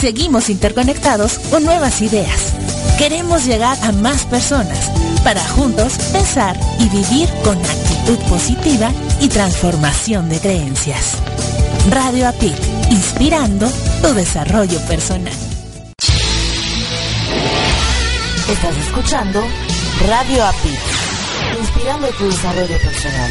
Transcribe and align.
Seguimos 0.00 0.48
interconectados 0.48 1.38
con 1.50 1.62
nuevas 1.62 2.00
ideas. 2.00 2.54
Queremos 2.96 3.44
llegar 3.44 3.76
a 3.82 3.92
más 3.92 4.24
personas 4.24 4.90
para 5.22 5.46
juntos 5.46 5.98
pensar 6.10 6.58
y 6.78 6.88
vivir 6.88 7.28
con 7.44 7.58
actitud 7.58 8.18
positiva 8.30 8.90
y 9.20 9.28
transformación 9.28 10.30
de 10.30 10.40
creencias. 10.40 11.18
Radio 11.90 12.28
APIC, 12.28 12.56
inspirando 12.90 13.70
tu 14.00 14.14
desarrollo 14.14 14.80
personal. 14.86 15.34
Estás 18.48 18.76
escuchando 18.78 19.44
Radio 20.08 20.46
APIC, 20.46 20.80
inspirando 21.60 22.08
tu 22.18 22.24
desarrollo 22.24 22.78
personal. 22.78 23.30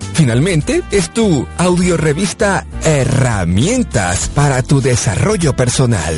Finalmente, 0.13 0.83
es 0.91 1.09
tu 1.09 1.47
audiorevista 1.57 2.65
Herramientas 2.83 4.29
para 4.29 4.61
tu 4.61 4.81
desarrollo 4.81 5.55
personal. 5.55 6.15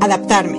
Adaptarme, 0.00 0.58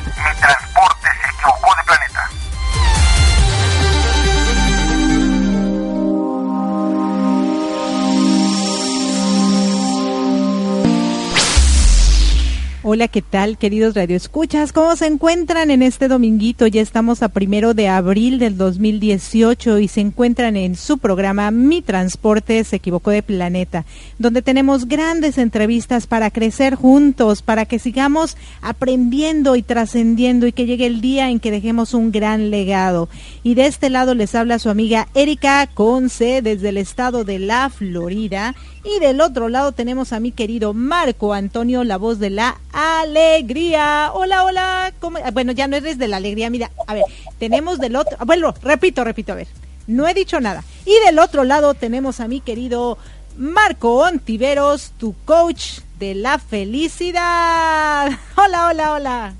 Hola, 12.93 13.07
¿qué 13.07 13.21
tal, 13.21 13.57
queridos 13.57 13.95
radioescuchas? 13.95 14.73
¿Cómo 14.73 14.97
se 14.97 15.05
encuentran 15.05 15.71
en 15.71 15.81
este 15.81 16.09
dominguito? 16.09 16.67
Ya 16.67 16.81
estamos 16.81 17.23
a 17.23 17.29
primero 17.29 17.73
de 17.73 17.87
abril 17.87 18.37
del 18.37 18.57
2018 18.57 19.79
y 19.79 19.87
se 19.87 20.01
encuentran 20.01 20.57
en 20.57 20.75
su 20.75 20.97
programa 20.97 21.51
Mi 21.51 21.81
Transporte 21.81 22.61
se 22.65 22.75
equivocó 22.75 23.11
de 23.11 23.23
planeta, 23.23 23.85
donde 24.19 24.41
tenemos 24.41 24.89
grandes 24.89 25.37
entrevistas 25.37 26.05
para 26.05 26.31
crecer 26.31 26.75
juntos, 26.75 27.41
para 27.41 27.63
que 27.63 27.79
sigamos 27.79 28.35
aprendiendo 28.61 29.55
y 29.55 29.61
trascendiendo 29.61 30.45
y 30.45 30.51
que 30.51 30.65
llegue 30.65 30.85
el 30.85 30.99
día 30.99 31.29
en 31.29 31.39
que 31.39 31.49
dejemos 31.49 31.93
un 31.93 32.11
gran 32.11 32.49
legado. 32.51 33.07
Y 33.41 33.53
de 33.53 33.67
este 33.67 33.89
lado 33.89 34.15
les 34.15 34.35
habla 34.35 34.59
su 34.59 34.69
amiga 34.69 35.07
Erika 35.13 35.65
Conce 35.73 36.41
desde 36.41 36.67
el 36.67 36.77
estado 36.77 37.23
de 37.23 37.39
la 37.39 37.69
Florida. 37.69 38.53
Y 38.83 38.99
del 38.99 39.21
otro 39.21 39.47
lado 39.47 39.73
tenemos 39.73 40.11
a 40.11 40.19
mi 40.19 40.31
querido 40.31 40.73
Marco 40.73 41.33
Antonio, 41.33 41.83
la 41.83 41.97
voz 41.97 42.17
de 42.17 42.31
la 42.31 42.59
alegría. 42.81 44.11
Hola, 44.13 44.43
hola. 44.43 44.93
¿Cómo? 44.99 45.19
Bueno, 45.33 45.51
ya 45.51 45.67
no 45.67 45.75
eres 45.75 45.97
de 45.97 46.07
la 46.07 46.17
alegría. 46.17 46.49
Mira, 46.49 46.71
a 46.87 46.93
ver, 46.93 47.03
tenemos 47.39 47.79
del 47.79 47.95
otro. 47.95 48.17
Bueno, 48.25 48.53
repito, 48.61 49.03
repito, 49.03 49.33
a 49.33 49.35
ver. 49.35 49.47
No 49.87 50.07
he 50.07 50.13
dicho 50.13 50.39
nada. 50.39 50.63
Y 50.85 50.93
del 51.05 51.19
otro 51.19 51.43
lado 51.43 51.73
tenemos 51.73 52.19
a 52.19 52.27
mi 52.27 52.39
querido 52.41 52.97
Marco 53.37 53.97
Ontiveros, 53.97 54.91
tu 54.97 55.15
coach 55.25 55.79
de 55.99 56.15
la 56.15 56.39
felicidad. 56.39 58.09
Hola, 58.37 58.67
hola, 58.67 58.93
hola. 58.93 59.33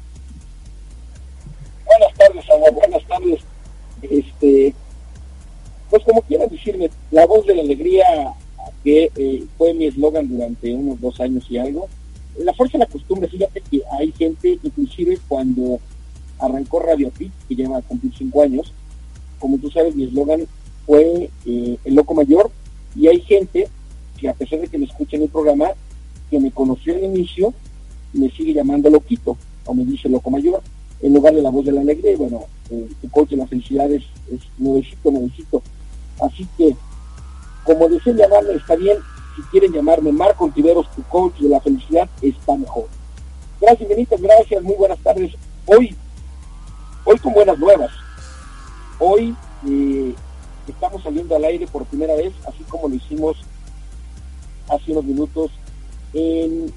Buenas 1.86 2.18
tardes, 2.18 2.50
amor. 2.50 2.74
Buenas 2.74 3.04
tardes. 3.07 3.39
Este, 4.01 4.74
pues 5.89 6.04
como 6.04 6.21
quieras 6.21 6.50
decirme, 6.50 6.89
la 7.12 7.25
voz 7.25 7.45
de 7.45 7.56
la 7.56 7.62
alegría 7.62 8.06
que 8.83 9.12
eh, 9.16 9.44
fue 9.57 9.74
mi 9.74 9.86
eslogan 9.86 10.27
durante 10.27 10.74
unos 10.74 11.00
dos 11.01 11.19
años 11.19 11.45
y 11.50 11.57
algo. 11.57 11.88
La 12.38 12.54
fuerza 12.54 12.78
de 12.78 12.86
la 12.86 12.89
costumbre, 12.89 13.28
fíjate 13.28 13.62
que 13.69 13.81
hay 13.92 14.12
gente, 14.13 14.60
inclusive 14.63 15.19
cuando 15.28 15.80
arrancó 16.39 16.80
Radio 16.80 17.10
Pit, 17.12 17.31
que 17.48 17.56
lleva 17.56 17.78
a 17.78 17.81
cumplir 17.81 18.13
cinco 18.18 18.42
años, 18.42 18.74
como 19.39 19.57
tú 19.57 19.69
sabes, 19.69 19.95
mi 19.95 20.06
eslogan 20.06 20.48
fue 20.86 21.30
eh, 21.45 21.78
El 21.83 21.95
Loco 21.95 22.13
Mayor, 22.13 22.51
y 22.95 23.07
hay 23.07 23.22
gente 23.22 23.68
que 24.19 24.30
a 24.30 24.33
pesar 24.33 24.60
de 24.60 24.68
que 24.68 24.78
me 24.78 24.86
escucha 24.86 25.18
en 25.18 25.24
el 25.24 25.30
programa, 25.30 25.69
que 26.30 26.39
me 26.39 26.51
conoció 26.51 26.94
al 26.94 27.04
inicio, 27.04 27.54
me 28.13 28.30
sigue 28.31 28.54
llamando 28.54 28.89
Loquito. 28.89 29.38
o 29.66 29.74
me 29.74 29.86
dice 29.86 30.10
loco 30.10 30.30
mayor, 30.30 30.62
en 31.01 31.13
lugar 31.13 31.33
de 31.33 31.42
la 31.42 31.50
voz 31.50 31.66
de 31.66 31.72
la 31.72 31.81
alegría. 31.81 32.18
Bueno, 32.18 32.45
eh, 32.69 32.88
tu 33.01 33.10
coach 33.10 33.30
de 33.30 33.38
la 33.38 33.48
felicidad 33.48 33.92
es, 33.92 34.04
es 34.31 34.42
nuevecito, 34.57 35.12
nuevecito. 35.12 35.62
Así 36.22 36.48
que, 36.57 36.75
como 37.63 37.89
deseen 37.89 38.18
llamarme, 38.18 38.54
está 38.54 38.75
bien. 38.75 38.98
Si 39.36 39.42
quieren 39.44 39.72
llamarme 39.72 40.12
Marco 40.12 40.45
Ontiveros, 40.45 40.89
tu 40.92 41.04
coach 41.04 41.39
de 41.39 41.50
la 41.50 41.62
felicidad, 41.62 42.10
está 42.22 42.56
mejor. 42.56 42.88
Gracias, 43.60 43.88
Benito, 43.88 44.16
gracias, 44.19 44.63
muy 44.63 44.75
buenas 44.75 45.00
tardes. 45.00 45.33
Hoy, 45.66 45.95
hoy 47.06 47.18
con 47.19 47.33
buenas 47.33 47.57
nuevas. 47.57 47.92
Hoy 49.00 49.36
eh, 49.68 50.13
estamos 50.68 51.04
saliendo 51.04 51.36
al 51.36 51.45
aire 51.45 51.68
por 51.68 51.86
primera 51.86 52.16
vez, 52.16 52.33
así 52.48 52.63
como 52.63 52.89
lo 52.89 52.95
hicimos 52.95 53.38
hace 54.69 54.92
unos 54.92 55.04
minutos 55.04 55.51
en 56.13 56.74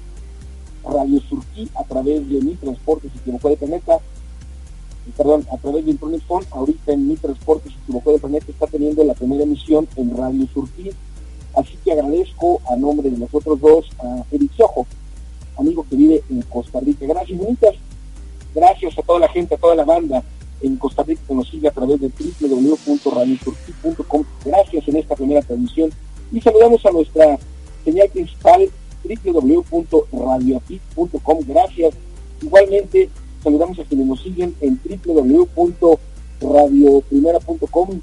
Radio 0.83 1.19
Surquí 1.27 1.69
a 1.75 1.83
través 1.83 2.27
de 2.29 2.41
Mi 2.41 2.55
Transporte 2.55 3.09
se 3.09 3.17
equivocó 3.17 3.49
de 3.49 3.57
planeta, 3.57 3.99
perdón, 5.17 5.45
a 5.51 5.57
través 5.57 5.85
de 5.85 5.91
Internet 5.91 6.21
ahorita 6.51 6.93
en 6.93 7.07
Mi 7.07 7.15
Transporte 7.15 7.69
se 7.69 7.75
equivocó 7.75 8.11
de 8.11 8.19
planeta 8.19 8.45
está 8.49 8.67
teniendo 8.67 9.03
la 9.03 9.13
primera 9.13 9.43
emisión 9.43 9.87
en 9.95 10.15
Radio 10.15 10.47
Surquí, 10.53 10.91
así 11.55 11.77
que 11.83 11.91
agradezco 11.91 12.61
a 12.69 12.75
nombre 12.75 13.09
de 13.09 13.17
los 13.17 13.33
otros 13.33 13.59
dos 13.59 13.89
a 13.99 14.23
Eric 14.31 14.51
Sojo, 14.55 14.85
amigo 15.57 15.85
que 15.89 15.95
vive 15.95 16.23
en 16.29 16.43
Costa 16.43 16.79
Rica. 16.79 17.05
Gracias, 17.05 17.37
bonitas. 17.37 17.75
Gracias 18.53 18.97
a 18.97 19.01
toda 19.01 19.19
la 19.19 19.27
gente, 19.29 19.55
a 19.55 19.57
toda 19.57 19.75
la 19.75 19.83
banda 19.83 20.23
en 20.61 20.77
Costa 20.77 21.03
Rica 21.03 21.21
que 21.27 21.33
nos 21.33 21.49
sigue 21.49 21.67
a 21.67 21.71
través 21.71 21.99
de 21.99 22.09
www.radiosurquí.com. 22.09 24.23
Gracias 24.45 24.87
en 24.87 24.95
esta 24.97 25.15
primera 25.15 25.41
transmisión. 25.41 25.91
Y 26.31 26.39
saludamos 26.41 26.85
a 26.85 26.91
nuestra 26.91 27.39
señal 27.83 28.09
principal 28.09 28.69
www.radioapit.com. 29.23 31.39
Gracias. 31.47 31.95
Igualmente, 32.41 33.09
saludamos 33.43 33.77
a 33.79 33.83
quienes 33.83 34.07
nos 34.07 34.21
siguen 34.21 34.55
en 34.61 34.79
www.radioprimera.com, 35.05 38.01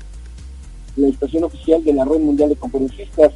la 0.96 1.08
estación 1.08 1.44
oficial 1.44 1.84
de 1.84 1.92
la 1.92 2.04
Red 2.04 2.18
Mundial 2.20 2.48
de 2.50 2.56
Conferencistas. 2.56 3.32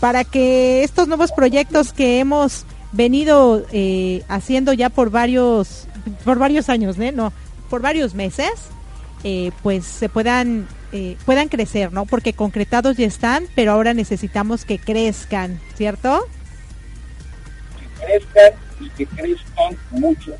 para 0.01 0.25
que 0.25 0.85
estos 0.85 1.09
nuevos 1.09 1.33
proyectos 1.33 1.93
que 1.93 2.21
hemos 2.21 2.65
venido 2.93 3.67
eh, 3.73 4.23
haciendo 4.29 4.73
ya 4.73 4.91
por 4.91 5.11
varios 5.11 5.87
por 6.25 6.39
varios 6.39 6.69
años, 6.69 6.99
¿eh? 6.99 7.13
no, 7.13 7.33
por 7.69 7.83
varios 7.83 8.15
meses, 8.15 8.51
eh, 9.25 9.51
pues 9.63 9.85
se 9.85 10.09
puedan 10.09 10.67
eh, 10.93 11.17
puedan 11.27 11.49
crecer, 11.49 11.93
¿no? 11.93 12.07
Porque 12.07 12.33
concretados 12.33 12.97
ya 12.97 13.07
están, 13.07 13.47
pero 13.55 13.73
ahora 13.73 13.95
necesitamos 13.95 14.65
que 14.65 14.79
crezcan, 14.79 15.61
¿cierto? 15.77 16.27
Que 17.79 18.07
crezcan 18.07 18.53
y 18.81 18.91
que 18.91 19.07
crezcan 19.07 19.77
mucho. 19.91 20.35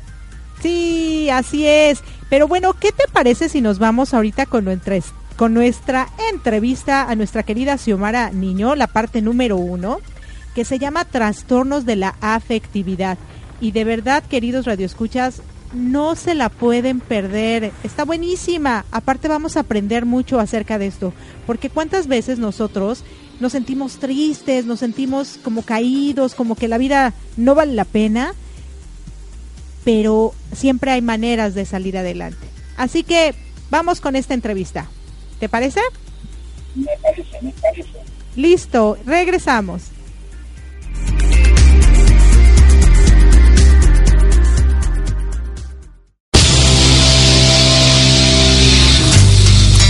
Sí, 0.61 1.29
así 1.29 1.67
es. 1.67 2.01
Pero 2.29 2.47
bueno, 2.47 2.73
¿qué 2.73 2.91
te 2.91 3.05
parece 3.11 3.49
si 3.49 3.61
nos 3.61 3.79
vamos 3.79 4.13
ahorita 4.13 4.45
con 4.45 4.65
nuestra, 4.65 4.97
con 5.35 5.53
nuestra 5.53 6.09
entrevista 6.31 7.03
a 7.03 7.15
nuestra 7.15 7.43
querida 7.43 7.77
Xiomara 7.77 8.31
Niño, 8.31 8.75
la 8.75 8.87
parte 8.87 9.21
número 9.21 9.57
uno, 9.57 9.99
que 10.55 10.65
se 10.65 10.79
llama 10.79 11.05
Trastornos 11.05 11.85
de 11.85 11.95
la 11.95 12.15
Afectividad? 12.21 13.17
Y 13.61 13.71
de 13.71 13.83
verdad, 13.83 14.23
queridos 14.23 14.65
radioescuchas, 14.65 15.41
no 15.73 16.15
se 16.15 16.35
la 16.35 16.49
pueden 16.49 16.99
perder. 16.99 17.71
Está 17.83 18.05
buenísima. 18.05 18.85
Aparte 18.91 19.27
vamos 19.27 19.57
a 19.57 19.61
aprender 19.61 20.05
mucho 20.05 20.39
acerca 20.39 20.77
de 20.77 20.87
esto. 20.87 21.13
Porque 21.45 21.69
cuántas 21.69 22.07
veces 22.07 22.39
nosotros 22.39 23.03
nos 23.39 23.51
sentimos 23.51 23.97
tristes, 23.97 24.65
nos 24.65 24.79
sentimos 24.79 25.39
como 25.43 25.61
caídos, 25.61 26.35
como 26.35 26.55
que 26.55 26.67
la 26.67 26.77
vida 26.77 27.13
no 27.37 27.55
vale 27.55 27.73
la 27.73 27.85
pena. 27.85 28.33
Pero 29.83 30.33
siempre 30.53 30.91
hay 30.91 31.01
maneras 31.01 31.53
de 31.55 31.65
salir 31.65 31.97
adelante. 31.97 32.47
Así 32.77 33.03
que 33.03 33.35
vamos 33.69 34.01
con 34.01 34.15
esta 34.15 34.33
entrevista. 34.33 34.89
¿Te 35.39 35.49
parece? 35.49 35.81
Me 36.75 36.85
parece, 37.01 37.41
me 37.41 37.51
parece. 37.53 37.89
Listo, 38.35 38.97
regresamos. 39.05 39.83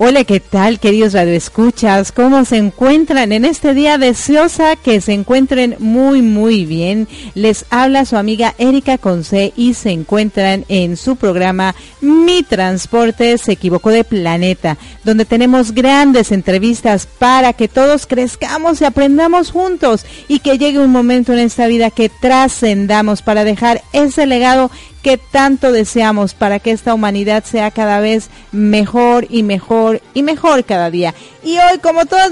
Hola, 0.00 0.22
¿qué 0.22 0.38
tal, 0.38 0.78
queridos 0.78 1.12
radioescuchas? 1.12 2.12
¿Cómo 2.12 2.44
se 2.44 2.56
encuentran 2.56 3.32
en 3.32 3.44
este 3.44 3.74
día 3.74 3.98
deseosa? 3.98 4.76
Que 4.76 5.00
se 5.00 5.12
encuentren 5.12 5.74
muy, 5.80 6.22
muy 6.22 6.64
bien. 6.66 7.08
Les 7.34 7.64
habla 7.70 8.04
su 8.04 8.16
amiga 8.16 8.54
Erika 8.58 8.98
Conce 8.98 9.52
y 9.56 9.74
se 9.74 9.90
encuentran 9.90 10.64
en 10.68 10.96
su 10.96 11.16
programa 11.16 11.74
Mi 12.00 12.44
Transporte 12.44 13.38
se 13.38 13.50
equivocó 13.50 13.90
de 13.90 14.04
planeta, 14.04 14.78
donde 15.02 15.24
tenemos 15.24 15.72
grandes 15.72 16.30
entrevistas 16.30 17.08
para 17.18 17.52
que 17.52 17.66
todos 17.66 18.06
crezcamos 18.06 18.80
y 18.80 18.84
aprendamos 18.84 19.50
juntos 19.50 20.06
y 20.28 20.38
que 20.38 20.58
llegue 20.58 20.78
un 20.78 20.92
momento 20.92 21.32
en 21.32 21.40
esta 21.40 21.66
vida 21.66 21.90
que 21.90 22.08
trascendamos 22.08 23.22
para 23.22 23.42
dejar 23.42 23.82
ese 23.92 24.26
legado 24.26 24.70
que 25.08 25.16
tanto 25.16 25.72
deseamos 25.72 26.34
para 26.34 26.58
que 26.58 26.70
esta 26.70 26.92
humanidad 26.92 27.42
sea 27.42 27.70
cada 27.70 27.98
vez 27.98 28.28
mejor 28.52 29.26
y 29.30 29.42
mejor 29.42 30.02
y 30.12 30.22
mejor 30.22 30.64
cada 30.64 30.90
día. 30.90 31.14
Y 31.42 31.56
hoy, 31.56 31.78
como 31.82 32.04
todas 32.04 32.30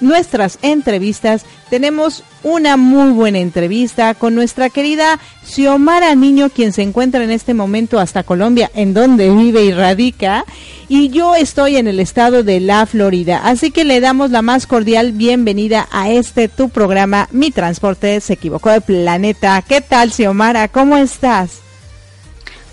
nuestras, 0.00 0.60
entrevistas, 0.62 1.44
tenemos 1.68 2.22
una 2.44 2.76
muy 2.76 3.10
buena 3.10 3.40
entrevista 3.40 4.14
con 4.14 4.36
nuestra 4.36 4.70
querida 4.70 5.18
Xiomara 5.44 6.14
Niño, 6.14 6.48
quien 6.48 6.72
se 6.72 6.82
encuentra 6.82 7.24
en 7.24 7.32
este 7.32 7.54
momento 7.54 7.98
hasta 7.98 8.22
Colombia, 8.22 8.70
en 8.76 8.94
donde 8.94 9.28
vive 9.28 9.64
y 9.64 9.72
radica. 9.72 10.44
Y 10.86 11.08
yo 11.08 11.34
estoy 11.34 11.76
en 11.76 11.88
el 11.88 11.98
estado 11.98 12.44
de 12.44 12.60
la 12.60 12.86
Florida. 12.86 13.40
Así 13.42 13.72
que 13.72 13.84
le 13.84 13.98
damos 13.98 14.30
la 14.30 14.42
más 14.42 14.68
cordial 14.68 15.10
bienvenida 15.10 15.88
a 15.90 16.08
este 16.08 16.46
tu 16.46 16.68
programa, 16.68 17.28
Mi 17.32 17.50
Transporte 17.50 18.20
se 18.20 18.34
equivocó 18.34 18.70
de 18.70 18.80
planeta. 18.80 19.60
¿Qué 19.66 19.80
tal, 19.80 20.12
Xiomara? 20.12 20.68
¿Cómo 20.68 20.96
estás? 20.96 21.62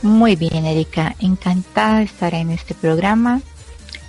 Muy 0.01 0.35
bien, 0.35 0.65
Erika. 0.65 1.15
Encantada 1.19 1.99
de 1.99 2.05
estar 2.05 2.33
en 2.33 2.51
este 2.51 2.73
programa. 2.73 3.41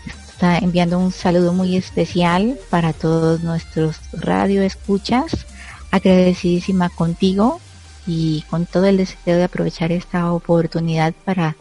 Está 0.06 0.58
enviando 0.58 0.98
un 0.98 1.10
saludo 1.10 1.52
muy 1.52 1.76
especial 1.76 2.58
para 2.70 2.92
todos 2.92 3.42
nuestros 3.42 3.96
radio 4.12 4.62
escuchas. 4.62 5.46
Agradecidísima 5.90 6.88
contigo 6.88 7.60
y 8.06 8.44
con 8.48 8.66
todo 8.66 8.86
el 8.86 8.98
deseo 8.98 9.36
de 9.36 9.44
aprovechar 9.44 9.90
esta 9.90 10.32
oportunidad 10.32 11.12
para 11.24 11.56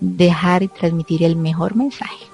dejar 0.00 0.62
y 0.62 0.68
transmitir 0.68 1.22
el 1.22 1.36
mejor 1.36 1.76
mensaje. 1.76 2.26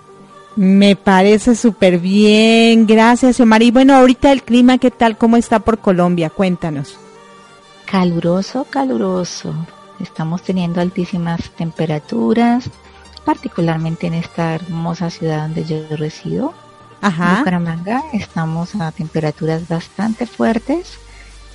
Me 0.54 0.94
parece 0.94 1.56
súper 1.56 1.98
bien. 1.98 2.86
Gracias, 2.86 3.40
Omar. 3.40 3.62
Y 3.62 3.72
bueno, 3.72 3.94
ahorita 3.94 4.30
el 4.30 4.44
clima, 4.44 4.78
¿qué 4.78 4.92
tal? 4.92 5.18
¿Cómo 5.18 5.36
está 5.36 5.58
por 5.58 5.78
Colombia? 5.78 6.30
Cuéntanos. 6.30 6.96
Caluroso, 7.86 8.64
caluroso 8.70 9.52
Estamos 10.00 10.42
teniendo 10.42 10.80
altísimas 10.80 11.50
temperaturas, 11.56 12.64
particularmente 13.24 14.06
en 14.06 14.14
esta 14.14 14.54
hermosa 14.54 15.10
ciudad 15.10 15.42
donde 15.42 15.64
yo 15.64 15.96
resido. 15.96 16.54
Ajá. 17.00 17.38
Bucaramanga 17.38 18.02
estamos 18.12 18.74
a 18.74 18.92
temperaturas 18.92 19.66
bastante 19.68 20.26
fuertes, 20.26 20.94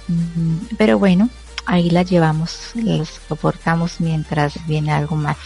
mm, 0.07 0.75
pero 0.77 0.97
bueno, 0.97 1.29
ahí 1.65 1.89
la 1.89 2.03
llevamos, 2.03 2.71
la 2.75 3.03
soportamos 3.05 3.99
mientras 3.99 4.65
viene 4.67 4.91
algo 4.91 5.15
más 5.15 5.37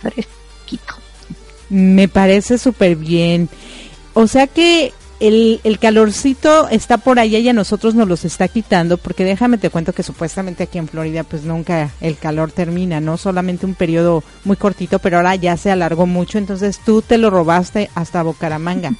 fresquito. 0.00 0.94
Me 1.68 2.08
parece 2.08 2.58
súper 2.58 2.96
bien. 2.96 3.48
O 4.14 4.26
sea 4.26 4.46
que 4.46 4.92
el, 5.20 5.60
el, 5.64 5.78
calorcito 5.78 6.68
está 6.68 6.98
por 6.98 7.18
allá 7.18 7.38
y 7.38 7.48
a 7.48 7.52
nosotros 7.52 7.94
nos 7.94 8.08
los 8.08 8.24
está 8.24 8.48
quitando, 8.48 8.98
porque 8.98 9.24
déjame 9.24 9.58
te 9.58 9.70
cuento 9.70 9.92
que 9.92 10.02
supuestamente 10.02 10.64
aquí 10.64 10.78
en 10.78 10.88
Florida 10.88 11.24
pues 11.24 11.44
nunca 11.44 11.90
el 12.00 12.16
calor 12.18 12.52
termina, 12.52 13.00
¿no? 13.00 13.16
Solamente 13.16 13.66
un 13.66 13.74
periodo 13.74 14.22
muy 14.44 14.56
cortito, 14.56 14.98
pero 14.98 15.18
ahora 15.18 15.34
ya 15.36 15.56
se 15.56 15.70
alargó 15.70 16.06
mucho, 16.06 16.38
entonces 16.38 16.80
tú 16.84 17.02
te 17.02 17.18
lo 17.18 17.30
robaste 17.30 17.90
hasta 17.94 18.22
Bocaramanga. 18.22 18.92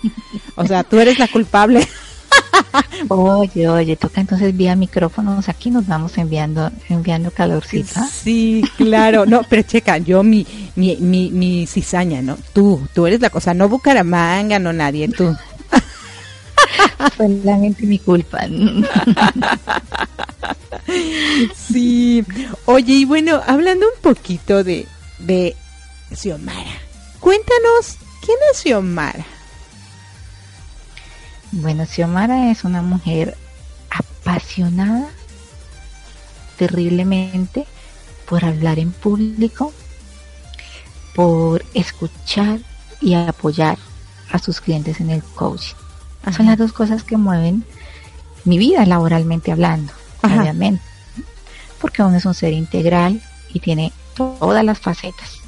O 0.55 0.67
sea, 0.67 0.85
tú 0.85 0.99
eres 0.99 1.19
la 1.19 1.29
culpable. 1.29 1.87
Oye, 3.09 3.69
oye, 3.69 3.97
toca 3.97 4.21
entonces 4.21 4.57
vía 4.57 4.75
micrófonos, 4.77 5.49
aquí 5.49 5.71
nos 5.71 5.87
vamos 5.87 6.17
enviando 6.19 6.71
enviando 6.89 7.31
calorcito. 7.31 8.01
Sí, 8.11 8.65
claro, 8.77 9.27
no, 9.27 9.43
pero 9.49 9.63
checa, 9.63 9.99
yo 9.99 10.23
mi, 10.23 10.47
mi, 10.75 10.97
mi, 10.97 11.31
mi 11.31 11.67
cizaña, 11.67 12.23
¿no? 12.23 12.37
Tú, 12.53 12.87
tú 12.95 13.07
eres 13.07 13.21
la 13.21 13.31
cosa, 13.31 13.55
no 13.55 13.69
Bucaramanga, 13.69 14.59
no 14.59 14.73
nadie, 14.73 15.09
tú. 15.09 15.37
Solamente 17.17 17.87
mi 17.87 17.99
culpa. 17.99 18.41
sí. 21.55 22.25
Oye, 22.67 22.93
y 22.93 23.05
bueno, 23.05 23.43
hablando 23.47 23.87
un 23.87 24.01
poquito 24.03 24.65
de, 24.65 24.87
de 25.19 25.57
Xiomara, 26.15 26.81
cuéntanos, 27.21 27.97
¿quién 28.25 28.39
es 28.53 28.59
Xiomara? 28.59 29.27
Bueno, 31.53 31.87
Xiomara 31.87 32.51
es 32.51 32.65
una 32.65 32.83
mujer 32.83 33.37
apasionada 33.91 35.09
terriblemente 36.57 37.67
por 38.29 38.45
hablar 38.45 38.79
en 38.79 38.93
público, 38.93 39.73
por 41.15 41.65
escuchar 41.75 42.61
y 43.01 43.15
apoyar 43.15 43.79
a 44.31 44.39
sus 44.39 44.61
clientes 44.61 45.01
en 45.01 45.11
el 45.11 45.23
coaching. 45.23 45.86
Son 46.33 46.47
las 46.47 46.59
dos 46.59 46.73
cosas 46.73 47.03
que 47.03 47.17
mueven 47.17 47.65
mi 48.45 48.59
vida 48.59 48.85
laboralmente 48.87 49.53
hablando, 49.53 49.93
obviamente. 50.23 50.83
Porque 51.81 52.03
uno 52.03 52.17
es 52.17 52.25
un 52.25 52.35
ser 52.35 52.53
integral 52.53 53.21
y 53.53 53.61
tiene 53.61 53.93
todas 54.17 54.65
las 54.65 54.79
facetas. 54.79 55.41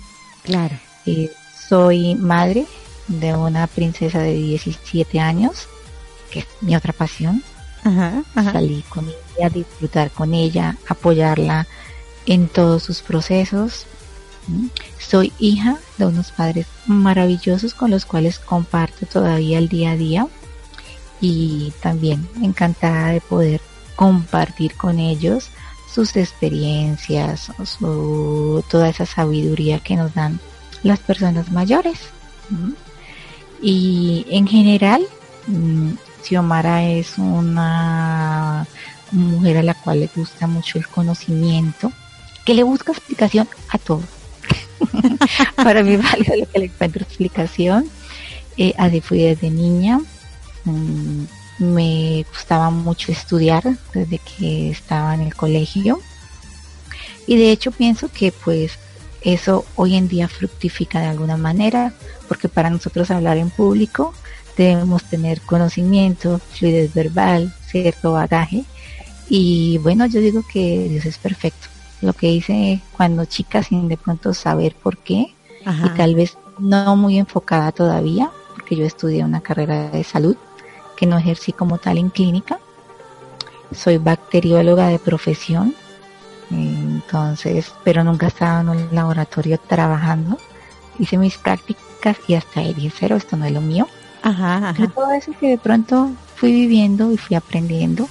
Claro. 0.42 0.76
Eh, 1.06 1.30
soy 1.68 2.14
madre 2.14 2.66
de 3.06 3.34
una 3.34 3.66
princesa 3.66 4.18
de 4.20 4.34
17 4.34 5.20
años, 5.20 5.68
que 6.30 6.40
es 6.40 6.46
mi 6.60 6.76
otra 6.76 6.92
pasión. 6.92 7.42
Ajá, 7.84 8.24
Salí 8.34 8.84
con 8.88 9.06
ella, 9.38 9.48
disfrutar 9.48 10.10
con 10.10 10.34
ella, 10.34 10.76
apoyarla 10.88 11.66
en 12.26 12.48
todos 12.48 12.82
sus 12.82 13.00
procesos. 13.00 13.86
Soy 14.98 15.32
hija 15.38 15.78
de 15.96 16.06
unos 16.06 16.32
padres 16.32 16.66
maravillosos 16.86 17.74
con 17.74 17.90
los 17.90 18.04
cuales 18.04 18.38
comparto 18.38 19.06
todavía 19.06 19.58
el 19.58 19.68
día 19.68 19.92
a 19.92 19.96
día 19.96 20.26
y 21.20 21.72
también 21.82 22.28
encantada 22.42 23.08
de 23.08 23.20
poder 23.20 23.60
compartir 23.96 24.74
con 24.74 24.98
ellos 24.98 25.50
sus 25.92 26.14
experiencias, 26.16 27.50
su, 27.64 28.62
toda 28.70 28.88
esa 28.88 29.06
sabiduría 29.06 29.80
que 29.80 29.96
nos 29.96 30.14
dan 30.14 30.38
las 30.82 31.00
personas 31.00 31.50
mayores. 31.50 31.98
Y 33.60 34.26
en 34.30 34.46
general, 34.46 35.04
mm, 35.46 35.92
Xiomara 36.22 36.84
es 36.84 37.18
una 37.18 38.66
mujer 39.10 39.58
a 39.58 39.62
la 39.62 39.74
cual 39.74 40.00
le 40.00 40.10
gusta 40.14 40.46
mucho 40.46 40.78
el 40.78 40.86
conocimiento, 40.86 41.92
que 42.44 42.54
le 42.54 42.62
busca 42.62 42.92
explicación 42.92 43.48
a 43.70 43.78
todo. 43.78 44.02
Para 45.56 45.82
mí 45.82 45.96
vale 45.96 46.40
lo 46.40 46.50
que 46.50 46.58
le 46.58 46.64
encuentro 46.66 47.02
explicación. 47.02 47.88
Eh, 48.56 48.74
así 48.76 49.00
fui 49.00 49.22
desde 49.22 49.50
niña, 49.50 50.00
Mm, 50.64 51.24
me 51.58 52.24
gustaba 52.30 52.70
mucho 52.70 53.10
estudiar 53.10 53.64
desde 53.92 54.18
que 54.18 54.70
estaba 54.70 55.14
en 55.14 55.22
el 55.22 55.34
colegio. 55.34 56.00
Y 57.26 57.36
de 57.36 57.50
hecho 57.50 57.72
pienso 57.72 58.08
que 58.08 58.32
pues 58.32 58.78
eso 59.20 59.64
hoy 59.74 59.96
en 59.96 60.08
día 60.08 60.28
fructifica 60.28 61.00
de 61.00 61.06
alguna 61.06 61.36
manera 61.36 61.92
porque 62.28 62.48
para 62.48 62.70
nosotros 62.70 63.10
hablar 63.10 63.36
en 63.36 63.50
público 63.50 64.14
debemos 64.56 65.04
tener 65.04 65.40
conocimiento, 65.40 66.38
fluidez 66.38 66.94
verbal, 66.94 67.54
cierto 67.66 68.12
bagaje. 68.12 68.64
Y 69.28 69.78
bueno 69.78 70.06
yo 70.06 70.20
digo 70.20 70.42
que 70.50 70.88
Dios 70.88 71.06
es 71.06 71.18
perfecto. 71.18 71.68
Lo 72.00 72.12
que 72.12 72.30
hice 72.30 72.80
cuando 72.96 73.24
chica 73.24 73.62
sin 73.62 73.88
de 73.88 73.96
pronto 73.96 74.32
saber 74.32 74.74
por 74.74 74.98
qué 74.98 75.34
y 75.60 75.88
tal 75.96 76.14
vez 76.14 76.38
no 76.58 76.96
muy 76.96 77.18
enfocada 77.18 77.72
todavía 77.72 78.30
porque 78.54 78.76
yo 78.76 78.86
estudié 78.86 79.24
una 79.24 79.40
carrera 79.40 79.90
de 79.90 80.04
salud 80.04 80.36
que 80.98 81.06
no 81.06 81.16
ejercí 81.16 81.52
como 81.52 81.78
tal 81.78 81.96
en 81.96 82.10
clínica. 82.10 82.58
Soy 83.72 83.98
bacterióloga 83.98 84.88
de 84.88 84.98
profesión, 84.98 85.74
entonces, 86.50 87.72
pero 87.84 88.02
nunca 88.02 88.26
estaba 88.26 88.62
en 88.62 88.70
un 88.70 88.88
laboratorio 88.90 89.58
trabajando. 89.58 90.38
Hice 90.98 91.16
mis 91.16 91.38
prácticas 91.38 92.16
y 92.26 92.34
hasta 92.34 92.60
ahí 92.60 92.74
dije, 92.74 92.92
cero, 92.98 93.16
esto 93.16 93.36
no 93.36 93.44
es 93.44 93.52
lo 93.52 93.60
mío. 93.60 93.86
Ajá, 94.22 94.70
ajá. 94.70 94.88
todo 94.88 95.12
eso 95.12 95.30
que 95.38 95.50
de 95.50 95.58
pronto 95.58 96.10
fui 96.34 96.50
viviendo 96.50 97.12
y 97.12 97.16
fui 97.16 97.36
aprendiendo 97.36 98.08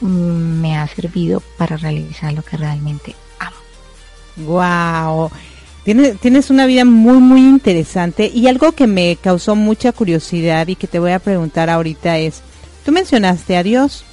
mm, 0.00 0.60
me 0.60 0.78
ha 0.78 0.86
servido 0.86 1.42
para 1.58 1.76
realizar 1.76 2.32
lo 2.32 2.42
que 2.42 2.56
realmente 2.56 3.16
amo. 3.40 3.56
Wow. 4.36 5.30
Tienes, 5.84 6.18
tienes 6.20 6.50
una 6.50 6.66
vida 6.66 6.84
muy, 6.84 7.18
muy 7.18 7.40
interesante 7.40 8.30
y 8.32 8.46
algo 8.46 8.72
que 8.72 8.86
me 8.86 9.16
causó 9.16 9.56
mucha 9.56 9.92
curiosidad 9.92 10.68
y 10.68 10.76
que 10.76 10.86
te 10.86 11.00
voy 11.00 11.10
a 11.10 11.18
preguntar 11.18 11.68
ahorita 11.70 12.18
es, 12.18 12.40
tú 12.84 12.92
mencionaste 12.92 13.56
a 13.56 13.64
Dios, 13.64 14.04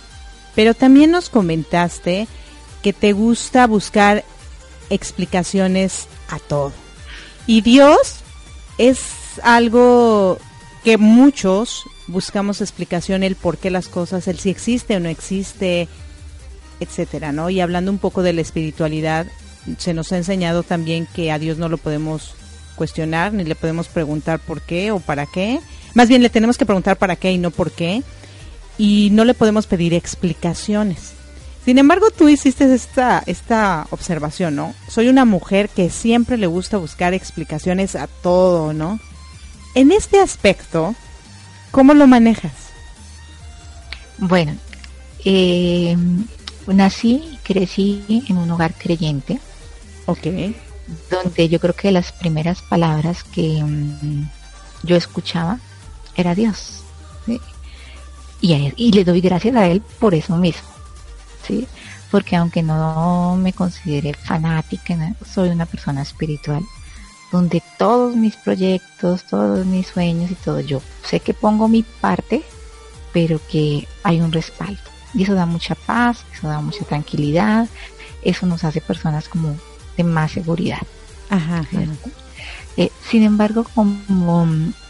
pero 0.55 0.73
también 0.73 1.11
nos 1.11 1.29
comentaste 1.29 2.27
que 2.81 2.93
te 2.93 3.13
gusta 3.13 3.67
buscar 3.67 4.23
explicaciones 4.89 6.07
a 6.29 6.39
todo. 6.39 6.71
Y 7.45 7.61
Dios 7.61 8.21
es 8.77 8.99
algo 9.43 10.39
que 10.83 10.97
muchos 10.97 11.83
buscamos 12.07 12.61
explicación 12.61 13.23
el 13.23 13.35
por 13.35 13.57
qué 13.57 13.69
las 13.69 13.87
cosas, 13.87 14.27
el 14.27 14.39
si 14.39 14.49
existe 14.49 14.95
o 14.95 14.99
no 14.99 15.09
existe, 15.09 15.87
etcétera, 16.79 17.31
¿no? 17.31 17.49
Y 17.49 17.59
hablando 17.59 17.91
un 17.91 17.99
poco 17.99 18.23
de 18.23 18.33
la 18.33 18.41
espiritualidad, 18.41 19.27
se 19.77 19.93
nos 19.93 20.11
ha 20.11 20.17
enseñado 20.17 20.63
también 20.63 21.07
que 21.13 21.31
a 21.31 21.39
Dios 21.39 21.57
no 21.57 21.69
lo 21.69 21.77
podemos 21.77 22.33
cuestionar 22.75 23.33
ni 23.33 23.43
le 23.43 23.55
podemos 23.55 23.87
preguntar 23.89 24.39
por 24.39 24.61
qué 24.61 24.91
o 24.91 24.99
para 24.99 25.25
qué. 25.25 25.59
Más 25.93 26.07
bien 26.07 26.21
le 26.23 26.29
tenemos 26.29 26.57
que 26.57 26.65
preguntar 26.65 26.97
para 26.97 27.15
qué 27.15 27.31
y 27.31 27.37
no 27.37 27.51
por 27.51 27.71
qué. 27.71 28.03
Y 28.77 29.09
no 29.11 29.25
le 29.25 29.33
podemos 29.33 29.67
pedir 29.67 29.93
explicaciones. 29.93 31.13
Sin 31.65 31.77
embargo, 31.77 32.09
tú 32.09 32.29
hiciste 32.29 32.73
esta, 32.73 33.21
esta 33.25 33.85
observación, 33.91 34.55
¿no? 34.55 34.73
Soy 34.87 35.09
una 35.09 35.25
mujer 35.25 35.67
que 35.69 35.89
siempre 35.89 36.37
le 36.37 36.47
gusta 36.47 36.77
buscar 36.77 37.13
explicaciones 37.13 37.95
a 37.95 38.07
todo, 38.07 38.71
¿no? 38.71 38.99
En 39.75 39.91
este 39.91 40.19
aspecto, 40.19 40.95
¿cómo 41.71 41.93
lo 41.93 42.07
manejas? 42.07 42.53
Bueno, 44.17 44.55
eh, 45.25 45.97
nací, 46.67 47.37
crecí 47.43 48.25
en 48.29 48.37
un 48.37 48.49
hogar 48.51 48.73
creyente. 48.73 49.39
Ok. 50.09 50.55
Donde 51.11 51.49
yo 51.49 51.59
creo 51.59 51.75
que 51.75 51.91
las 51.91 52.11
primeras 52.11 52.63
palabras 52.63 53.23
que 53.23 53.61
mm, 53.63 54.27
yo 54.81 54.95
escuchaba 54.95 55.59
era 56.15 56.33
Dios. 56.33 56.83
Y, 58.41 58.73
y 58.75 58.91
le 58.91 59.03
doy 59.03 59.21
gracias 59.21 59.55
a 59.55 59.67
Él 59.67 59.83
por 59.99 60.15
eso 60.15 60.35
mismo. 60.35 60.67
¿sí? 61.45 61.67
Porque 62.09 62.35
aunque 62.35 62.63
no 62.63 63.35
me 63.35 63.53
considere 63.53 64.15
fanática, 64.15 65.13
soy 65.31 65.49
una 65.49 65.67
persona 65.67 66.01
espiritual 66.01 66.63
donde 67.31 67.61
todos 67.77 68.15
mis 68.15 68.35
proyectos, 68.35 69.23
todos 69.25 69.63
mis 69.63 69.85
sueños 69.85 70.31
y 70.31 70.35
todo, 70.35 70.59
yo 70.61 70.81
sé 71.03 71.19
que 71.19 71.35
pongo 71.35 71.67
mi 71.67 71.83
parte, 71.83 72.43
pero 73.13 73.39
que 73.51 73.87
hay 74.01 74.19
un 74.21 74.31
respaldo. 74.31 74.81
Y 75.13 75.23
eso 75.23 75.35
da 75.35 75.45
mucha 75.45 75.75
paz, 75.75 76.25
eso 76.33 76.47
da 76.47 76.61
mucha 76.61 76.83
tranquilidad, 76.85 77.67
eso 78.23 78.47
nos 78.47 78.63
hace 78.63 78.81
personas 78.81 79.29
como 79.29 79.55
más 80.03 80.31
seguridad. 80.31 80.81
Ajá, 81.29 81.63
eh, 82.77 82.91
sin 83.09 83.23
embargo, 83.23 83.65
como, 83.75 84.47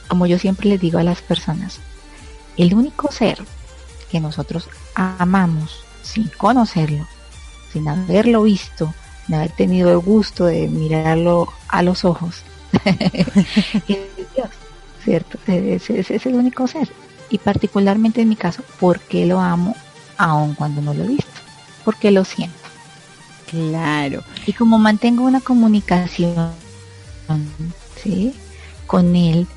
como 0.08 0.26
yo 0.26 0.38
siempre 0.38 0.70
les 0.70 0.80
digo 0.80 1.00
a 1.00 1.04
las 1.04 1.22
personas, 1.22 1.80
el 2.58 2.74
único 2.74 3.12
ser 3.12 3.40
que 4.12 4.20
nosotros 4.20 4.70
amamos 4.96 5.84
sin 6.02 6.28
conocerlo, 6.28 7.08
sin 7.72 7.88
haberlo 7.88 8.44
visto, 8.44 8.94
sin 9.26 9.36
haber 9.36 9.52
tenido 9.52 9.92
el 9.92 10.00
gusto 10.00 10.46
de 10.46 10.68
mirarlo 10.68 11.52
a 11.68 11.82
los 11.84 12.06
ojos, 12.06 12.44
es 12.86 13.98
Dios, 14.36 14.50
¿cierto? 15.04 15.40
Ese 15.48 16.00
es, 16.00 16.26
el 16.26 16.36
único 16.36 16.68
ser. 16.68 16.90
y 17.30 17.38
particularmente 17.38 18.22
en 18.22 18.30
mi 18.30 18.36
caso, 18.36 18.64
por 18.80 19.00
qué 19.00 19.26
lo 19.26 19.40
amo 19.40 19.76
aun 20.18 20.54
cuando 20.54 20.82
no 20.82 20.94
lo 20.94 21.04
he 21.04 21.08
visto, 21.08 21.42
porque 21.86 22.12
lo 22.12 22.26
siento. 22.26 22.59
Claro. 23.50 24.24
Y 24.46 24.54
como 24.54 24.78
mantengo 24.78 25.24
una 25.24 25.42
comunicación 25.42 26.52
con 28.88 29.16
él, 29.16 29.48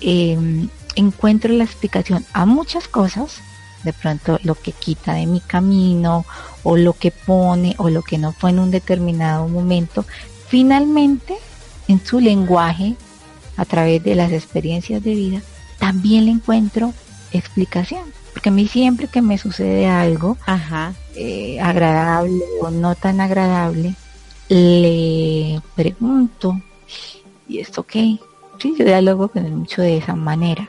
em, 0.00 0.68
encuentro 0.94 1.52
la 1.52 1.64
explicación 1.64 2.24
a 2.32 2.46
muchas 2.46 2.88
cosas, 2.88 3.40
de 3.84 3.92
pronto 3.92 4.38
lo 4.42 4.54
que 4.54 4.72
quita 4.72 5.14
de 5.14 5.26
mi 5.26 5.40
camino 5.40 6.24
o 6.64 6.76
lo 6.76 6.92
que 6.92 7.10
pone 7.10 7.74
o 7.78 7.90
lo 7.90 8.02
que 8.02 8.18
no 8.18 8.32
fue 8.32 8.50
en 8.50 8.58
un 8.58 8.70
determinado 8.70 9.48
momento, 9.48 10.04
finalmente 10.48 11.36
en 11.86 12.04
su 12.04 12.20
lenguaje, 12.20 12.96
a 13.56 13.64
través 13.64 14.02
de 14.04 14.14
las 14.14 14.30
experiencias 14.32 15.02
de 15.02 15.14
vida, 15.14 15.42
también 15.78 16.26
le 16.26 16.30
encuentro 16.32 16.92
explicación. 17.32 18.04
Porque 18.38 18.50
a 18.50 18.52
mí 18.52 18.68
siempre 18.68 19.08
que 19.08 19.20
me 19.20 19.36
sucede 19.36 19.88
algo 19.88 20.36
eh, 21.16 21.58
agradable 21.60 22.40
o 22.60 22.70
no 22.70 22.94
tan 22.94 23.20
agradable, 23.20 23.96
le 24.48 25.60
pregunto, 25.74 26.56
¿y 27.48 27.58
esto 27.58 27.82
qué? 27.82 28.20
Sí, 28.60 28.76
yo 28.78 28.84
dialogo 28.84 29.26
con 29.26 29.44
él 29.44 29.50
mucho 29.50 29.82
de 29.82 29.96
esa 29.96 30.14
manera. 30.14 30.68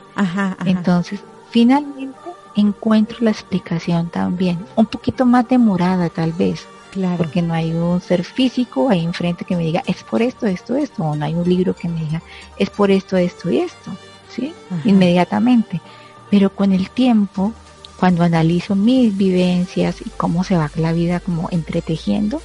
Entonces, 0.65 1.19
finalmente 1.51 2.17
encuentro 2.55 3.17
la 3.21 3.29
explicación 3.29 4.09
también, 4.09 4.57
un 4.75 4.87
poquito 4.87 5.27
más 5.27 5.47
demorada 5.47 6.09
tal 6.09 6.33
vez, 6.33 6.65
Claro. 6.89 7.17
Porque 7.17 7.43
no 7.43 7.53
hay 7.53 7.71
un 7.71 8.01
ser 8.01 8.23
físico 8.23 8.89
ahí 8.89 9.05
enfrente 9.05 9.45
que 9.45 9.55
me 9.55 9.61
diga, 9.61 9.83
es 9.85 10.01
por 10.01 10.23
esto, 10.23 10.47
esto, 10.47 10.75
esto. 10.75 11.03
O 11.03 11.15
no 11.15 11.23
hay 11.23 11.35
un 11.35 11.47
libro 11.47 11.75
que 11.75 11.87
me 11.87 11.99
diga, 11.99 12.23
es 12.57 12.71
por 12.71 12.89
esto, 12.89 13.15
esto 13.15 13.51
y 13.51 13.59
esto. 13.59 13.91
¿Sí? 14.27 14.55
Inmediatamente. 14.85 15.79
Pero 16.29 16.49
con 16.55 16.71
el 16.73 16.89
tiempo, 16.89 17.53
cuando 17.99 18.23
analizo 18.23 18.75
mis 18.75 19.15
vivencias 19.15 20.01
y 20.01 20.09
cómo 20.09 20.43
se 20.43 20.55
va 20.55 20.71
la 20.75 20.93
vida 20.93 21.19
como 21.19 21.49
entretejiendo, 21.51 22.41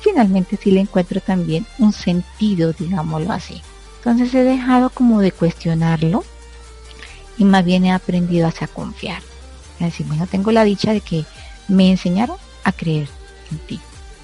finalmente 0.00 0.56
sí 0.56 0.70
le 0.70 0.80
encuentro 0.80 1.20
también 1.20 1.66
un 1.78 1.92
sentido, 1.92 2.72
digámoslo 2.72 3.32
así. 3.32 3.60
Entonces 3.98 4.32
he 4.34 4.44
dejado 4.44 4.90
como 4.90 5.20
de 5.20 5.32
cuestionarlo 5.32 6.24
y 7.36 7.44
más 7.44 7.64
bien 7.64 7.84
he 7.84 7.92
aprendido 7.92 8.46
a 8.48 8.66
confiar. 8.68 9.20
Es 9.80 9.86
decir, 9.86 10.06
bueno, 10.06 10.26
tengo 10.26 10.52
la 10.52 10.64
dicha 10.64 10.92
de 10.92 11.00
que 11.00 11.24
me 11.68 11.90
enseñaron 11.90 12.36
a 12.64 12.72
creer 12.72 13.08
en 13.50 13.58
ti. 13.58 13.80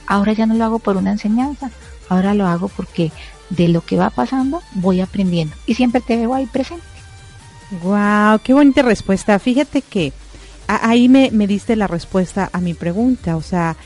Ahora 0.06 0.32
ya 0.32 0.46
no 0.46 0.54
lo 0.54 0.64
hago 0.64 0.78
por 0.78 0.96
una 0.96 1.12
enseñanza, 1.12 1.70
ahora 2.08 2.34
lo 2.34 2.46
hago 2.46 2.68
porque 2.68 3.12
de 3.50 3.68
lo 3.68 3.82
que 3.82 3.96
va 3.96 4.10
pasando 4.10 4.62
voy 4.74 5.00
aprendiendo 5.00 5.54
y 5.66 5.74
siempre 5.74 6.00
te 6.00 6.16
veo 6.16 6.34
ahí 6.34 6.46
presente. 6.46 6.91
Wow, 7.80 8.40
qué 8.44 8.52
bonita 8.52 8.82
respuesta. 8.82 9.38
Fíjate 9.38 9.80
que 9.80 10.12
ahí 10.66 11.08
me, 11.08 11.30
me 11.30 11.46
diste 11.46 11.74
la 11.74 11.86
respuesta 11.86 12.50
a 12.52 12.60
mi 12.60 12.74
pregunta. 12.74 13.36
O 13.36 13.42
sea, 13.42 13.76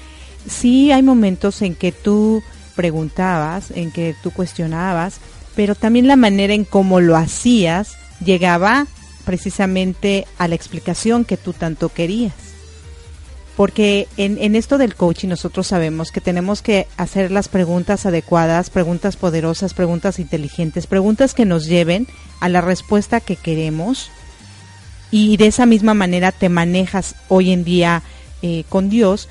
sí 0.49 0.91
hay 0.91 1.03
momentos 1.03 1.63
en 1.63 1.75
que 1.75 1.93
tú 1.93 2.43
preguntabas, 2.75 3.71
en 3.71 3.93
que 3.93 4.15
tú 4.23 4.33
cuestionabas, 4.33 5.21
pero 5.55 5.75
también 5.75 6.09
la 6.09 6.17
manera 6.17 6.53
en 6.53 6.65
cómo 6.65 7.01
lo 7.01 7.17
hacías 7.17 7.97
llegaba 8.25 8.87
precisamente 9.25 10.27
a 10.39 10.49
la 10.49 10.55
explicación 10.55 11.25
que 11.25 11.37
tú 11.37 11.53
tanto 11.53 11.89
querías 11.89 12.46
porque 13.57 14.07
en, 14.19 14.55
esto 14.55 14.77
del 14.77 14.95
coaching 14.95 15.29
nosotros 15.29 15.67
sabemos 15.67 16.13
que 16.13 16.21
tenemos 16.21 16.61
que 16.61 16.87
hacer 16.99 17.31
las 17.31 17.49
preguntas 17.49 18.05
adecuadas, 18.05 18.69
preguntas 18.69 19.17
poderosas, 19.17 19.73
preguntas 19.73 20.19
inteligentes, 20.19 20.87
preguntas 20.87 21.33
que 21.33 21.47
nos 21.47 21.65
lleven 21.65 22.07
a 22.41 22.51
la 22.51 22.61
respuesta 22.61 23.21
que 23.21 23.37
queremos. 23.37 24.11
Y 25.11 25.39
de 25.39 25.47
esa 25.47 25.65
misma 25.65 25.95
manera 25.95 26.33
te 26.33 26.51
manejas 26.51 27.15
hoy 27.29 27.51
en 27.51 27.65
día 27.65 28.03
eh, 28.43 28.65
con 28.69 28.91
Dios, 28.91 29.29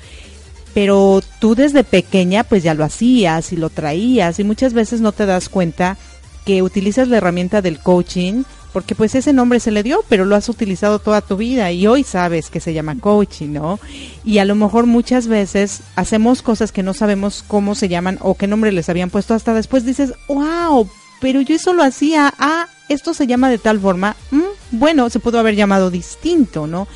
pero 0.74 1.22
tú 1.38 1.54
desde 1.54 1.84
pequeña 1.84 2.42
pues 2.42 2.64
ya 2.64 2.74
lo 2.74 2.84
hacías 2.84 3.52
y 3.52 3.56
lo 3.56 3.70
traías. 3.70 4.40
Y 4.40 4.44
muchas 4.44 4.72
veces 4.72 5.00
no 5.00 5.12
te 5.12 5.26
das 5.26 5.48
cuenta 5.48 5.96
que 6.44 6.62
utilizas 6.62 7.06
la 7.06 7.18
herramienta 7.18 7.62
del 7.62 7.78
coaching 7.78 8.42
porque 8.76 8.94
pues 8.94 9.14
ese 9.14 9.32
nombre 9.32 9.58
se 9.58 9.70
le 9.70 9.82
dio, 9.82 10.04
pero 10.06 10.26
lo 10.26 10.36
has 10.36 10.50
utilizado 10.50 10.98
toda 10.98 11.22
tu 11.22 11.38
vida 11.38 11.72
y 11.72 11.86
hoy 11.86 12.04
sabes 12.04 12.50
que 12.50 12.60
se 12.60 12.74
llama 12.74 13.00
coaching, 13.00 13.54
¿no? 13.54 13.80
Y 14.22 14.36
a 14.36 14.44
lo 14.44 14.54
mejor 14.54 14.84
muchas 14.84 15.28
veces 15.28 15.80
hacemos 15.94 16.42
cosas 16.42 16.72
que 16.72 16.82
no 16.82 16.92
sabemos 16.92 17.42
cómo 17.48 17.74
se 17.74 17.88
llaman 17.88 18.18
o 18.20 18.34
qué 18.34 18.46
nombre 18.46 18.72
les 18.72 18.90
habían 18.90 19.08
puesto, 19.08 19.32
hasta 19.32 19.54
después 19.54 19.86
dices, 19.86 20.12
wow, 20.28 20.86
pero 21.22 21.40
yo 21.40 21.54
eso 21.54 21.72
lo 21.72 21.82
hacía, 21.82 22.34
ah, 22.38 22.68
esto 22.90 23.14
se 23.14 23.26
llama 23.26 23.48
de 23.48 23.56
tal 23.56 23.80
forma, 23.80 24.14
mm, 24.30 24.42
bueno, 24.72 25.08
se 25.08 25.20
pudo 25.20 25.38
haber 25.38 25.54
llamado 25.54 25.90
distinto, 25.90 26.66
¿no? 26.66 26.86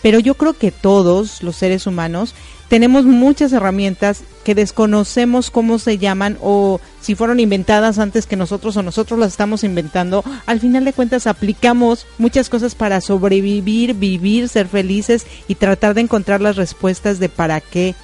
Pero 0.00 0.20
yo 0.20 0.36
creo 0.36 0.54
que 0.54 0.70
todos 0.70 1.42
los 1.42 1.54
seres 1.54 1.86
humanos 1.86 2.34
tenemos 2.68 3.04
muchas 3.04 3.52
herramientas 3.52 4.22
que 4.44 4.54
desconocemos 4.54 5.50
cómo 5.50 5.78
se 5.78 5.98
llaman 5.98 6.36
o 6.40 6.80
si 7.00 7.14
fueron 7.14 7.40
inventadas 7.40 7.98
antes 7.98 8.26
que 8.26 8.36
nosotros 8.36 8.76
o 8.76 8.82
nosotros 8.82 9.18
las 9.18 9.32
estamos 9.32 9.64
inventando. 9.64 10.24
Al 10.46 10.60
final 10.60 10.84
de 10.84 10.92
cuentas 10.92 11.26
aplicamos 11.26 12.06
muchas 12.18 12.48
cosas 12.48 12.74
para 12.74 13.00
sobrevivir, 13.00 13.94
vivir, 13.94 14.48
ser 14.48 14.66
felices 14.68 15.26
y 15.48 15.54
tratar 15.54 15.94
de 15.94 16.02
encontrar 16.02 16.40
las 16.40 16.56
respuestas 16.56 17.18
de 17.18 17.28
para 17.28 17.60
qué 17.60 17.94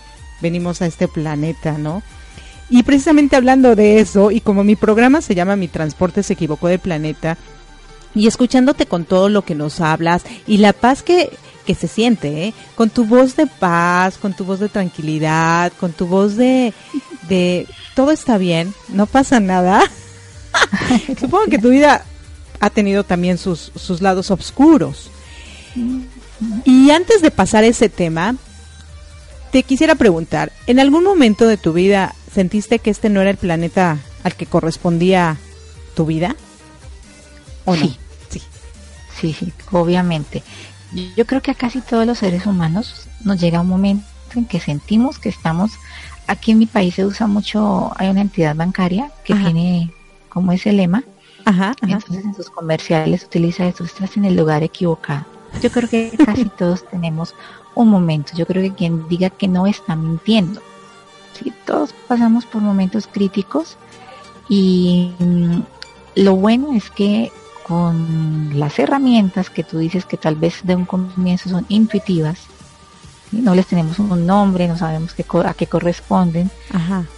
venimos 0.40 0.82
a 0.82 0.86
este 0.86 1.08
planeta, 1.08 1.78
¿no? 1.78 2.02
Y 2.70 2.84
precisamente 2.84 3.36
hablando 3.36 3.76
de 3.76 4.00
eso, 4.00 4.30
y 4.30 4.40
como 4.40 4.64
mi 4.64 4.76
programa 4.76 5.20
se 5.20 5.34
llama 5.34 5.56
Mi 5.56 5.68
Transporte 5.68 6.22
se 6.22 6.32
equivocó 6.32 6.68
de 6.68 6.78
planeta, 6.78 7.36
y 8.14 8.26
escuchándote 8.26 8.86
con 8.86 9.04
todo 9.04 9.28
lo 9.28 9.42
que 9.42 9.54
nos 9.54 9.80
hablas 9.80 10.22
y 10.46 10.58
la 10.58 10.72
paz 10.72 11.02
que 11.02 11.30
que 11.66 11.74
se 11.74 11.88
siente, 11.88 12.46
¿eh? 12.46 12.54
con 12.74 12.90
tu 12.90 13.04
voz 13.04 13.36
de 13.36 13.46
paz, 13.46 14.18
con 14.18 14.34
tu 14.34 14.44
voz 14.44 14.60
de 14.60 14.68
tranquilidad, 14.68 15.72
con 15.78 15.92
tu 15.92 16.06
voz 16.06 16.36
de, 16.36 16.74
de 17.28 17.66
todo 17.94 18.10
está 18.10 18.38
bien, 18.38 18.74
no 18.88 19.06
pasa 19.06 19.40
nada. 19.40 19.82
Supongo 21.20 21.46
que 21.46 21.58
tu 21.58 21.70
vida 21.70 22.04
ha 22.60 22.70
tenido 22.70 23.04
también 23.04 23.38
sus, 23.38 23.72
sus 23.74 24.00
lados 24.00 24.30
oscuros. 24.30 25.10
Y 26.64 26.90
antes 26.90 27.22
de 27.22 27.30
pasar 27.30 27.64
ese 27.64 27.88
tema, 27.88 28.36
te 29.50 29.62
quisiera 29.62 29.94
preguntar, 29.94 30.52
¿en 30.66 30.80
algún 30.80 31.04
momento 31.04 31.46
de 31.46 31.56
tu 31.56 31.72
vida 31.72 32.14
sentiste 32.32 32.78
que 32.78 32.90
este 32.90 33.08
no 33.08 33.20
era 33.20 33.30
el 33.30 33.36
planeta 33.36 33.98
al 34.24 34.34
que 34.34 34.46
correspondía 34.46 35.38
tu 35.94 36.06
vida? 36.06 36.36
¿O 37.64 37.76
sí. 37.76 37.98
Sí, 38.30 38.40
sí, 39.20 39.36
sí, 39.38 39.52
obviamente. 39.70 40.42
Yo 41.16 41.26
creo 41.26 41.40
que 41.40 41.50
a 41.50 41.54
casi 41.54 41.80
todos 41.80 42.06
los 42.06 42.18
seres 42.18 42.46
humanos 42.46 43.08
nos 43.24 43.40
llega 43.40 43.60
un 43.60 43.68
momento 43.68 44.04
en 44.34 44.44
que 44.44 44.60
sentimos 44.60 45.18
que 45.18 45.28
estamos, 45.28 45.72
aquí 46.26 46.52
en 46.52 46.58
mi 46.58 46.66
país 46.66 46.94
se 46.94 47.04
usa 47.04 47.26
mucho, 47.26 47.92
hay 47.96 48.08
una 48.08 48.20
entidad 48.20 48.54
bancaria 48.54 49.10
que 49.24 49.34
tiene 49.34 49.90
como 50.28 50.52
ese 50.52 50.72
lema, 50.72 51.04
Ajá, 51.44 51.74
entonces 51.82 52.24
en 52.24 52.34
sus 52.34 52.50
comerciales 52.50 53.24
utiliza 53.24 53.66
eso, 53.66 53.84
estás 53.84 54.16
en 54.16 54.24
el 54.24 54.36
lugar 54.36 54.62
equivocado. 54.62 55.26
Yo 55.60 55.70
creo 55.70 55.88
que 55.88 56.10
casi 56.24 56.44
todos 56.46 56.88
tenemos 56.88 57.34
un 57.74 57.88
momento, 57.88 58.32
yo 58.36 58.46
creo 58.46 58.62
que 58.62 58.74
quien 58.74 59.08
diga 59.08 59.30
que 59.30 59.48
no 59.48 59.66
está 59.66 59.96
mintiendo. 59.96 60.60
Sí, 61.34 61.52
todos 61.64 61.94
pasamos 62.08 62.44
por 62.44 62.62
momentos 62.62 63.06
críticos 63.06 63.76
y 64.48 65.12
mm, 65.18 65.60
lo 66.16 66.36
bueno 66.36 66.74
es 66.74 66.90
que 66.90 67.32
con 67.72 68.50
las 68.52 68.78
herramientas 68.78 69.48
que 69.48 69.64
tú 69.64 69.78
dices 69.78 70.04
que 70.04 70.18
tal 70.18 70.36
vez 70.36 70.60
de 70.62 70.76
un 70.76 70.84
comienzo 70.84 71.48
son 71.48 71.64
intuitivas, 71.70 72.38
no 73.30 73.54
les 73.54 73.66
tenemos 73.66 73.98
un 73.98 74.26
nombre, 74.26 74.68
no 74.68 74.76
sabemos 74.76 75.14
qué, 75.14 75.24
a 75.46 75.54
qué 75.54 75.66
corresponden, 75.66 76.50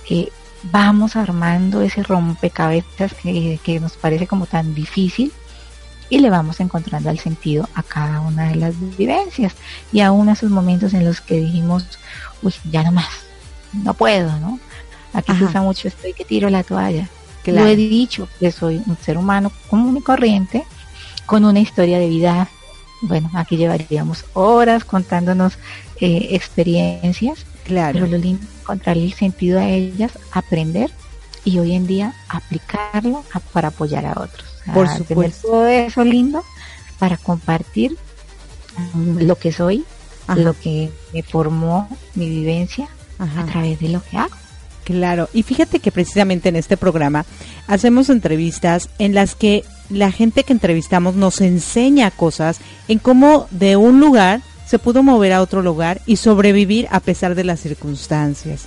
eh, 0.09 0.29
vamos 0.71 1.17
armando 1.17 1.83
ese 1.83 2.05
rompecabezas 2.05 3.15
que, 3.15 3.59
que 3.65 3.81
nos 3.81 3.97
parece 3.97 4.29
como 4.29 4.47
tan 4.47 4.77
difícil 4.77 5.33
y 6.09 6.21
le 6.21 6.31
vamos 6.31 6.61
encontrando 6.61 7.11
el 7.11 7.19
sentido 7.19 7.69
a 7.75 7.83
cada 7.83 8.21
una 8.21 8.45
de 8.51 8.55
las 8.55 8.75
vivencias 8.97 9.55
y 9.93 10.03
aún 10.03 10.29
esos 10.29 10.51
momentos 10.51 10.95
en 10.95 11.05
los 11.05 11.21
que 11.21 11.41
dijimos, 11.41 11.99
uy, 12.43 12.55
ya 12.71 12.85
no 12.85 12.93
más, 12.93 13.11
no 13.73 13.93
puedo, 13.95 14.31
¿no? 14.39 14.61
Aquí 15.13 15.33
se 15.35 15.45
usa 15.45 15.63
mucho 15.63 15.89
esto 15.89 16.07
y 16.07 16.13
que 16.13 16.25
tiro 16.25 16.49
la 16.49 16.63
toalla. 16.63 17.09
Lo 17.53 17.67
he 17.67 17.77
dicho, 17.77 18.29
que 18.41 18.51
soy 18.51 18.83
un 18.87 18.97
ser 18.99 19.19
humano 19.19 19.53
común 19.69 19.97
y 19.97 20.01
corriente, 20.01 20.65
con 21.27 21.45
una 21.45 21.61
historia 21.61 21.99
de 21.99 22.09
vida. 22.09 22.49
Bueno, 23.03 23.31
aquí 23.35 23.57
llevaríamos 23.57 24.25
horas 24.33 24.85
contándonos 24.85 25.59
eh, 26.01 26.29
experiencias, 26.31 27.45
claro. 27.65 27.95
pero 27.95 28.07
lo 28.07 28.19
lindo 28.19 28.45
es 28.45 28.61
encontrarle 28.61 29.05
el 29.05 29.13
sentido 29.13 29.61
a 29.61 29.69
ellas, 29.69 30.13
aprender 30.33 30.91
y 31.45 31.59
hoy 31.59 31.75
en 31.75 31.87
día 31.87 32.15
aplicarlo 32.29 33.25
para 33.53 33.69
apoyar 33.69 34.07
a 34.07 34.13
otros. 34.13 34.49
Por 34.73 34.89
supuesto. 34.89 35.49
todo 35.49 35.67
eso 35.67 36.05
lindo 36.05 36.43
para 36.99 37.17
compartir 37.19 37.97
mm, 38.95 39.19
lo 39.21 39.37
que 39.37 39.53
soy, 39.53 39.85
lo 40.35 40.59
que 40.59 40.91
me 41.13 41.23
formó 41.23 41.89
mi 42.15 42.29
vivencia 42.29 42.89
a 43.19 43.45
través 43.45 43.79
de 43.81 43.91
lo 43.91 44.03
que 44.03 44.17
hago. 44.17 44.35
Claro, 44.85 45.31
y 45.33 45.43
fíjate 45.43 45.79
que 45.79 45.91
precisamente 45.91 46.51
en 46.51 46.57
este 46.57 46.77
programa 46.77 47.25
hacemos 47.67 48.11
entrevistas 48.11 48.91
en 48.99 49.15
las 49.15 49.35
que 49.35 49.65
la 49.89 50.13
gente 50.13 50.45
que 50.45 50.53
entrevistamos 50.53 51.15
nos 51.15 51.41
enseña 51.41 52.11
cosas 52.11 52.59
en 52.89 52.99
cómo 52.99 53.49
de 53.51 53.77
un 53.77 53.99
lugar 53.99 54.43
se 54.67 54.79
pudo 54.79 55.03
mover 55.03 55.33
a 55.33 55.41
otro 55.41 55.63
lugar 55.63 56.01
y 56.07 56.17
sobrevivir 56.17 56.87
a 56.91 57.01
pesar 57.01 57.35
de 57.35 57.45
las 57.45 57.61
circunstancias. 57.61 58.67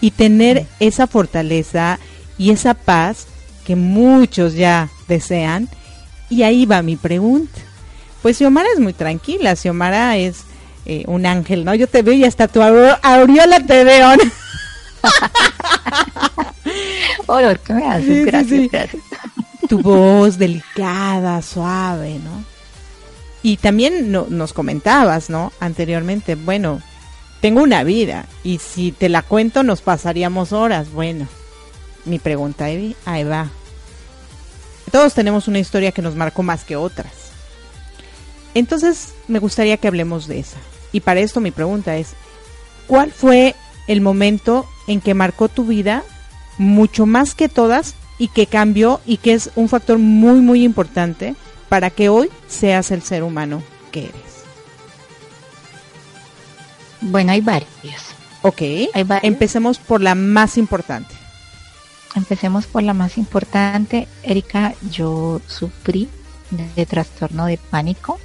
Y 0.00 0.10
tener 0.10 0.66
esa 0.80 1.06
fortaleza 1.06 2.00
y 2.38 2.50
esa 2.50 2.74
paz 2.74 3.26
que 3.64 3.76
muchos 3.76 4.54
ya 4.54 4.88
desean. 5.06 5.68
Y 6.28 6.42
ahí 6.42 6.66
va 6.66 6.82
mi 6.82 6.96
pregunta. 6.96 7.60
Pues 8.20 8.38
Xiomara 8.38 8.68
es 8.72 8.80
muy 8.80 8.92
tranquila, 8.92 9.54
Xiomara 9.54 10.16
es 10.16 10.38
eh, 10.86 11.04
un 11.06 11.26
ángel, 11.26 11.64
¿no? 11.64 11.74
Yo 11.74 11.86
te 11.86 12.02
veo 12.02 12.14
y 12.14 12.24
hasta 12.24 12.48
tu 12.48 12.62
aureola 12.62 13.60
te 13.60 13.84
veo. 13.84 14.16
¿no? 14.16 14.22
Olor, 17.26 17.58
¿qué 17.60 17.72
me 17.72 17.86
haces? 17.86 18.26
gracias, 18.26 18.70
gracias. 18.70 19.02
Tu 19.68 19.80
voz 19.80 20.38
delicada, 20.38 21.40
suave, 21.42 22.18
¿no? 22.18 22.44
Y 23.42 23.56
también 23.56 24.12
nos 24.12 24.52
comentabas, 24.52 25.30
¿no? 25.30 25.52
Anteriormente, 25.58 26.36
bueno, 26.36 26.80
tengo 27.40 27.62
una 27.62 27.82
vida 27.82 28.26
y 28.44 28.58
si 28.58 28.92
te 28.92 29.08
la 29.08 29.22
cuento 29.22 29.62
nos 29.64 29.82
pasaríamos 29.82 30.52
horas. 30.52 30.92
Bueno, 30.92 31.26
mi 32.04 32.18
pregunta, 32.18 32.70
Evi, 32.70 32.94
ahí 33.04 33.24
va. 33.24 33.50
Todos 34.92 35.14
tenemos 35.14 35.48
una 35.48 35.58
historia 35.58 35.90
que 35.90 36.02
nos 36.02 36.14
marcó 36.14 36.42
más 36.42 36.64
que 36.64 36.76
otras. 36.76 37.12
Entonces, 38.54 39.14
me 39.26 39.38
gustaría 39.38 39.76
que 39.76 39.88
hablemos 39.88 40.28
de 40.28 40.38
esa. 40.40 40.58
Y 40.92 41.00
para 41.00 41.20
esto 41.20 41.40
mi 41.40 41.50
pregunta 41.50 41.96
es, 41.96 42.10
¿cuál 42.86 43.10
fue 43.10 43.56
el 43.86 44.00
momento 44.00 44.66
en 44.86 45.00
que 45.00 45.14
marcó 45.14 45.48
tu 45.48 45.64
vida 45.64 46.02
mucho 46.58 47.06
más 47.06 47.34
que 47.34 47.48
todas 47.48 47.94
y 48.18 48.28
que 48.28 48.46
cambió 48.46 49.00
y 49.06 49.16
que 49.16 49.32
es 49.32 49.50
un 49.56 49.68
factor 49.68 49.98
muy, 49.98 50.40
muy 50.40 50.64
importante 50.64 51.34
para 51.68 51.90
que 51.90 52.08
hoy 52.08 52.30
seas 52.48 52.90
el 52.90 53.02
ser 53.02 53.22
humano 53.22 53.62
que 53.90 54.04
eres? 54.04 54.32
Bueno, 57.00 57.32
hay 57.32 57.40
varios. 57.40 57.68
Ok, 58.42 58.62
empecemos 59.22 59.78
por 59.78 60.00
la 60.00 60.14
más 60.14 60.56
importante. 60.58 61.14
Empecemos 62.14 62.66
por 62.66 62.82
la 62.82 62.94
más 62.94 63.18
importante. 63.18 64.06
Erika, 64.22 64.74
yo 64.90 65.40
sufrí 65.46 66.08
de 66.76 66.86
trastorno 66.86 67.46
de 67.46 67.56
pánico 67.56 68.20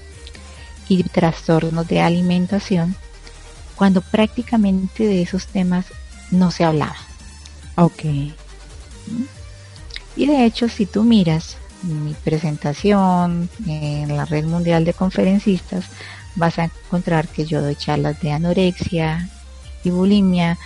y 0.89 1.03
trastornos 1.03 1.87
de 1.87 2.01
alimentación 2.01 2.95
cuando 3.77 4.01
prácticamente 4.01 5.07
de 5.07 5.21
esos 5.21 5.47
temas 5.47 5.85
no 6.31 6.51
se 6.51 6.65
hablaba. 6.65 6.97
Ok. 7.75 8.03
Y 10.15 10.25
de 10.25 10.45
hecho, 10.45 10.67
si 10.67 10.85
tú 10.85 11.03
miras 11.03 11.57
mi 11.83 12.13
presentación 12.15 13.49
en 13.67 14.17
la 14.17 14.25
Red 14.25 14.45
Mundial 14.45 14.83
de 14.83 14.93
Conferencistas, 14.93 15.85
vas 16.35 16.57
a 16.59 16.65
encontrar 16.65 17.27
que 17.27 17.45
yo 17.45 17.61
doy 17.61 17.75
charlas 17.75 18.19
de 18.21 18.31
anorexia 18.31 19.29
y 19.83 19.91
bulimia, 19.91 20.57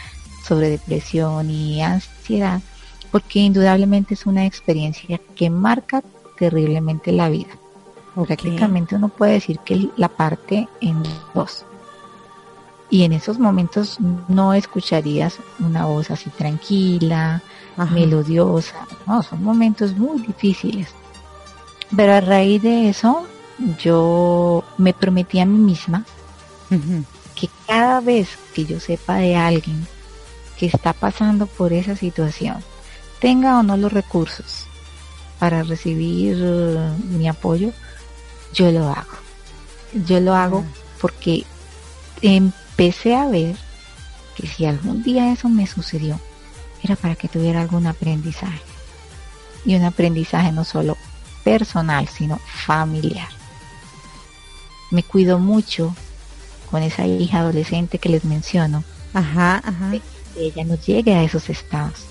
sobre 0.44 0.70
depresión 0.70 1.52
y 1.52 1.84
ansiedad, 1.84 2.62
porque 3.12 3.40
indudablemente 3.40 4.16
es 4.16 4.26
una 4.26 4.46
experiencia 4.46 5.20
que 5.36 5.50
marca 5.50 6.02
terriblemente 6.40 7.12
la 7.12 7.30
vida. 7.30 7.52
Prácticamente 8.16 8.96
uno 8.96 9.10
puede 9.10 9.34
decir 9.34 9.60
que 9.60 9.90
la 9.98 10.10
parte 10.10 10.68
en 10.82 11.04
dos. 11.36 11.66
Y 12.92 13.04
en 13.04 13.14
esos 13.14 13.40
momentos 13.40 13.98
no 14.28 14.54
escucharías 14.54 15.40
una 15.60 15.86
voz 15.86 16.12
así 16.12 16.30
tranquila, 16.30 17.42
melodiosa. 17.92 18.86
No, 19.08 19.24
son 19.24 19.44
momentos 19.44 19.96
muy 19.96 20.22
difíciles. 20.22 20.90
Pero 21.96 22.14
a 22.14 22.22
raíz 22.22 22.62
de 22.62 22.90
eso, 22.90 23.26
yo 23.80 24.64
me 24.78 24.94
prometí 24.94 25.40
a 25.40 25.46
mí 25.46 25.58
misma 25.58 26.06
que 27.36 27.50
cada 27.66 28.02
vez 28.02 28.30
que 28.54 28.66
yo 28.66 28.80
sepa 28.80 29.16
de 29.16 29.36
alguien 29.36 29.88
que 30.58 30.68
está 30.68 30.94
pasando 30.94 31.48
por 31.48 31.74
esa 31.74 31.96
situación, 31.96 32.58
tenga 33.20 33.58
o 33.58 33.64
no 33.64 33.78
los 33.78 33.92
recursos 33.92 34.68
para 35.40 35.64
recibir 35.64 36.36
uh, 36.44 36.96
mi 37.18 37.28
apoyo, 37.28 37.72
yo 38.54 38.72
lo 38.72 38.90
hago. 38.90 39.18
Yo 40.06 40.20
lo 40.20 40.36
hago 40.36 40.64
porque 41.02 41.46
empecé 42.82 43.16
a 43.16 43.28
ver 43.28 43.56
que 44.36 44.48
si 44.48 44.66
algún 44.66 45.04
día 45.04 45.32
eso 45.32 45.48
me 45.50 45.68
sucedió, 45.68 46.20
era 46.82 46.96
para 46.96 47.14
que 47.14 47.28
tuviera 47.28 47.62
algún 47.62 47.86
aprendizaje. 47.86 48.60
Y 49.64 49.76
un 49.76 49.84
aprendizaje 49.84 50.52
no 50.52 50.64
solo 50.64 50.98
personal, 51.44 52.08
sino 52.08 52.40
familiar. 52.66 53.28
Me 54.90 55.04
cuido 55.04 55.38
mucho 55.38 55.96
con 56.72 56.82
esa 56.82 57.06
hija 57.06 57.42
adolescente 57.42 58.00
que 58.00 58.10
les 58.10 58.26
menciono. 58.26 58.84
Ajá, 59.14 59.62
ajá. 59.64 59.92
Que 60.34 60.46
ella 60.48 60.64
no 60.64 60.74
llegue 60.74 61.14
a 61.14 61.24
esos 61.24 61.52
estados. 61.52 62.06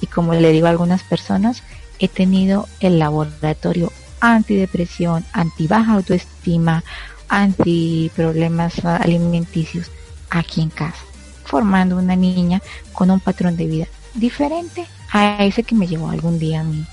Y 0.00 0.06
como 0.06 0.32
le 0.32 0.52
digo 0.52 0.68
a 0.68 0.70
algunas 0.70 1.02
personas, 1.02 1.64
he 1.98 2.06
tenido 2.06 2.68
el 2.78 3.00
laboratorio 3.00 3.92
antidepresión, 4.20 5.24
anti 5.32 5.66
baja 5.66 5.94
autoestima, 5.94 6.84
anti 7.28 8.10
problemas 8.14 8.84
alimenticios 8.84 9.90
aquí 10.30 10.60
en 10.60 10.70
casa, 10.70 10.98
formando 11.44 11.96
una 11.96 12.16
niña 12.16 12.62
con 12.92 13.10
un 13.10 13.20
patrón 13.20 13.56
de 13.56 13.66
vida 13.66 13.86
diferente 14.14 14.86
a 15.10 15.44
ese 15.44 15.62
que 15.62 15.74
me 15.74 15.86
llevó 15.86 16.10
algún 16.10 16.38
día 16.38 16.60
a 16.60 16.64
mí 16.64 16.84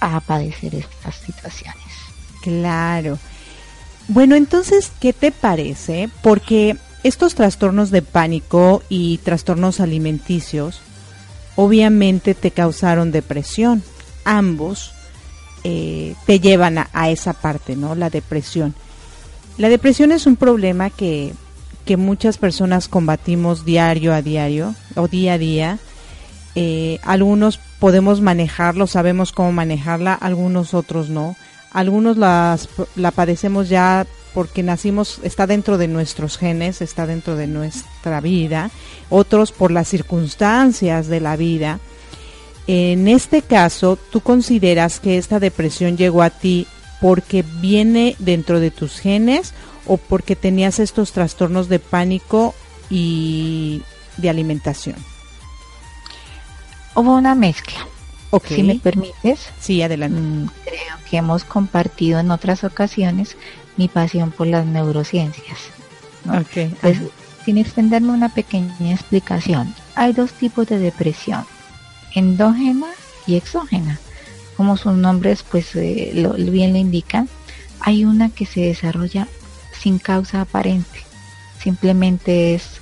a 0.00 0.20
padecer 0.20 0.74
estas 0.74 1.16
situaciones. 1.16 1.84
Claro. 2.42 3.18
Bueno, 4.08 4.36
entonces, 4.36 4.92
¿qué 5.00 5.12
te 5.12 5.32
parece? 5.32 6.08
Porque 6.22 6.76
estos 7.02 7.34
trastornos 7.34 7.90
de 7.90 8.02
pánico 8.02 8.82
y 8.88 9.18
trastornos 9.18 9.80
alimenticios 9.80 10.80
obviamente 11.56 12.34
te 12.34 12.50
causaron 12.50 13.10
depresión. 13.10 13.82
Ambos 14.24 14.92
eh, 15.64 16.14
te 16.26 16.38
llevan 16.38 16.78
a, 16.78 17.10
esa 17.10 17.32
parte, 17.32 17.74
¿no? 17.74 17.94
La 17.94 18.10
depresión. 18.10 18.74
La 19.58 19.68
depresión 19.68 20.12
es 20.12 20.26
un 20.26 20.36
problema 20.36 20.90
que, 20.90 21.32
que 21.84 21.96
muchas 21.96 22.38
personas 22.38 22.88
combatimos 22.88 23.64
diario 23.64 24.12
a 24.12 24.22
diario 24.22 24.74
o 24.94 25.08
día 25.08 25.34
a 25.34 25.38
día. 25.38 25.78
Eh, 26.54 26.98
algunos 27.02 27.58
podemos 27.78 28.20
manejarlo, 28.20 28.86
sabemos 28.86 29.32
cómo 29.32 29.52
manejarla, 29.52 30.14
algunos 30.14 30.74
otros 30.74 31.08
no. 31.08 31.36
Algunos 31.72 32.16
la 32.16 32.58
padecemos 33.14 33.68
ya 33.68 34.06
porque 34.36 34.62
nacimos, 34.62 35.18
está 35.22 35.46
dentro 35.46 35.78
de 35.78 35.88
nuestros 35.88 36.36
genes, 36.36 36.82
está 36.82 37.06
dentro 37.06 37.36
de 37.36 37.46
nuestra 37.46 38.20
vida, 38.20 38.70
otros 39.08 39.50
por 39.50 39.70
las 39.70 39.88
circunstancias 39.88 41.06
de 41.06 41.20
la 41.20 41.36
vida. 41.36 41.80
En 42.66 43.08
este 43.08 43.40
caso, 43.40 43.98
¿tú 44.10 44.20
consideras 44.20 45.00
que 45.00 45.16
esta 45.16 45.40
depresión 45.40 45.96
llegó 45.96 46.22
a 46.22 46.28
ti 46.28 46.66
porque 47.06 47.44
viene 47.60 48.16
dentro 48.18 48.58
de 48.58 48.72
tus 48.72 48.98
genes 48.98 49.54
o 49.86 49.96
porque 49.96 50.34
tenías 50.34 50.80
estos 50.80 51.12
trastornos 51.12 51.68
de 51.68 51.78
pánico 51.78 52.52
y 52.90 53.80
de 54.16 54.28
alimentación? 54.28 54.96
Hubo 56.96 57.14
una 57.14 57.36
mezcla. 57.36 57.78
Si 58.48 58.64
me 58.64 58.74
permites. 58.80 59.50
Sí, 59.60 59.82
adelante. 59.82 60.18
Mm, 60.20 60.48
creo 60.64 60.96
que 61.08 61.16
hemos 61.18 61.44
compartido 61.44 62.18
en 62.18 62.32
otras 62.32 62.64
ocasiones 62.64 63.36
mi 63.76 63.86
pasión 63.86 64.32
por 64.32 64.48
las 64.48 64.66
neurociencias. 64.66 65.60
Okay. 66.42 66.74
sin 67.44 67.56
extenderme 67.56 68.10
una 68.10 68.30
pequeña 68.30 68.92
explicación, 68.92 69.72
hay 69.94 70.12
dos 70.12 70.32
tipos 70.32 70.66
de 70.66 70.80
depresión 70.80 71.46
endógena 72.16 72.88
y 73.28 73.36
exógena. 73.36 74.00
Como 74.56 74.76
sus 74.76 74.94
nombres 74.94 75.42
pues 75.42 75.74
eh, 75.76 76.12
lo, 76.14 76.32
bien 76.34 76.72
lo 76.72 76.78
indican, 76.78 77.28
hay 77.80 78.04
una 78.04 78.30
que 78.30 78.46
se 78.46 78.60
desarrolla 78.60 79.28
sin 79.78 79.98
causa 79.98 80.40
aparente. 80.40 81.04
Simplemente 81.62 82.54
es, 82.54 82.80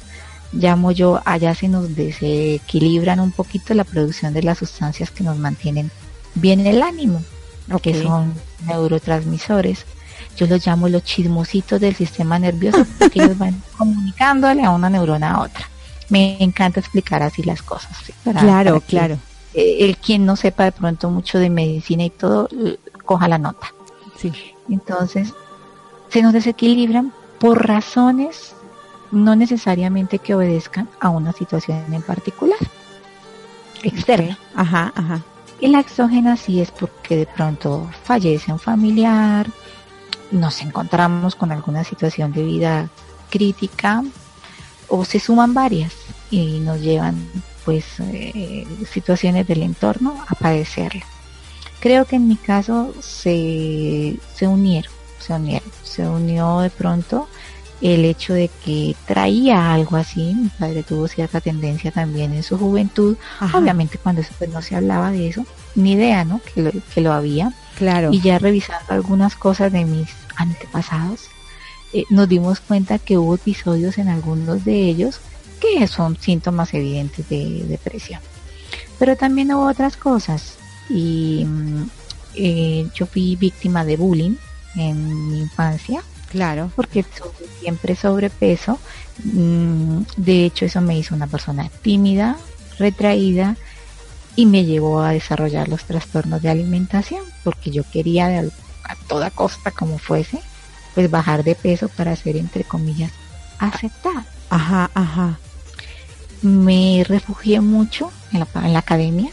llamo 0.53 0.93
yo, 0.93 1.21
allá 1.25 1.55
se 1.55 1.69
nos 1.69 1.95
desequilibran 1.97 3.21
un 3.21 3.33
poquito 3.33 3.75
la 3.75 3.85
producción 3.85 4.33
de 4.35 4.43
las 4.43 4.59
sustancias 4.59 5.11
que 5.11 5.25
nos 5.25 5.39
mantienen 5.39 5.91
bien 6.35 6.67
el 6.67 6.83
ánimo, 6.83 7.23
que 7.83 8.03
son 8.03 8.35
neurotransmisores. 8.67 9.85
Yo 10.37 10.47
los 10.47 10.65
llamo 10.67 10.89
los 10.89 11.05
chismositos 11.05 11.81
del 11.81 11.95
sistema 11.95 12.39
nervioso 12.39 12.85
porque 12.99 13.23
ellos 13.23 13.39
van 13.39 13.61
comunicándole 13.77 14.65
a 14.65 14.71
una 14.71 14.91
neurona 14.91 15.33
a 15.33 15.41
otra 15.43 15.69
me 16.09 16.43
encanta 16.43 16.81
explicar 16.81 17.23
así 17.23 17.43
las 17.43 17.63
cosas. 17.63 17.97
claro, 18.23 18.81
claro. 18.81 19.19
El 19.55 19.97
quien 19.97 20.27
no 20.27 20.37
sepa 20.37 20.65
de 20.65 20.73
pronto 20.73 21.11
mucho 21.11 21.39
de 21.39 21.51
medicina 21.51 22.05
y 22.05 22.11
todo, 22.11 22.49
coja 23.05 23.29
la 23.29 23.39
nota. 23.39 23.73
Sí. 24.17 24.33
Entonces, 24.69 25.33
se 26.09 26.23
nos 26.23 26.33
desequilibran 26.33 27.13
por 27.39 27.67
razones 27.67 28.55
no 29.11 29.37
necesariamente 29.37 30.19
que 30.19 30.35
obedezcan 30.35 30.89
a 31.01 31.11
una 31.11 31.33
situación 31.33 31.93
en 31.93 32.03
particular. 32.03 32.59
externa. 33.83 34.39
Ajá, 34.55 34.93
ajá. 34.95 35.23
Y 35.61 35.69
la 35.69 35.81
exógena 35.81 36.37
sí 36.37 36.61
es 36.61 36.71
porque 36.71 37.17
de 37.17 37.27
pronto 37.27 37.89
fallece 38.03 38.53
un 38.53 38.59
familiar, 38.59 39.47
nos 40.31 40.63
encontramos 40.63 41.35
con 41.35 41.53
alguna 41.53 41.85
situación 41.85 42.33
de 42.33 42.43
vida 42.43 42.89
crítica 43.31 44.03
o 44.89 45.05
se 45.05 45.21
suman 45.21 45.55
varias 45.55 45.93
y 46.31 46.61
nos 46.61 46.81
llevan 46.81 47.17
pues 47.65 47.85
eh, 48.01 48.67
situaciones 48.91 49.47
del 49.47 49.63
entorno 49.63 50.25
a 50.29 50.35
padecerla. 50.35 51.05
Creo 51.81 52.05
que 52.05 52.17
en 52.17 52.29
mi 52.29 52.37
caso 52.37 52.95
se, 53.01 54.17
se 54.35 54.47
unieron, 54.47 54.93
se 55.19 55.33
unieron, 55.35 55.71
se 55.83 56.07
unió 56.07 56.61
de 56.61 56.71
pronto 56.71 57.29
el 57.81 58.05
hecho 58.05 58.33
de 58.33 58.49
que 58.65 58.97
traía 59.07 59.75
algo 59.75 59.97
así, 59.97 60.35
mi 60.35 60.49
padre 60.49 60.83
tuvo 60.83 61.07
cierta 61.09 61.41
tendencia 61.41 61.91
también 61.91 62.33
en 62.33 62.43
su 62.43 62.57
juventud, 62.57 63.17
obviamente 63.53 63.99
cuando 63.99 64.23
eso, 64.23 64.33
pues, 64.39 64.49
no 64.51 64.63
se 64.63 64.77
hablaba 64.77 65.11
de 65.11 65.29
eso, 65.29 65.45
ni 65.75 65.93
idea, 65.93 66.25
¿no? 66.25 66.41
Que 66.55 66.63
lo, 66.63 66.71
que 66.95 67.01
lo 67.01 67.13
había. 67.13 67.53
Claro. 67.77 68.11
Y 68.13 68.21
ya 68.21 68.39
revisando 68.39 68.95
algunas 68.95 69.35
cosas 69.35 69.73
de 69.73 69.85
mis 69.85 70.09
antepasados, 70.37 71.29
eh, 71.93 72.05
nos 72.11 72.29
dimos 72.29 72.61
cuenta 72.61 72.99
que 72.99 73.19
hubo 73.19 73.35
episodios 73.35 73.99
en 73.99 74.09
algunos 74.09 74.65
de 74.65 74.89
ellos 74.89 75.21
que 75.61 75.87
son 75.87 76.17
síntomas 76.19 76.75
evidentes 76.75 77.29
de 77.29 77.65
depresión. 77.69 78.21
Pero 78.99 79.17
también 79.17 79.53
hubo 79.53 79.67
otras 79.67 79.97
cosas 79.97 80.57
y 80.89 81.45
mm, 81.47 81.91
eh, 82.35 82.89
yo 82.95 83.07
fui 83.07 83.37
víctima 83.37 83.85
de 83.85 83.97
bullying 83.97 84.37
en 84.77 85.31
mi 85.31 85.41
infancia 85.41 86.03
Claro. 86.35 86.73
Porque 86.75 87.05
siempre 87.61 87.95
sobrepeso. 87.95 88.81
Mm, 89.23 90.01
de 90.17 90.45
hecho, 90.45 90.65
eso 90.65 90.81
me 90.81 90.99
hizo 90.99 91.15
una 91.15 91.29
persona 91.29 91.71
tímida, 91.83 92.37
retraída 92.77 93.57
y 94.35 94.47
me 94.47 94.65
llevó 94.65 95.01
a 95.01 95.13
desarrollar 95.13 95.69
los 95.69 95.85
trastornos 95.85 96.43
de 96.43 96.51
alimentación 96.51 97.23
porque 97.45 97.71
yo 97.71 97.85
quería 97.89 98.41
a 98.83 98.97
toda 99.07 99.31
costa 99.31 99.71
como 99.71 99.99
fuese 99.99 100.41
pues 100.93 101.09
bajar 101.09 101.45
de 101.45 101.55
peso 101.55 101.89
para 101.89 102.17
ser 102.17 102.37
entre 102.37 102.65
comillas 102.65 103.13
aceptada 103.61 104.27
ajá 104.51 104.91
ajá 104.93 105.39
me 106.45 107.05
refugié 107.07 107.61
mucho 107.61 108.13
en 108.33 108.41
la, 108.41 108.49
en 108.55 108.73
la 108.73 108.79
academia. 108.81 109.31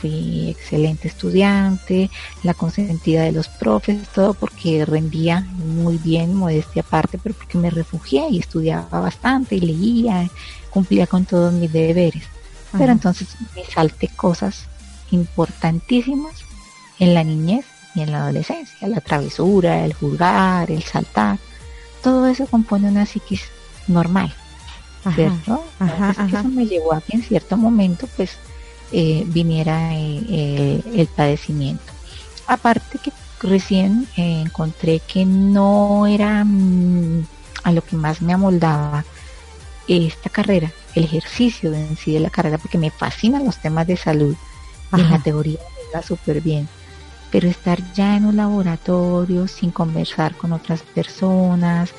Fui 0.00 0.48
excelente 0.48 1.08
estudiante, 1.08 2.08
la 2.44 2.54
consentida 2.54 3.22
de 3.22 3.32
los 3.32 3.48
profes, 3.48 4.08
todo 4.08 4.32
porque 4.34 4.84
rendía 4.84 5.40
muy 5.40 5.98
bien, 5.98 6.34
modestia 6.34 6.82
aparte, 6.82 7.18
pero 7.18 7.34
porque 7.34 7.58
me 7.58 7.70
refugié 7.70 8.28
y 8.30 8.38
estudiaba 8.38 9.00
bastante 9.00 9.56
y 9.56 9.60
leía, 9.60 10.28
cumplía 10.70 11.06
con 11.06 11.24
todos 11.24 11.52
mis 11.52 11.72
deberes. 11.72 12.24
Pero 12.72 12.92
entonces 12.92 13.28
me 13.56 13.64
salté 13.64 14.08
cosas 14.08 14.66
importantísimas 15.10 16.44
en 16.98 17.14
la 17.14 17.24
niñez 17.24 17.64
y 17.94 18.02
en 18.02 18.12
la 18.12 18.22
adolescencia, 18.22 18.86
la 18.86 19.00
travesura, 19.00 19.84
el 19.84 19.94
jugar, 19.94 20.70
el 20.70 20.82
saltar, 20.84 21.38
todo 22.02 22.26
eso 22.28 22.46
compone 22.46 22.88
una 22.88 23.06
psiquis 23.06 23.42
normal, 23.88 24.32
¿cierto? 25.14 25.64
eso 25.80 26.48
me 26.48 26.66
llevó 26.66 26.92
a 26.92 27.00
que 27.00 27.16
en 27.16 27.22
cierto 27.22 27.56
momento 27.56 28.08
pues 28.16 28.36
eh, 28.90 29.24
viniera 29.26 29.94
eh, 29.94 30.82
el, 30.94 31.06
padecimiento. 31.08 31.92
Aparte 32.46 32.98
que 32.98 33.12
recién 33.46 34.08
eh, 34.16 34.42
encontré 34.46 35.00
que 35.00 35.26
no 35.26 36.06
era 36.06 36.42
mm, 36.44 37.26
a 37.64 37.72
lo 37.72 37.82
que 37.84 37.96
más 37.96 38.22
me 38.22 38.32
amoldaba 38.32 39.04
esta 39.88 40.30
carrera, 40.30 40.72
el 40.94 41.04
ejercicio 41.04 41.72
en 41.72 41.96
sí 41.96 42.12
de 42.12 42.20
la 42.20 42.30
carrera, 42.30 42.58
porque 42.58 42.78
me 42.78 42.90
fascinan 42.90 43.44
los 43.44 43.58
temas 43.58 43.86
de 43.86 43.96
salud 43.96 44.36
y 44.96 45.00
en 45.00 45.10
la 45.10 45.18
teoría 45.18 45.58
me 45.58 45.98
va 45.98 46.02
súper 46.02 46.40
bien. 46.40 46.68
Pero 47.30 47.46
estar 47.46 47.80
ya 47.92 48.16
en 48.16 48.24
un 48.24 48.36
laboratorio 48.36 49.48
sin 49.48 49.70
conversar 49.70 50.34
con 50.34 50.52
otras 50.52 50.80
personas, 50.82 51.90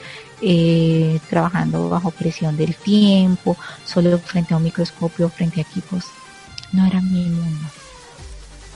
trabajando 1.30 1.90
bajo 1.90 2.12
presión 2.12 2.58
del 2.58 2.76
tiempo, 2.76 3.58
solo 3.86 4.18
frente 4.20 4.54
a 4.54 4.58
un 4.58 4.64
microscopio, 4.64 5.30
frente 5.30 5.60
a 5.60 5.64
equipos 5.64 6.06
no 6.72 6.86
era 6.86 7.02
mi 7.02 7.26
mundo. 7.26 7.68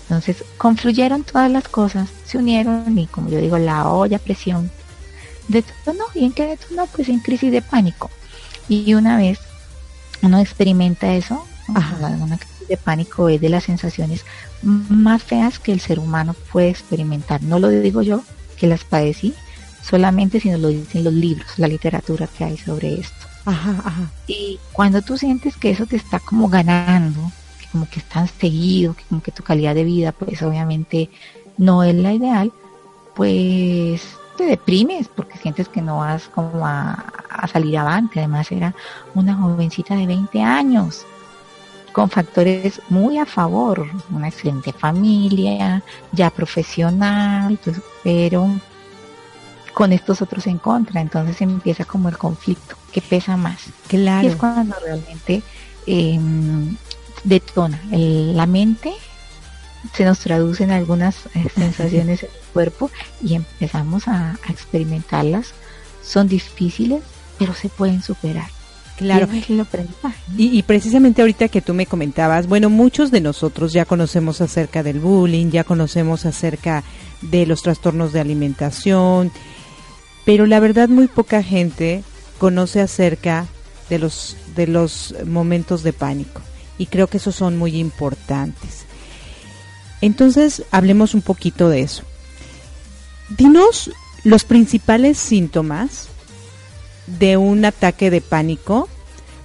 Entonces 0.04 0.44
confluyeron 0.58 1.24
todas 1.24 1.50
las 1.50 1.68
cosas, 1.68 2.10
se 2.26 2.38
unieron 2.38 2.98
y 2.98 3.08
como 3.08 3.30
yo 3.30 3.40
digo, 3.40 3.58
la 3.58 3.88
olla 3.88 4.20
presión 4.20 4.70
detonó. 5.48 6.06
¿Y 6.14 6.26
en 6.26 6.34
qué 6.34 6.46
detonó? 6.46 6.88
Pues 6.88 7.10
en 7.10 7.20
crisis 7.20 7.52
de 7.52 7.62
pánico. 7.62 8.10
Y 8.68 8.94
una 8.94 9.18
vez 9.18 9.40
uno 10.22 10.40
experimenta 10.40 11.14
eso, 11.14 11.46
una 11.68 12.38
crisis 12.38 12.68
de 12.68 12.78
pánico 12.78 13.30
es 13.30 13.40
de 13.42 13.50
las 13.50 13.64
sensaciones 13.64 14.26
más 14.62 15.24
feas 15.24 15.60
que 15.60 15.72
el 15.72 15.80
ser 15.80 16.00
humano 16.00 16.36
puede 16.52 16.70
experimentar. 16.70 17.42
No 17.44 17.60
lo 17.60 17.70
digo 17.70 18.02
yo, 18.02 18.24
que 18.58 18.68
las 18.68 18.84
padecí, 18.84 19.34
solamente 19.84 20.40
sino 20.40 20.58
lo 20.58 20.70
dicen 20.70 21.04
los 21.04 21.14
libros, 21.14 21.48
la 21.58 21.68
literatura 21.68 22.28
que 22.28 22.46
hay 22.46 22.58
sobre 22.58 23.00
esto. 23.00 23.28
Y 24.26 24.58
cuando 24.72 25.02
tú 25.02 25.18
sientes 25.18 25.58
que 25.58 25.72
eso 25.72 25.86
te 25.86 25.98
está 25.98 26.20
como 26.20 26.48
ganando, 26.48 27.20
como 27.72 27.90
que 27.90 28.00
están 28.00 28.28
seguido, 28.28 28.96
que 28.96 29.04
como 29.04 29.22
que 29.22 29.32
tu 29.32 29.44
calidad 29.44 29.76
de 29.76 29.84
vida 29.84 30.14
pues 30.14 30.42
obviamente 30.42 31.10
no 31.58 31.84
es 31.84 31.96
la 31.96 32.14
ideal, 32.14 32.52
pues 33.16 34.02
te 34.38 34.46
deprimes 34.46 35.08
porque 35.10 35.38
sientes 35.38 35.68
que 35.68 35.82
no 35.82 35.98
vas 35.98 36.30
como 36.34 36.66
a, 36.66 37.04
salir 37.52 37.78
avante. 37.78 38.20
Además 38.20 38.52
era 38.52 38.74
una 39.14 39.36
jovencita 39.36 39.96
de 39.96 40.08
20 40.08 40.42
años 40.42 41.06
con 41.92 42.10
factores 42.10 42.82
muy 42.90 43.20
a 43.20 43.26
favor, 43.26 43.88
una 44.10 44.30
excelente 44.30 44.74
familia, 44.74 45.84
ya 46.12 46.32
profesional, 46.32 47.60
pero 48.04 48.50
con 49.74 49.92
estos 49.92 50.22
otros 50.22 50.48
en 50.48 50.58
contra, 50.58 51.02
entonces 51.02 51.42
empieza 51.42 51.86
como 51.86 52.10
el 52.10 52.18
conflicto, 52.18 52.76
que 52.92 53.02
pesa 53.02 53.38
más. 53.38 53.62
Claro. 53.88 54.28
Y 54.28 54.32
es 54.32 54.36
cuando 54.36 54.76
realmente 54.84 55.42
eh, 55.88 56.20
detona. 57.24 57.82
la 57.92 58.46
mente 58.46 58.94
se 59.94 60.06
nos 60.06 60.20
traduce 60.20 60.64
en 60.64 60.72
algunas 60.72 61.26
eh, 61.34 61.48
sensaciones 61.56 62.24
en 62.24 62.30
el 62.30 62.52
cuerpo 62.54 62.90
y 63.22 63.36
empezamos 63.36 64.08
a, 64.08 64.38
experimentarlas. 64.50 65.54
Son 66.04 66.28
difíciles, 66.28 67.02
pero 67.40 67.54
se 67.54 67.70
pueden 67.70 68.02
superar. 68.02 68.50
Claro. 68.98 69.28
Y, 70.38 70.58
y, 70.58 70.64
precisamente 70.64 71.24
ahorita 71.24 71.48
que 71.48 71.62
tú 71.62 71.74
me 71.74 71.88
comentabas, 71.88 72.48
bueno, 72.48 72.70
muchos 72.70 73.10
de 73.10 73.22
nosotros 73.22 73.74
ya 73.74 73.86
conocemos 73.86 74.40
acerca 74.40 74.84
del 74.84 75.00
bullying, 75.00 75.50
ya 75.50 75.64
conocemos 75.64 76.28
acerca 76.28 76.84
de 77.22 77.48
los 77.48 77.64
trastornos 77.64 78.14
de 78.14 78.20
alimentación, 78.20 79.32
pero 80.26 80.46
la 80.46 80.60
verdad 80.60 80.90
muy 80.90 81.08
poca 81.08 81.44
gente 81.44 82.04
conoce 82.38 82.82
acerca 82.82 83.48
de 83.90 84.00
los 84.00 84.38
de 84.56 84.68
los 84.68 85.16
momentos 85.26 85.84
de 85.84 85.94
pánico 85.94 86.42
y 86.78 86.88
creo 86.88 87.08
que 87.08 87.18
esos 87.18 87.36
son 87.36 87.58
muy 87.58 87.78
importantes. 87.78 88.86
Entonces, 90.02 90.64
hablemos 90.72 91.14
un 91.14 91.22
poquito 91.22 91.70
de 91.70 91.82
eso. 91.82 92.04
Dinos 93.38 93.90
los 94.24 94.44
principales 94.44 95.18
síntomas 95.18 96.08
de 97.08 97.38
un 97.38 97.64
ataque 97.66 98.10
de 98.10 98.22
pánico, 98.22 98.90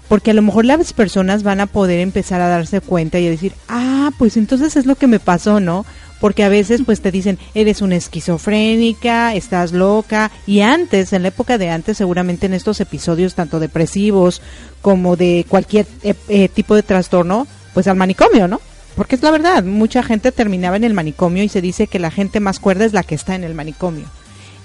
porque 0.09 0.31
a 0.33 0.35
lo 0.35 0.43
mejor 0.43 0.65
las 0.65 0.93
personas 0.93 1.43
van 1.43 1.61
a 1.61 1.67
poder 1.67 2.01
empezar 2.01 2.41
a 2.41 2.49
darse 2.49 2.81
cuenta 2.81 3.19
y 3.19 3.27
a 3.27 3.31
decir, 3.31 3.55
ah, 3.69 4.11
pues 4.19 4.37
entonces 4.37 4.77
es 4.77 4.87
lo 4.87 4.97
que 4.97 5.07
me 5.07 5.21
pasó, 5.21 5.61
¿no? 5.61 5.85
Porque 6.21 6.45
a 6.45 6.49
veces 6.49 6.83
pues 6.85 7.01
te 7.01 7.11
dicen 7.11 7.39
eres 7.55 7.83
una 7.83 7.97
esquizofrénica, 7.97 9.35
estás 9.35 9.73
loca 9.73 10.31
y 10.47 10.61
antes, 10.61 11.13
en 11.13 11.23
la 11.23 11.29
época 11.29 11.59
de 11.59 11.71
antes 11.71 11.97
seguramente 11.97 12.47
en 12.47 12.55
estos 12.55 12.81
episodios 12.81 13.35
tanto 13.35 13.61
depresivos 13.61 14.43
como 14.83 15.17
de 15.17 15.47
cualquier 15.49 15.87
eh, 16.03 16.15
eh, 16.29 16.49
tipo 16.49 16.75
de 16.75 16.83
trastorno, 16.83 17.47
pues 17.75 17.87
al 17.87 17.97
manicomio, 17.97 18.49
¿no? 18.49 18.61
Porque 18.97 19.15
es 19.15 19.23
la 19.23 19.31
verdad, 19.31 19.63
mucha 19.63 20.03
gente 20.03 20.33
terminaba 20.33 20.77
en 20.77 20.85
el 20.85 20.95
manicomio 20.95 21.45
y 21.45 21.49
se 21.49 21.63
dice 21.63 21.87
que 21.87 22.01
la 22.01 22.11
gente 22.11 22.41
más 22.41 22.59
cuerda 22.59 22.85
es 22.85 22.93
la 22.93 23.05
que 23.05 23.15
está 23.15 23.37
en 23.37 23.45
el 23.45 23.55
manicomio. 23.55 24.07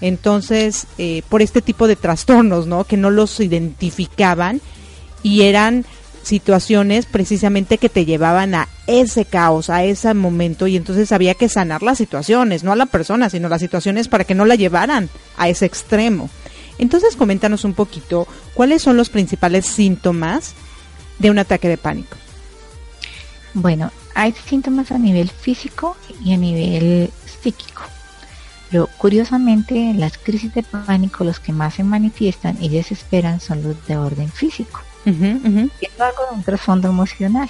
Entonces, 0.01 0.87
eh, 0.97 1.21
por 1.29 1.41
este 1.41 1.61
tipo 1.61 1.87
de 1.87 1.95
trastornos, 1.95 2.65
¿no? 2.65 2.83
Que 2.83 2.97
no 2.97 3.11
los 3.11 3.39
identificaban 3.39 4.59
y 5.21 5.43
eran 5.43 5.85
situaciones 6.23 7.05
precisamente 7.05 7.77
que 7.77 7.89
te 7.89 8.05
llevaban 8.05 8.55
a 8.55 8.67
ese 8.87 9.25
caos, 9.25 9.69
a 9.69 9.83
ese 9.83 10.13
momento 10.13 10.67
y 10.67 10.77
entonces 10.77 11.11
había 11.11 11.35
que 11.35 11.49
sanar 11.49 11.83
las 11.83 11.97
situaciones, 11.97 12.63
no 12.63 12.71
a 12.71 12.75
la 12.75 12.85
persona, 12.85 13.29
sino 13.29 13.49
las 13.49 13.61
situaciones 13.61 14.07
para 14.07 14.23
que 14.23 14.35
no 14.35 14.45
la 14.45 14.55
llevaran 14.55 15.09
a 15.37 15.49
ese 15.49 15.65
extremo. 15.65 16.29
Entonces 16.79 17.15
coméntanos 17.15 17.65
un 17.65 17.73
poquito 17.73 18.27
cuáles 18.53 18.81
son 18.81 18.97
los 18.97 19.09
principales 19.09 19.65
síntomas 19.65 20.53
de 21.19 21.29
un 21.29 21.39
ataque 21.39 21.67
de 21.67 21.77
pánico. 21.77 22.17
Bueno, 23.53 23.91
hay 24.15 24.33
síntomas 24.33 24.91
a 24.91 24.97
nivel 24.97 25.29
físico 25.29 25.95
y 26.23 26.33
a 26.33 26.37
nivel 26.37 27.11
psíquico. 27.41 27.83
Pero 28.71 28.89
curiosamente, 28.97 29.93
las 29.93 30.17
crisis 30.17 30.51
de 30.55 30.63
pánico, 30.63 31.23
los 31.23 31.39
que 31.39 31.53
más 31.53 31.75
se 31.75 31.83
manifiestan 31.83 32.57
y 32.59 32.69
desesperan 32.69 33.39
son 33.39 33.61
los 33.61 33.85
de 33.85 33.97
orden 33.97 34.29
físico. 34.29 34.81
Uh 35.05 35.69
algo 35.99 36.23
de 36.29 36.35
un 36.35 36.43
trasfondo 36.43 36.89
emocional. 36.89 37.49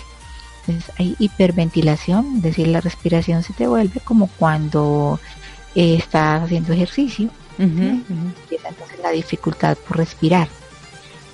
Entonces 0.67 0.93
hay 0.97 1.15
hiperventilación, 1.19 2.37
es 2.37 2.43
decir, 2.43 2.67
la 2.67 2.81
respiración 2.81 3.43
se 3.43 3.53
te 3.53 3.67
vuelve 3.67 3.99
como 3.99 4.27
cuando 4.27 5.19
eh, 5.75 5.95
estás 5.95 6.43
haciendo 6.43 6.73
ejercicio. 6.73 7.29
entonces 8.69 8.99
la 9.01 9.11
dificultad 9.11 9.77
por 9.77 9.97
respirar. 9.97 10.47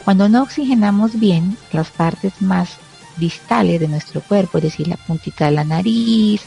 Cuando 0.04 0.30
no 0.30 0.44
oxigenamos 0.44 1.20
bien 1.20 1.58
las 1.72 1.90
partes 1.90 2.42
más 2.42 2.78
distales 3.18 3.80
de 3.80 3.88
nuestro 3.88 4.22
cuerpo, 4.22 4.58
es 4.58 4.64
decir, 4.66 4.88
la 4.88 4.98
puntita 4.98 5.46
de 5.46 5.52
la 5.52 5.64
nariz, 5.64 6.42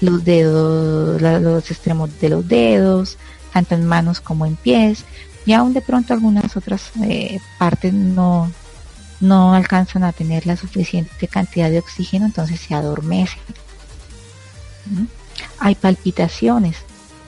los 0.00 0.24
dedos, 0.24 1.20
los 1.20 1.70
extremos 1.70 2.20
de 2.20 2.28
los 2.28 2.46
dedos, 2.46 3.16
tanto 3.52 3.74
en 3.74 3.86
manos 3.86 4.20
como 4.20 4.46
en 4.46 4.56
pies, 4.56 5.04
y 5.46 5.52
aún 5.52 5.72
de 5.72 5.80
pronto 5.80 6.12
algunas 6.12 6.56
otras 6.56 6.90
eh, 7.02 7.40
partes 7.58 7.92
no, 7.92 8.52
no 9.20 9.54
alcanzan 9.54 10.04
a 10.04 10.12
tener 10.12 10.46
la 10.46 10.56
suficiente 10.56 11.28
cantidad 11.28 11.70
de 11.70 11.78
oxígeno, 11.78 12.26
entonces 12.26 12.60
se 12.60 12.74
adormecen. 12.74 13.40
¿Mm? 14.86 15.04
Hay 15.60 15.74
palpitaciones. 15.74 16.76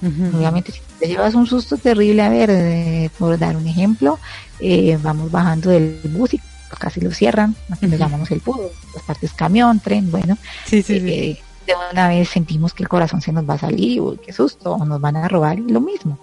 Obviamente, 0.02 0.72
si 0.72 0.80
te 0.98 1.08
llevas 1.08 1.34
un 1.34 1.46
susto 1.46 1.76
terrible, 1.76 2.22
a 2.22 2.30
ver, 2.30 3.10
por 3.18 3.38
dar 3.38 3.54
un 3.54 3.66
ejemplo, 3.66 4.18
eh, 4.58 4.98
vamos 5.02 5.30
bajando 5.30 5.68
del 5.68 6.00
bus 6.04 6.32
y 6.32 6.40
casi 6.78 7.02
lo 7.02 7.10
cierran, 7.10 7.54
lo 7.82 7.96
llamamos 7.98 8.30
el 8.30 8.40
pudo, 8.40 8.70
las 8.94 9.02
partes 9.02 9.32
camión, 9.34 9.78
tren, 9.80 10.10
bueno, 10.10 10.38
sí, 10.64 10.82
sí, 10.82 10.94
eh, 10.94 11.38
de 11.66 11.74
una 11.92 12.08
vez 12.08 12.30
sentimos 12.30 12.72
que 12.72 12.82
el 12.82 12.88
corazón 12.88 13.20
se 13.20 13.30
nos 13.32 13.48
va 13.48 13.54
a 13.54 13.58
salir, 13.58 14.00
uy, 14.00 14.18
qué 14.24 14.32
susto, 14.32 14.72
o 14.72 14.84
nos 14.86 15.00
van 15.02 15.16
a 15.16 15.28
robar, 15.28 15.58
y 15.58 15.68
lo 15.68 15.80
mismo. 15.80 16.18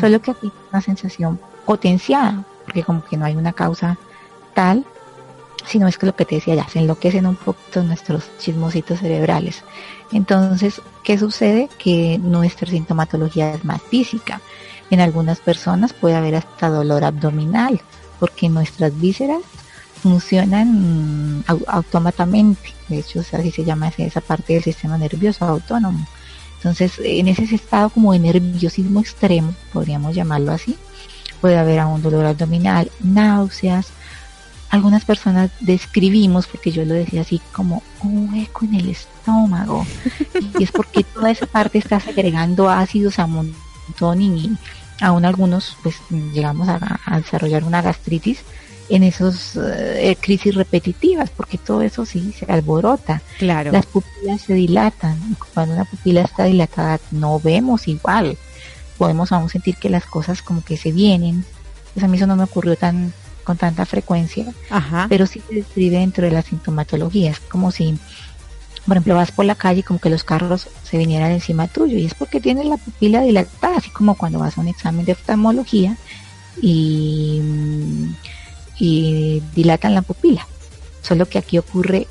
Solo 0.00 0.22
que 0.22 0.30
aquí 0.30 0.46
es 0.46 0.52
una 0.72 0.80
sensación 0.80 1.38
potenciada, 1.66 2.44
porque 2.64 2.82
como 2.82 3.04
que 3.04 3.18
no 3.18 3.26
hay 3.26 3.36
una 3.36 3.52
causa 3.52 3.98
tal 4.54 4.86
sino 5.66 5.88
es 5.88 5.98
que 5.98 6.06
lo 6.06 6.14
que 6.14 6.24
te 6.24 6.36
decía 6.36 6.54
ya, 6.54 6.68
se 6.68 6.78
enloquecen 6.78 7.26
un 7.26 7.36
poquito 7.36 7.82
nuestros 7.82 8.24
chismositos 8.38 9.00
cerebrales. 9.00 9.62
Entonces, 10.12 10.80
¿qué 11.04 11.18
sucede? 11.18 11.68
Que 11.78 12.18
nuestra 12.18 12.70
sintomatología 12.70 13.54
es 13.54 13.64
más 13.64 13.82
física. 13.82 14.40
En 14.90 15.00
algunas 15.00 15.40
personas 15.40 15.92
puede 15.92 16.16
haber 16.16 16.36
hasta 16.36 16.70
dolor 16.70 17.04
abdominal, 17.04 17.80
porque 18.18 18.48
nuestras 18.48 18.98
vísceras 18.98 19.42
funcionan 20.02 21.44
automáticamente. 21.66 22.74
De 22.88 23.00
hecho, 23.00 23.20
así 23.20 23.50
se 23.50 23.64
llama 23.64 23.92
esa 23.96 24.20
parte 24.20 24.54
del 24.54 24.62
sistema 24.62 24.96
nervioso 24.96 25.44
autónomo. 25.44 26.06
Entonces, 26.56 26.94
en 27.02 27.28
ese 27.28 27.54
estado 27.54 27.90
como 27.90 28.12
de 28.12 28.18
nerviosismo 28.18 29.00
extremo, 29.00 29.54
podríamos 29.72 30.14
llamarlo 30.14 30.52
así, 30.52 30.76
puede 31.40 31.56
haber 31.56 31.84
un 31.84 32.02
dolor 32.02 32.26
abdominal, 32.26 32.90
náuseas, 33.00 33.92
algunas 34.70 35.04
personas 35.04 35.50
describimos, 35.60 36.46
porque 36.46 36.70
yo 36.70 36.84
lo 36.84 36.94
decía 36.94 37.22
así, 37.22 37.40
como 37.52 37.82
un 38.02 38.32
hueco 38.32 38.64
en 38.66 38.74
el 38.74 38.90
estómago. 38.90 39.86
y 40.58 40.62
es 40.62 40.72
porque 40.72 41.04
toda 41.14 41.30
esa 41.30 41.46
parte 41.46 41.78
está 41.78 42.00
segregando 42.00 42.68
ácidos 42.68 43.18
a 43.18 43.26
montón 43.26 44.22
y 44.22 44.56
aún 45.00 45.24
algunos 45.24 45.76
pues 45.82 45.96
llegamos 46.32 46.68
a, 46.68 46.98
desarrollar 47.16 47.64
una 47.64 47.82
gastritis 47.82 48.40
en 48.90 49.02
esos 49.02 49.56
eh, 49.56 50.16
crisis 50.20 50.54
repetitivas, 50.54 51.30
porque 51.30 51.58
todo 51.58 51.82
eso 51.82 52.06
sí 52.06 52.32
se 52.32 52.50
alborota. 52.50 53.22
Claro. 53.38 53.70
Las 53.70 53.86
pupilas 53.86 54.40
se 54.42 54.54
dilatan. 54.54 55.36
Cuando 55.52 55.74
una 55.74 55.84
pupila 55.84 56.22
está 56.22 56.44
dilatada 56.44 56.98
no 57.10 57.38
vemos 57.38 57.86
igual. 57.86 58.38
Podemos 58.96 59.30
aún 59.30 59.50
sentir 59.50 59.76
que 59.76 59.90
las 59.90 60.06
cosas 60.06 60.42
como 60.42 60.64
que 60.64 60.76
se 60.76 60.92
vienen. 60.92 61.44
Pues 61.92 62.04
a 62.04 62.08
mí 62.08 62.16
eso 62.16 62.26
no 62.26 62.36
me 62.36 62.44
ocurrió 62.44 62.76
tan 62.76 63.12
con 63.48 63.56
tanta 63.56 63.86
frecuencia, 63.86 64.44
pero 65.08 65.24
sí 65.26 65.40
se 65.48 65.54
describe 65.54 65.96
dentro 65.96 66.26
de 66.26 66.32
la 66.32 66.42
sintomatología. 66.42 67.30
Es 67.30 67.40
como 67.40 67.70
si, 67.70 67.96
por 68.86 68.98
ejemplo, 68.98 69.14
vas 69.14 69.32
por 69.32 69.46
la 69.46 69.54
calle 69.54 69.80
y 69.80 69.82
como 69.82 69.98
que 69.98 70.10
los 70.10 70.22
carros 70.22 70.68
se 70.84 70.98
vinieran 70.98 71.30
encima 71.30 71.66
tuyo 71.66 71.96
y 71.96 72.04
es 72.04 72.12
porque 72.12 72.42
tienes 72.42 72.66
la 72.66 72.76
pupila 72.76 73.22
dilatada, 73.22 73.78
así 73.78 73.88
como 73.88 74.16
cuando 74.18 74.38
vas 74.38 74.58
a 74.58 74.60
un 74.60 74.68
examen 74.68 75.06
de 75.06 75.12
oftalmología 75.12 75.96
y, 76.60 77.40
y 78.78 79.42
dilatan 79.54 79.94
la 79.94 80.02
pupila. 80.02 80.46
Solo 81.00 81.24
que 81.24 81.38
aquí 81.38 81.56
ocurre 81.56 82.06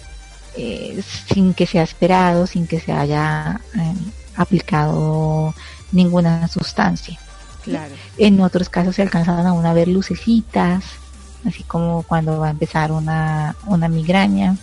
eh, 0.55 0.99
sin 1.31 1.53
que 1.53 1.67
sea 1.67 1.83
esperado, 1.83 2.47
sin 2.47 2.65
que 2.65 2.79
se 2.79 2.93
haya 2.93 3.61
eh, 3.75 3.93
aplicado 4.35 5.53
ninguna 5.91 6.47
sustancia. 6.47 7.19
Claro. 7.63 7.93
En 8.17 8.41
otros 8.41 8.69
casos 8.69 8.95
se 8.95 9.03
alcanzan 9.03 9.45
aún 9.45 9.67
a 9.67 9.73
ver 9.73 9.87
lucecitas, 9.87 10.83
así 11.47 11.63
como 11.63 12.03
cuando 12.03 12.39
va 12.39 12.47
a 12.47 12.51
empezar 12.51 12.91
una, 12.91 13.55
una 13.65 13.87
migraña. 13.87 14.57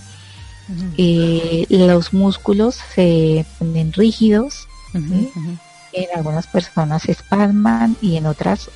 Eh, 0.97 1.67
los 1.69 2.15
músculos 2.15 2.81
se 2.95 3.45
ponen 3.59 3.93
rígidos, 3.93 4.67
en 4.95 6.09
algunas 6.15 6.47
personas 6.47 7.03
se 7.03 7.13
espasman 7.13 7.97
y 8.01 8.17
en 8.17 8.27
otras 8.27 8.71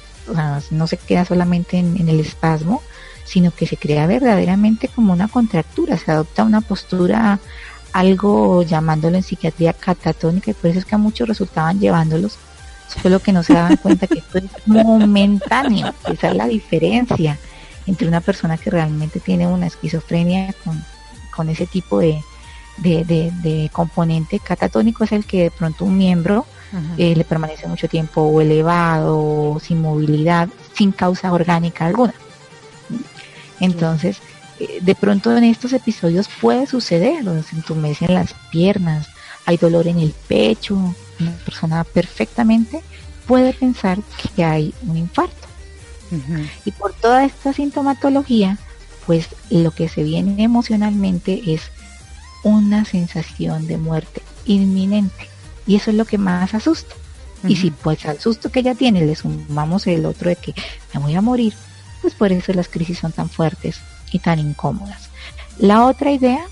no 0.70 0.86
se 0.86 0.96
queda 0.96 1.24
solamente 1.24 1.78
en, 1.78 2.08
el 2.08 2.20
espasmo, 2.20 2.82
sino 3.24 3.50
que 3.50 3.66
se 3.66 3.76
crea 3.76 4.06
verdaderamente 4.06 4.88
como 4.88 5.12
una 5.12 5.28
contractura, 5.28 5.96
se 5.96 6.10
adopta 6.10 6.44
una 6.44 6.60
postura 6.60 7.38
algo 7.92 8.62
llamándolo 8.62 9.16
en 9.16 9.22
psiquiatría 9.22 9.72
catatónica 9.72 10.50
y 10.50 10.54
por 10.54 10.70
eso 10.70 10.80
es 10.80 10.84
que 10.84 10.94
a 10.94 10.98
muchos 10.98 11.26
resultaban 11.26 11.80
llevándolos, 11.80 12.36
solo 13.02 13.20
que 13.20 13.32
no 13.32 13.42
se 13.42 13.54
daban 13.54 13.76
cuenta 13.76 14.06
que 14.06 14.18
esto 14.18 14.38
es 14.38 14.44
momentáneo, 14.66 15.94
esa 16.06 16.28
es 16.28 16.36
la 16.36 16.46
diferencia 16.46 17.38
entre 17.88 18.06
una 18.06 18.20
persona 18.20 18.56
que 18.56 18.70
realmente 18.70 19.18
tiene 19.18 19.46
una 19.46 19.66
esquizofrenia 19.66 20.54
con, 20.64 20.84
con 21.34 21.48
ese 21.48 21.66
tipo 21.66 21.98
de, 21.98 22.22
de, 22.76 23.70
componente 23.72 24.38
catatónico 24.38 25.04
es 25.04 25.12
el 25.12 25.24
que 25.24 25.44
de 25.44 25.50
pronto 25.50 25.84
un 25.84 25.96
miembro 25.96 26.46
eh, 26.98 27.14
le 27.16 27.24
permanece 27.24 27.66
mucho 27.66 27.88
tiempo 27.88 28.40
elevado, 28.40 29.58
sin 29.60 29.80
movilidad, 29.80 30.48
sin 30.74 30.92
causa 30.92 31.32
orgánica 31.32 31.86
alguna. 31.86 32.14
Entonces, 33.58 34.18
eh, 34.60 34.78
de 34.82 34.94
pronto 34.94 35.36
en 35.36 35.44
estos 35.44 35.72
episodios 35.72 36.28
puede 36.40 36.66
suceder, 36.66 37.24
se 37.42 37.56
entumecen 37.56 38.14
las 38.14 38.34
piernas, 38.50 39.08
hay 39.46 39.56
dolor 39.56 39.88
en 39.88 39.98
el 39.98 40.14
pecho, 40.28 40.74
una 41.18 41.32
persona 41.44 41.84
perfectamente 41.84 42.82
puede 43.26 43.52
pensar 43.52 43.98
que 44.34 44.44
hay 44.44 44.74
un 44.86 44.96
infarto. 44.98 45.47
Y 46.64 46.72
por 46.72 46.92
toda 46.94 47.24
esta 47.24 47.52
sintomatología, 47.52 48.58
pues 49.06 49.28
lo 49.50 49.70
que 49.70 49.88
se 49.88 50.02
viene 50.02 50.42
emocionalmente 50.42 51.54
es 51.54 51.62
una 52.44 52.84
sensación 52.84 53.66
de 53.66 53.78
muerte 53.78 54.22
inminente. 54.44 55.28
Y 55.66 55.76
eso 55.76 55.90
es 55.90 55.96
lo 55.96 56.04
que 56.04 56.18
más 56.18 56.54
asusta. 56.54 56.94
Y 57.46 57.56
si 57.56 57.70
pues 57.70 58.04
al 58.06 58.18
susto 58.18 58.50
que 58.50 58.60
ella 58.60 58.74
tiene 58.74 59.06
le 59.06 59.14
sumamos 59.14 59.86
el 59.86 60.06
otro 60.06 60.28
de 60.28 60.36
que 60.36 60.54
me 60.92 61.00
voy 61.00 61.14
a 61.14 61.20
morir, 61.20 61.54
pues 62.00 62.14
por 62.14 62.32
eso 62.32 62.52
las 62.52 62.68
crisis 62.68 62.98
son 62.98 63.12
tan 63.12 63.28
fuertes 63.28 63.80
y 64.10 64.18
tan 64.18 64.38
incómodas. 64.38 65.08
La 65.58 65.86
otra 65.86 66.10
idea, 66.10 66.44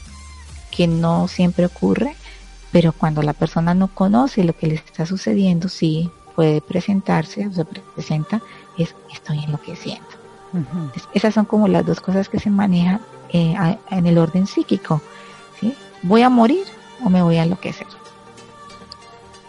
que 0.70 0.86
no 0.86 1.28
siempre 1.28 1.66
ocurre, 1.66 2.14
pero 2.72 2.92
cuando 2.92 3.22
la 3.22 3.32
persona 3.32 3.74
no 3.74 3.88
conoce 3.88 4.44
lo 4.44 4.56
que 4.56 4.66
le 4.66 4.74
está 4.74 5.06
sucediendo, 5.06 5.68
sí 5.68 6.10
puede 6.34 6.60
presentarse 6.60 7.46
o 7.46 7.52
se 7.52 7.64
presenta 7.64 8.42
es 8.82 8.94
estoy 9.12 9.44
enloqueciendo. 9.44 10.06
esas 11.12 11.34
son 11.34 11.44
como 11.44 11.68
las 11.68 11.84
dos 11.84 12.00
cosas 12.00 12.28
que 12.28 12.38
se 12.38 12.50
manejan 12.50 13.00
eh, 13.30 13.54
en 13.90 14.06
el 14.06 14.18
orden 14.18 14.46
psíquico. 14.46 15.02
¿sí? 15.60 15.74
¿Voy 16.02 16.22
a 16.22 16.30
morir 16.30 16.64
o 17.04 17.10
me 17.10 17.22
voy 17.22 17.36
a 17.36 17.44
enloquecer? 17.44 17.86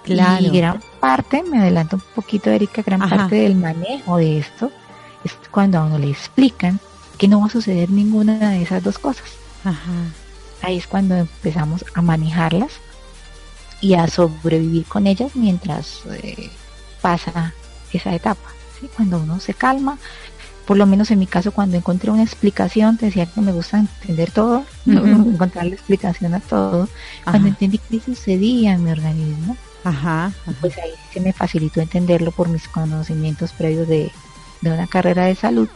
Claro. 0.04 0.46
Y 0.46 0.50
gran 0.50 0.82
parte, 1.00 1.44
me 1.44 1.60
adelanto 1.60 1.98
un 1.98 2.04
poquito, 2.16 2.50
Erika, 2.50 2.82
gran 2.82 3.08
parte 3.10 3.36
del 3.36 3.56
manejo 3.56 4.18
de 4.18 4.40
esto 4.40 4.72
es 5.24 5.34
cuando 5.52 5.80
a 5.80 5.84
uno 5.84 5.98
le 5.98 6.10
explican 6.10 6.80
que 7.18 7.28
no 7.28 7.42
va 7.42 7.48
a 7.48 7.50
suceder 7.50 7.90
ninguna 7.90 8.52
de 8.52 8.62
esas 8.62 8.84
dos 8.84 8.98
cosas. 9.00 9.30
Ahí 10.62 10.78
es 10.78 10.88
cuando 10.88 11.16
empezamos 11.16 11.84
a 11.94 12.02
manejarlas 12.02 12.72
y 13.82 13.96
a 13.96 14.08
sobrevivir 14.08 14.86
con 14.86 15.08
ellas 15.08 15.36
mientras 15.36 16.02
eh, 16.06 16.50
pasa 17.02 17.54
esa 17.92 18.15
etapa 18.15 18.57
cuando 18.96 19.19
uno 19.19 19.40
se 19.40 19.54
calma, 19.54 19.98
por 20.67 20.75
lo 20.75 20.86
menos 20.86 21.10
en 21.12 21.19
mi 21.19 21.28
caso 21.28 21.54
cuando 21.54 21.78
encontré 21.78 22.12
una 22.12 22.23
explicación, 22.23 22.98
te 22.98 23.06
decía 23.06 23.25
que 23.25 23.40
me 23.40 23.54
gusta 23.54 23.80
entender 23.80 24.32
todo, 24.32 24.65
encontrar 24.86 25.65
la 25.65 25.73
explicación 25.73 26.34
a 26.34 26.42
todo, 26.42 26.90
cuando 27.23 27.48
entendí 27.48 27.80
qué 27.90 28.02
sucedía 28.02 28.73
en 28.73 28.84
mi 28.84 28.92
organismo, 28.92 29.56
pues 30.60 30.78
ahí 30.78 30.92
se 31.13 31.21
me 31.21 31.32
facilitó 31.32 31.80
entenderlo 31.80 32.32
por 32.32 32.50
mis 32.50 32.67
conocimientos 32.67 33.54
previos 33.54 33.88
de, 33.88 34.12
una 34.62 34.88
carrera 34.88 35.25
de 35.25 35.36
salud. 35.36 35.69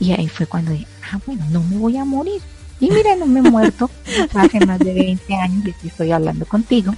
Y 0.00 0.12
ahí 0.12 0.28
fue 0.28 0.46
cuando 0.46 0.72
dije, 0.72 0.86
ah, 1.12 1.20
bueno, 1.26 1.44
no 1.50 1.62
me 1.62 1.76
voy 1.76 1.98
a 1.98 2.04
morir. 2.06 2.40
Y 2.80 2.90
mira, 2.90 3.14
no 3.16 3.26
me 3.26 3.40
he 3.40 3.42
muerto 3.42 3.90
hace 4.34 4.64
más 4.64 4.78
de 4.78 4.94
20 4.94 5.34
años 5.34 5.74
y 5.82 5.86
estoy 5.86 6.12
hablando 6.12 6.46
contigo. 6.46 6.94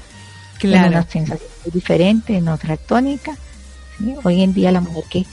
Claro. 0.59 0.87
En 0.87 0.93
una 0.93 1.03
sensación 1.09 1.51
muy 1.65 1.73
diferente, 1.73 2.37
en 2.37 2.49
otra 2.49 2.77
tónica 2.77 3.37
Hoy 4.23 4.43
en 4.43 4.55
día 4.55 4.73
la 4.73 4.81
mujer 4.81 5.05
que 5.11 5.27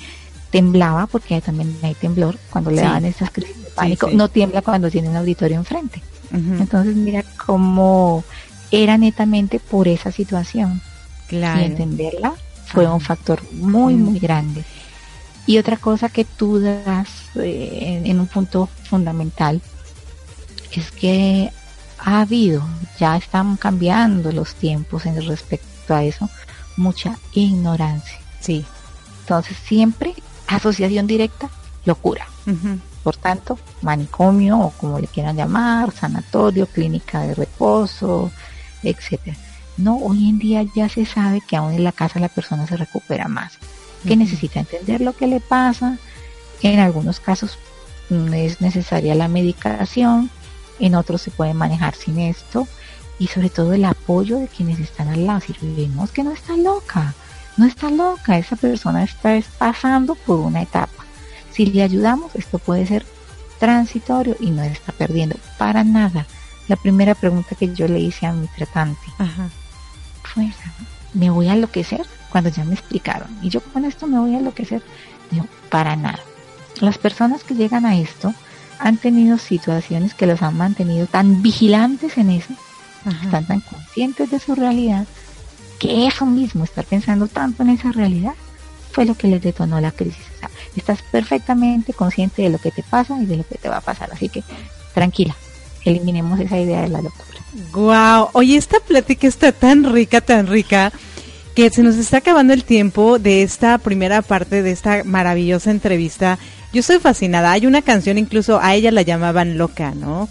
temblaba, 0.49 1.07
porque 1.07 1.41
también 1.41 1.76
hay 1.84 1.95
temblor, 1.95 2.38
cuando 2.49 2.72
le 2.72 2.82
daban 2.82 3.05
esas 3.05 3.30
crisis 3.32 3.63
de 3.63 3.70
pánico, 3.72 4.09
no 4.11 4.30
tiembla 4.30 4.61
cuando 4.61 4.89
tiene 4.89 5.09
un 5.09 5.18
auditorio 5.18 5.57
enfrente. 5.57 6.01
Entonces 6.32 6.95
mira 6.95 7.24
cómo 7.45 8.24
era 8.72 8.97
netamente 8.97 9.59
por 9.59 9.88
esa 9.88 10.11
situación. 10.11 10.82
Claro. 11.28 11.61
Y 11.61 11.66
entenderla 11.66 12.34
fue 12.66 12.88
un 12.88 12.99
factor 12.99 13.41
muy, 13.53 13.95
muy 13.95 14.20
grande. 14.20 14.63
Y 15.47 15.57
otra 15.59 15.78
cosa 15.78 16.09
que 16.09 16.26
tú 16.26 16.59
das 16.59 17.09
eh, 17.36 18.01
en, 18.03 18.20
un 18.20 18.28
punto 18.28 18.68
fundamental 18.84 19.61
es 20.72 20.91
que 20.91 21.51
ha 21.99 22.22
habido, 22.22 22.68
ya 22.99 23.16
están 23.16 23.55
cambiando 23.55 24.32
los 24.32 24.55
tiempos 24.55 25.05
en 25.05 25.26
respecto 25.26 25.93
a 25.93 26.03
eso, 26.03 26.30
mucha 26.78 27.18
ignorancia. 27.34 28.20
Sí. 28.46 28.66
Entonces 29.22 29.58
siempre 29.58 30.14
asociación 30.48 31.08
directa, 31.08 31.50
locura. 31.86 32.28
Por 33.04 33.18
tanto, 33.18 33.58
manicomio 33.82 34.60
o 34.60 34.70
como 34.72 35.00
le 35.00 35.08
quieran 35.08 35.36
llamar, 35.36 35.91
sanatorio, 35.91 36.68
clínica 36.68 37.22
de 37.22 37.34
reposo, 37.34 38.32
etcétera. 38.84 39.36
No, 39.78 39.98
hoy 39.98 40.30
en 40.30 40.39
día 40.39 40.64
ya 40.76 40.89
se 40.89 41.06
sabe 41.06 41.41
que 41.41 41.56
aún 41.56 41.74
en 41.74 41.84
la 41.84 41.91
casa 41.91 42.20
la 42.20 42.30
persona 42.30 42.68
se 42.68 42.78
recupera 42.78 43.28
más, 43.28 43.58
que 44.08 44.16
necesita 44.16 44.60
entender 44.60 45.02
lo 45.02 45.14
que 45.14 45.28
le 45.28 45.39
pasa. 45.39 45.98
En 46.62 46.80
algunos 46.80 47.20
casos 47.20 47.58
mm, 48.10 48.34
es 48.34 48.62
necesaria 48.62 49.16
la 49.16 49.28
medicación, 49.28 50.30
en 50.80 50.96
otros 50.96 51.22
se 51.24 51.32
puede 51.32 51.54
manejar 51.54 51.96
sin 51.96 52.20
esto 52.20 52.68
y 53.18 53.28
sobre 53.28 53.50
todo 53.50 53.74
el 53.74 53.86
apoyo 53.86 54.38
de 54.38 54.48
quienes 54.48 54.80
están 54.80 55.10
al 55.10 55.26
lado. 55.26 55.41
Si 55.41 55.56
vemos 55.62 56.12
que 56.12 56.24
no 56.24 56.32
está 56.32 56.56
loca, 56.56 57.14
no 57.58 57.66
está 57.66 57.89
loca, 57.89 58.38
esa 58.38 58.56
persona 58.56 59.03
está 59.03 59.39
pasando 59.58 60.16
por 60.16 60.39
una 60.39 60.62
etapa. 60.62 61.06
Si 61.51 61.66
le 61.66 61.84
ayudamos, 61.84 62.36
esto 62.36 62.60
puede 62.60 62.86
ser 62.86 63.06
transitorio 63.60 64.36
y 64.39 64.51
no 64.51 64.64
está 64.64 64.91
perdiendo 64.91 65.38
para 65.58 65.84
nada. 65.84 66.26
La 66.68 66.76
primera 66.76 67.16
pregunta 67.16 67.56
que 67.56 67.74
yo 67.74 67.88
le 67.88 67.99
hice 67.99 68.26
a 68.26 68.34
mi 68.34 68.47
tratante 68.47 69.08
me 71.14 71.30
voy 71.30 71.47
a 71.47 71.53
enloquecer 71.53 72.06
cuando 72.30 72.49
ya 72.49 72.64
me 72.64 72.74
explicaron. 72.74 73.30
Y 73.41 73.49
yo 73.49 73.62
con 73.62 73.86
esto 73.86 74.06
me 74.08 74.20
voy 74.20 74.36
a 74.36 74.39
enloquecer. 74.39 74.84
Digo, 75.32 75.47
para 75.70 75.95
nada. 75.95 76.20
Las 76.82 76.97
personas 76.97 77.43
que 77.43 77.56
llegan 77.56 77.86
a 77.86 77.97
esto 77.97 78.34
han 78.80 78.97
tenido 78.97 79.38
situaciones 79.38 80.14
que 80.14 80.28
los 80.28 80.41
han 80.41 80.58
mantenido 80.58 81.08
tan 81.08 81.41
vigilantes 81.41 82.18
en 82.18 82.30
eso, 82.30 82.53
están 83.24 83.47
tan 83.47 83.62
conscientes 83.62 84.30
de 84.32 84.39
su 84.39 84.56
realidad, 84.56 85.06
que 85.80 86.07
eso 86.07 86.26
mismo, 86.26 86.63
estar 86.63 86.86
pensando 86.86 87.28
tanto 87.28 87.63
en 87.63 87.69
esa 87.69 87.91
realidad, 87.91 88.34
fue 88.91 89.05
lo 89.05 89.15
que 89.15 89.28
les 89.28 89.41
detonó 89.41 89.80
la 89.82 89.91
crisis. 89.91 90.26
estás 90.76 91.01
perfectamente 91.11 91.93
consciente 91.93 92.41
de 92.43 92.49
lo 92.49 92.57
que 92.57 92.71
te 92.71 92.84
pasa 92.84 93.17
y 93.21 93.26
de 93.26 93.38
lo 93.38 93.43
que 93.47 93.57
te 93.57 93.69
va 93.69 93.78
a 93.78 93.82
pasar. 93.82 94.09
Así 94.11 94.30
que 94.30 94.43
tranquila, 94.93 95.36
eliminemos 95.84 96.39
esa 96.39 96.57
idea 96.57 96.82
de 96.82 96.89
la 96.89 97.01
locura. 97.01 97.39
Wow, 97.73 98.30
oye, 98.34 98.57
esta 98.57 98.80
plática 98.80 99.28
está 99.28 99.51
tan 99.51 99.84
rica, 99.93 100.21
tan 100.21 100.47
rica, 100.47 100.91
que 101.55 101.69
se 101.69 101.84
nos 101.84 101.95
está 101.95 102.17
acabando 102.17 102.53
el 102.53 102.63
tiempo 102.63 103.19
de 103.19 103.43
esta 103.43 103.78
primera 103.78 104.21
parte 104.21 104.61
de 104.61 104.71
esta 104.71 105.03
maravillosa 105.03 105.71
entrevista. 105.71 106.38
Yo 106.73 106.82
estoy 106.82 106.99
fascinada. 106.99 107.51
Hay 107.51 107.65
una 107.65 107.82
canción, 107.82 108.17
incluso 108.17 108.59
a 108.61 108.76
ella 108.76 108.91
la 108.91 109.01
llamaban 109.03 109.57
loca, 109.57 109.93
¿no? 109.95 110.28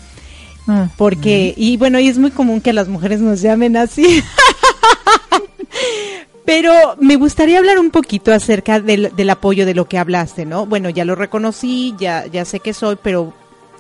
Ah, 0.67 0.89
Porque, 0.97 1.55
y 1.57 1.77
bueno, 1.77 1.99
y 1.99 2.09
es 2.09 2.19
muy 2.19 2.31
común 2.31 2.61
que 2.61 2.73
las 2.73 2.89
mujeres 2.89 3.21
nos 3.21 3.41
llamen 3.41 3.77
así. 3.77 4.23
Pero 6.45 6.97
me 7.01 7.17
gustaría 7.17 7.59
hablar 7.59 7.79
un 7.79 7.91
poquito 7.91 8.33
acerca 8.33 8.81
del, 8.81 9.15
del, 9.17 9.31
apoyo 9.31 9.65
de 9.65 9.75
lo 9.75 9.87
que 9.87 9.99
hablaste, 9.99 10.45
¿no? 10.45 10.67
Bueno, 10.67 10.91
ya 10.91 11.05
lo 11.05 11.15
reconocí, 11.15 11.95
ya, 11.99 12.27
ya 12.27 12.45
sé 12.45 12.61
que 12.61 12.75
soy, 12.75 12.97
pero 13.03 13.33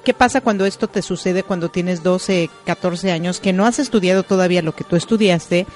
¿Qué 0.05 0.13
pasa 0.13 0.43
cuando 0.43 0.67
esto 0.67 0.87
te 0.87 1.01
sucede 1.01 1.43
cuando 1.43 1.71
tienes 1.71 2.03
12, 2.03 2.51
14 2.67 3.11
años, 3.11 3.41
que 3.41 3.55
no 3.55 3.65
has 3.65 3.79
estudiado 3.79 4.23
todavía 4.23 4.61
lo 4.61 4.75
que 4.75 4.85
tú 4.85 4.97
estudiaste 4.97 5.67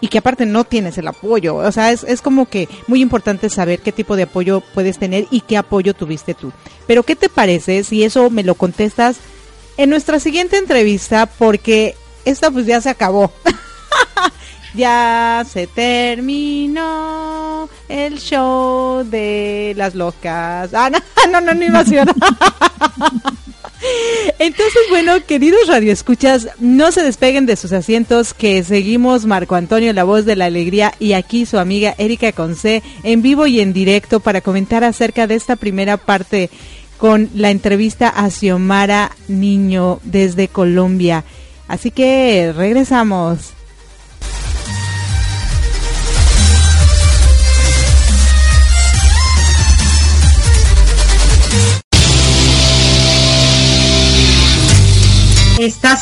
y 0.00 0.06
que 0.06 0.18
aparte 0.18 0.46
no 0.46 0.62
tienes 0.62 0.96
el 0.96 1.08
apoyo? 1.08 1.56
O 1.56 1.72
sea, 1.72 1.90
es, 1.90 2.04
es 2.04 2.22
como 2.22 2.48
que 2.48 2.68
muy 2.86 3.02
importante 3.02 3.50
saber 3.50 3.80
qué 3.80 3.90
tipo 3.90 4.14
de 4.14 4.22
apoyo 4.24 4.60
puedes 4.60 4.98
tener 4.98 5.26
y 5.32 5.40
qué 5.40 5.56
apoyo 5.56 5.92
tuviste 5.92 6.34
tú. 6.34 6.52
Pero 6.86 7.02
¿qué 7.02 7.16
te 7.16 7.28
parece 7.28 7.82
si 7.82 8.04
eso 8.04 8.30
me 8.30 8.44
lo 8.44 8.54
contestas 8.54 9.16
en 9.76 9.90
nuestra 9.90 10.20
siguiente 10.20 10.56
entrevista? 10.56 11.26
Porque 11.26 11.96
esta 12.24 12.52
pues 12.52 12.66
ya 12.66 12.80
se 12.80 12.90
acabó. 12.90 13.32
ya 14.74 15.44
se 15.50 15.66
terminó 15.66 16.84
el 17.88 18.18
show 18.18 19.04
de 19.04 19.74
las 19.76 19.94
locas. 19.94 20.74
Ah, 20.74 20.90
no, 20.90 20.98
no, 21.30 21.40
no, 21.40 21.50
animación. 21.50 22.08
Entonces, 24.38 24.82
bueno, 24.88 25.12
queridos 25.26 25.68
radioescuchas, 25.68 26.48
no 26.58 26.90
se 26.90 27.02
despeguen 27.02 27.46
de 27.46 27.56
sus 27.56 27.72
asientos, 27.72 28.32
que 28.34 28.64
seguimos 28.64 29.26
Marco 29.26 29.54
Antonio, 29.54 29.92
la 29.92 30.04
voz 30.04 30.24
de 30.24 30.36
la 30.36 30.46
alegría, 30.46 30.94
y 30.98 31.12
aquí 31.12 31.44
su 31.46 31.58
amiga 31.58 31.94
Erika 31.98 32.32
Conce, 32.32 32.82
en 33.02 33.20
vivo 33.22 33.46
y 33.46 33.60
en 33.60 33.72
directo 33.72 34.20
para 34.20 34.40
comentar 34.40 34.84
acerca 34.84 35.26
de 35.26 35.34
esta 35.34 35.56
primera 35.56 35.96
parte 35.98 36.50
con 36.96 37.28
la 37.34 37.50
entrevista 37.50 38.08
a 38.08 38.30
Xiomara 38.30 39.10
Niño 39.28 40.00
desde 40.04 40.48
Colombia. 40.48 41.24
Así 41.68 41.90
que 41.90 42.52
regresamos. 42.56 43.52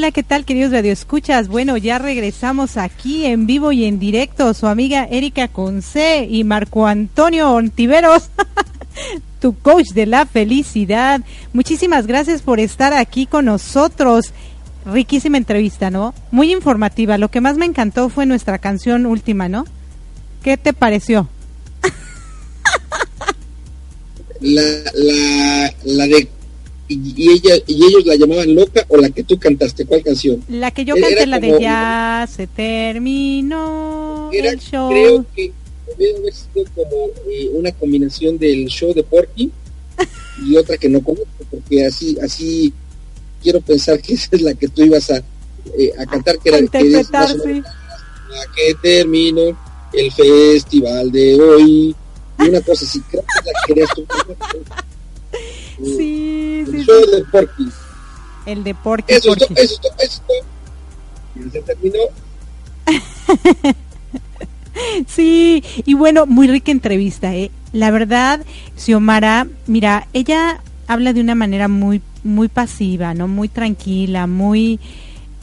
Hola, 0.00 0.12
¿qué 0.12 0.22
tal 0.22 0.46
queridos 0.46 0.72
radioescuchas? 0.72 1.48
Bueno, 1.48 1.76
ya 1.76 1.98
regresamos 1.98 2.78
aquí 2.78 3.26
en 3.26 3.46
vivo 3.46 3.70
y 3.70 3.84
en 3.84 3.98
directo. 3.98 4.54
Su 4.54 4.66
amiga 4.66 5.04
Erika 5.04 5.48
Conce 5.48 6.24
y 6.24 6.42
Marco 6.42 6.86
Antonio 6.86 7.52
Ontiveros, 7.52 8.30
tu 9.40 9.58
coach 9.58 9.88
de 9.88 10.06
la 10.06 10.24
felicidad. 10.24 11.20
Muchísimas 11.52 12.06
gracias 12.06 12.40
por 12.40 12.60
estar 12.60 12.94
aquí 12.94 13.26
con 13.26 13.44
nosotros. 13.44 14.32
Riquísima 14.86 15.36
entrevista, 15.36 15.90
¿no? 15.90 16.14
Muy 16.30 16.50
informativa. 16.50 17.18
Lo 17.18 17.30
que 17.30 17.42
más 17.42 17.58
me 17.58 17.66
encantó 17.66 18.08
fue 18.08 18.24
nuestra 18.24 18.56
canción 18.56 19.04
última, 19.04 19.50
¿no? 19.50 19.66
¿Qué 20.42 20.56
te 20.56 20.72
pareció? 20.72 21.28
La, 24.40 24.62
la, 24.94 25.74
la 25.84 26.06
de 26.06 26.39
y, 26.90 27.30
ella 27.30 27.54
y 27.66 27.84
ellos 27.84 28.04
la 28.04 28.16
llamaban 28.16 28.54
loca 28.54 28.84
o 28.88 28.96
la 28.96 29.10
que 29.10 29.22
tú 29.22 29.38
cantaste 29.38 29.86
cuál 29.86 30.02
canción 30.02 30.42
la 30.48 30.70
que 30.70 30.84
yo 30.84 30.94
canté 30.96 31.26
la 31.26 31.38
de 31.38 31.60
ya 31.60 32.28
se 32.34 32.46
terminó 32.46 34.30
el 34.32 34.58
show. 34.58 34.90
creo 34.90 35.26
que 35.34 35.52
debe 35.96 36.18
haber 36.18 36.34
sido 36.34 36.64
como 36.74 37.06
eh, 37.30 37.50
una 37.52 37.72
combinación 37.72 38.38
del 38.38 38.66
show 38.66 38.92
de 38.92 39.02
Porky 39.04 39.50
y 40.44 40.56
otra 40.56 40.76
que 40.76 40.88
no 40.88 41.00
conozco 41.00 41.28
porque 41.50 41.86
así 41.86 42.16
así 42.22 42.72
quiero 43.42 43.60
pensar 43.60 44.00
que 44.00 44.14
esa 44.14 44.28
es 44.32 44.42
la 44.42 44.54
que 44.54 44.68
tú 44.68 44.82
ibas 44.82 45.10
a, 45.10 45.18
eh, 45.78 45.92
a 45.96 46.06
cantar 46.06 46.38
que 46.38 46.48
era 46.48 46.66
que 46.66 46.78
es 46.78 47.10
la 47.10 47.26
que 48.54 48.74
terminó 48.82 49.56
el 49.92 50.12
festival 50.12 51.10
de 51.10 51.40
hoy 51.40 51.94
y 52.38 52.48
una 52.48 52.60
cosa 52.60 52.84
así 52.84 53.00
creo 53.02 53.22
que 53.22 53.50
la 53.50 53.52
querías 53.66 53.90
tú 53.94 54.06
Sí, 55.82 56.64
el 56.66 56.84
show 56.84 57.00
de 57.10 57.24
Porky. 57.30 57.68
El 58.46 58.64
de 58.64 58.74
Porky. 58.74 59.14
Eso, 59.14 59.28
Porky. 59.28 59.54
Esto, 59.56 59.56
eso, 59.56 59.80
esto, 59.98 60.32
Y 61.36 61.50
se 61.50 61.60
terminó. 61.62 61.98
sí, 65.06 65.62
y 65.84 65.94
bueno, 65.94 66.26
muy 66.26 66.48
rica 66.48 66.72
entrevista, 66.72 67.34
¿eh? 67.34 67.50
La 67.72 67.90
verdad, 67.90 68.44
Xiomara, 68.76 69.46
mira, 69.66 70.08
ella 70.12 70.60
habla 70.86 71.12
de 71.12 71.20
una 71.20 71.34
manera 71.34 71.68
muy, 71.68 72.02
muy 72.24 72.48
pasiva, 72.48 73.14
¿no? 73.14 73.28
Muy 73.28 73.48
tranquila, 73.48 74.26
muy 74.26 74.80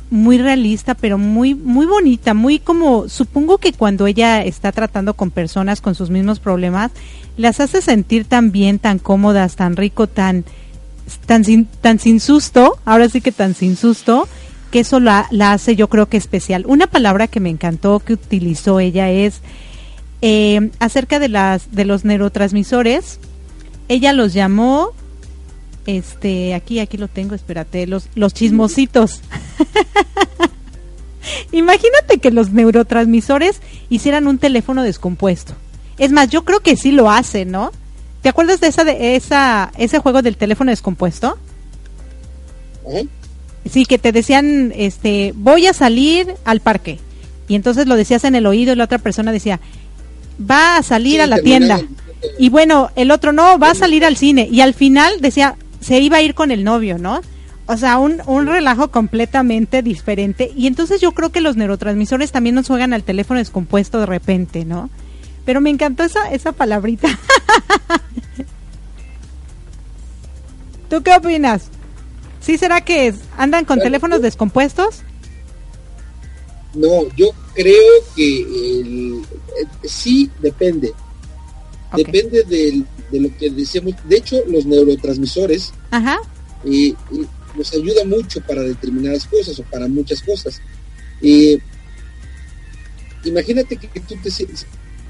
muy 0.09 0.37
realista, 0.37 0.95
pero 0.95 1.17
muy 1.17 1.53
muy 1.53 1.85
bonita, 1.85 2.33
muy 2.33 2.59
como 2.59 3.09
supongo 3.09 3.57
que 3.57 3.73
cuando 3.73 4.07
ella 4.07 4.41
está 4.41 4.71
tratando 4.71 5.15
con 5.15 5.31
personas 5.31 5.81
con 5.81 5.95
sus 5.95 6.09
mismos 6.09 6.39
problemas, 6.39 6.93
las 7.37 7.59
hace 7.59 7.81
sentir 7.81 8.25
tan 8.25 8.51
bien, 8.51 8.79
tan 8.79 8.99
cómodas, 8.99 9.55
tan 9.55 9.75
rico, 9.75 10.07
tan 10.07 10.43
tan 11.25 11.45
sin 11.45 11.65
tan 11.65 11.99
sin 11.99 12.19
susto, 12.19 12.77
ahora 12.83 13.07
sí 13.07 13.21
que 13.21 13.31
tan 13.31 13.55
sin 13.55 13.77
susto, 13.77 14.27
que 14.71 14.81
eso 14.81 14.99
la, 14.99 15.29
hace 15.41 15.75
yo 15.75 15.87
creo 15.87 16.07
que 16.07 16.17
especial. 16.17 16.65
Una 16.67 16.87
palabra 16.87 17.27
que 17.27 17.39
me 17.39 17.49
encantó 17.49 17.99
que 17.99 18.13
utilizó 18.13 18.79
ella 18.79 19.09
es 19.09 19.41
eh, 20.21 20.71
acerca 20.79 21.19
de 21.19 21.29
las 21.29 21.71
de 21.71 21.85
los 21.85 22.03
neurotransmisores. 22.03 23.19
Ella 23.87 24.11
los 24.11 24.33
llamó, 24.33 24.89
este, 25.85 26.55
aquí 26.55 26.79
aquí 26.79 26.97
lo 26.97 27.07
tengo, 27.07 27.35
espérate, 27.35 27.87
los 27.87 28.09
los 28.15 28.33
chismositos. 28.33 29.21
Imagínate 31.51 32.19
que 32.19 32.31
los 32.31 32.51
neurotransmisores 32.51 33.61
hicieran 33.89 34.27
un 34.27 34.37
teléfono 34.37 34.83
descompuesto. 34.83 35.53
Es 35.97 36.11
más, 36.11 36.29
yo 36.29 36.43
creo 36.43 36.59
que 36.59 36.75
sí 36.75 36.91
lo 36.91 37.09
hacen, 37.09 37.51
¿no? 37.51 37.71
¿Te 38.21 38.29
acuerdas 38.29 38.59
de 38.59 38.67
esa 38.67 38.83
de 38.83 39.15
esa 39.15 39.71
ese 39.77 39.99
juego 39.99 40.21
del 40.21 40.37
teléfono 40.37 40.71
descompuesto? 40.71 41.37
Sí, 43.69 43.85
que 43.85 43.97
te 43.97 44.11
decían, 44.11 44.71
este, 44.75 45.33
voy 45.35 45.67
a 45.67 45.73
salir 45.73 46.35
al 46.45 46.61
parque. 46.61 46.99
Y 47.47 47.55
entonces 47.55 47.87
lo 47.87 47.95
decías 47.95 48.23
en 48.23 48.35
el 48.35 48.45
oído 48.45 48.73
y 48.73 48.75
la 48.75 48.85
otra 48.85 48.97
persona 48.97 49.31
decía, 49.31 49.59
va 50.39 50.77
a 50.77 50.83
salir 50.83 51.21
a 51.21 51.27
la 51.27 51.39
tienda. 51.39 51.81
Y 52.39 52.49
bueno, 52.49 52.89
el 52.95 53.11
otro 53.11 53.31
no, 53.31 53.59
va 53.59 53.71
a 53.71 53.75
salir 53.75 54.05
al 54.05 54.17
cine. 54.17 54.47
Y 54.51 54.61
al 54.61 54.73
final 54.73 55.21
decía, 55.21 55.55
se 55.79 55.99
iba 55.99 56.17
a 56.17 56.21
ir 56.21 56.33
con 56.33 56.51
el 56.51 56.63
novio, 56.63 56.97
¿no? 56.97 57.21
O 57.65 57.75
sea, 57.75 57.97
un, 57.97 58.21
un 58.25 58.47
relajo 58.47 58.89
completamente 58.89 59.81
diferente. 59.81 60.51
Y 60.55 60.67
entonces 60.67 61.01
yo 61.01 61.11
creo 61.11 61.31
que 61.31 61.41
los 61.41 61.57
neurotransmisores 61.57 62.31
también 62.31 62.55
nos 62.55 62.67
juegan 62.67 62.93
al 62.93 63.03
teléfono 63.03 63.39
descompuesto 63.39 63.99
de 63.99 64.05
repente, 64.05 64.63
¿no? 64.63 64.89
Pero 65.47 65.61
me 65.61 65.69
encantó 65.69 66.03
esa, 66.03 66.29
esa 66.29 66.51
palabrita. 66.51 67.07
¿Tú 70.89 71.01
qué 71.01 71.15
opinas? 71.15 71.69
¿Sí 72.41 72.57
será 72.57 72.81
que 72.81 73.13
andan 73.37 73.63
con 73.63 73.79
teléfonos 73.79 74.21
descompuestos? 74.21 75.03
No, 76.73 77.07
yo 77.15 77.29
creo 77.55 77.93
que 78.13 78.41
el, 78.41 79.21
eh, 79.23 79.87
sí 79.87 80.29
depende. 80.41 80.93
Depende 81.95 82.43
de 82.43 82.83
lo 83.17 83.35
que 83.37 83.49
decíamos. 83.49 83.93
De 84.03 84.17
hecho, 84.17 84.35
los 84.47 84.65
neurotransmisores 84.65 85.73
Ajá. 85.91 86.19
Eh, 86.65 86.89
eh, 86.89 86.95
nos 87.55 87.73
ayuda 87.73 88.03
mucho 88.03 88.41
para 88.41 88.63
determinadas 88.63 89.25
cosas 89.27 89.57
o 89.59 89.63
para 89.63 89.87
muchas 89.87 90.21
cosas. 90.21 90.61
Eh, 91.21 91.57
imagínate 93.23 93.77
que, 93.77 93.87
tú 94.01 94.15
te, 94.21 94.29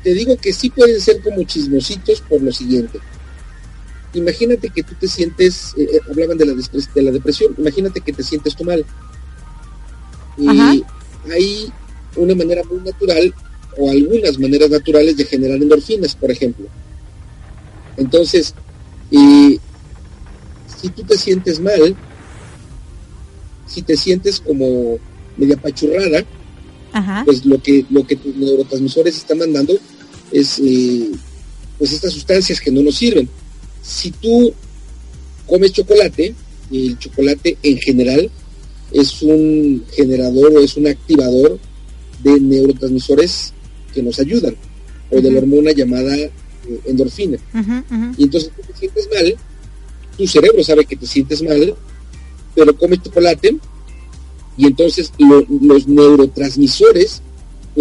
te 0.07 0.13
digo 0.13 0.37
que 0.37 0.53
sí 0.53 0.69
pueden 0.69 1.01
ser 1.01 1.21
como 1.21 1.43
chismositos 1.43 2.21
por 2.21 2.41
lo 2.41 2.49
siguiente. 2.53 2.97
Imagínate 4.13 4.69
que 4.69 4.81
tú 4.81 4.95
te 4.97 5.05
sientes, 5.05 5.73
eh, 5.77 5.83
eh, 5.83 5.99
hablaban 6.09 6.37
de 6.37 6.45
la, 6.45 6.53
de 6.53 7.01
la 7.01 7.11
depresión, 7.11 7.53
imagínate 7.57 7.99
que 7.99 8.13
te 8.13 8.23
sientes 8.23 8.55
tú 8.55 8.63
mal. 8.63 8.85
Y 10.37 10.47
hay 11.29 11.73
una 12.15 12.35
manera 12.35 12.61
muy 12.71 12.79
natural 12.79 13.35
o 13.77 13.91
algunas 13.91 14.39
maneras 14.39 14.69
naturales 14.69 15.17
de 15.17 15.25
generar 15.25 15.57
endorfinas, 15.57 16.15
por 16.15 16.31
ejemplo. 16.31 16.67
Entonces, 17.97 18.53
si 19.11 19.59
tú 20.95 21.03
te 21.03 21.17
sientes 21.17 21.59
mal, 21.59 21.97
si 23.65 23.81
te 23.81 23.97
sientes 23.97 24.39
como 24.39 24.99
media 25.35 25.57
pachurrada, 25.57 26.23
pues 27.25 27.45
lo 27.45 27.61
que 27.61 27.85
lo 27.89 28.07
que 28.07 28.15
tus 28.15 28.33
neurotransmisores 28.37 29.17
están 29.17 29.39
mandando 29.39 29.77
es 30.31 30.59
eh, 30.59 31.11
pues 31.77 31.93
estas 31.93 32.13
sustancias 32.13 32.59
que 32.59 32.71
no 32.71 32.81
nos 32.81 32.95
sirven. 32.95 33.29
Si 33.81 34.11
tú 34.11 34.53
comes 35.45 35.71
chocolate, 35.71 36.33
el 36.71 36.97
chocolate 36.99 37.57
en 37.63 37.77
general 37.77 38.29
es 38.91 39.21
un 39.21 39.83
generador 39.91 40.53
o 40.55 40.59
es 40.59 40.75
un 40.77 40.87
activador 40.87 41.59
de 42.23 42.39
neurotransmisores 42.39 43.53
que 43.93 44.01
nos 44.01 44.19
ayudan, 44.19 44.55
o 45.11 45.21
de 45.21 45.31
la 45.31 45.39
hormona 45.39 45.71
llamada 45.71 46.15
eh, 46.15 46.31
endorfina. 46.85 47.37
Y 48.17 48.23
entonces 48.23 48.51
tú 48.55 48.61
te 48.63 48.79
sientes 48.79 49.09
mal, 49.13 49.35
tu 50.17 50.27
cerebro 50.27 50.63
sabe 50.63 50.85
que 50.85 50.95
te 50.95 51.05
sientes 51.05 51.41
mal, 51.41 51.75
pero 52.55 52.75
comes 52.75 53.03
chocolate 53.03 53.57
y 54.57 54.65
entonces 54.65 55.11
los 55.19 55.87
neurotransmisores 55.87 57.21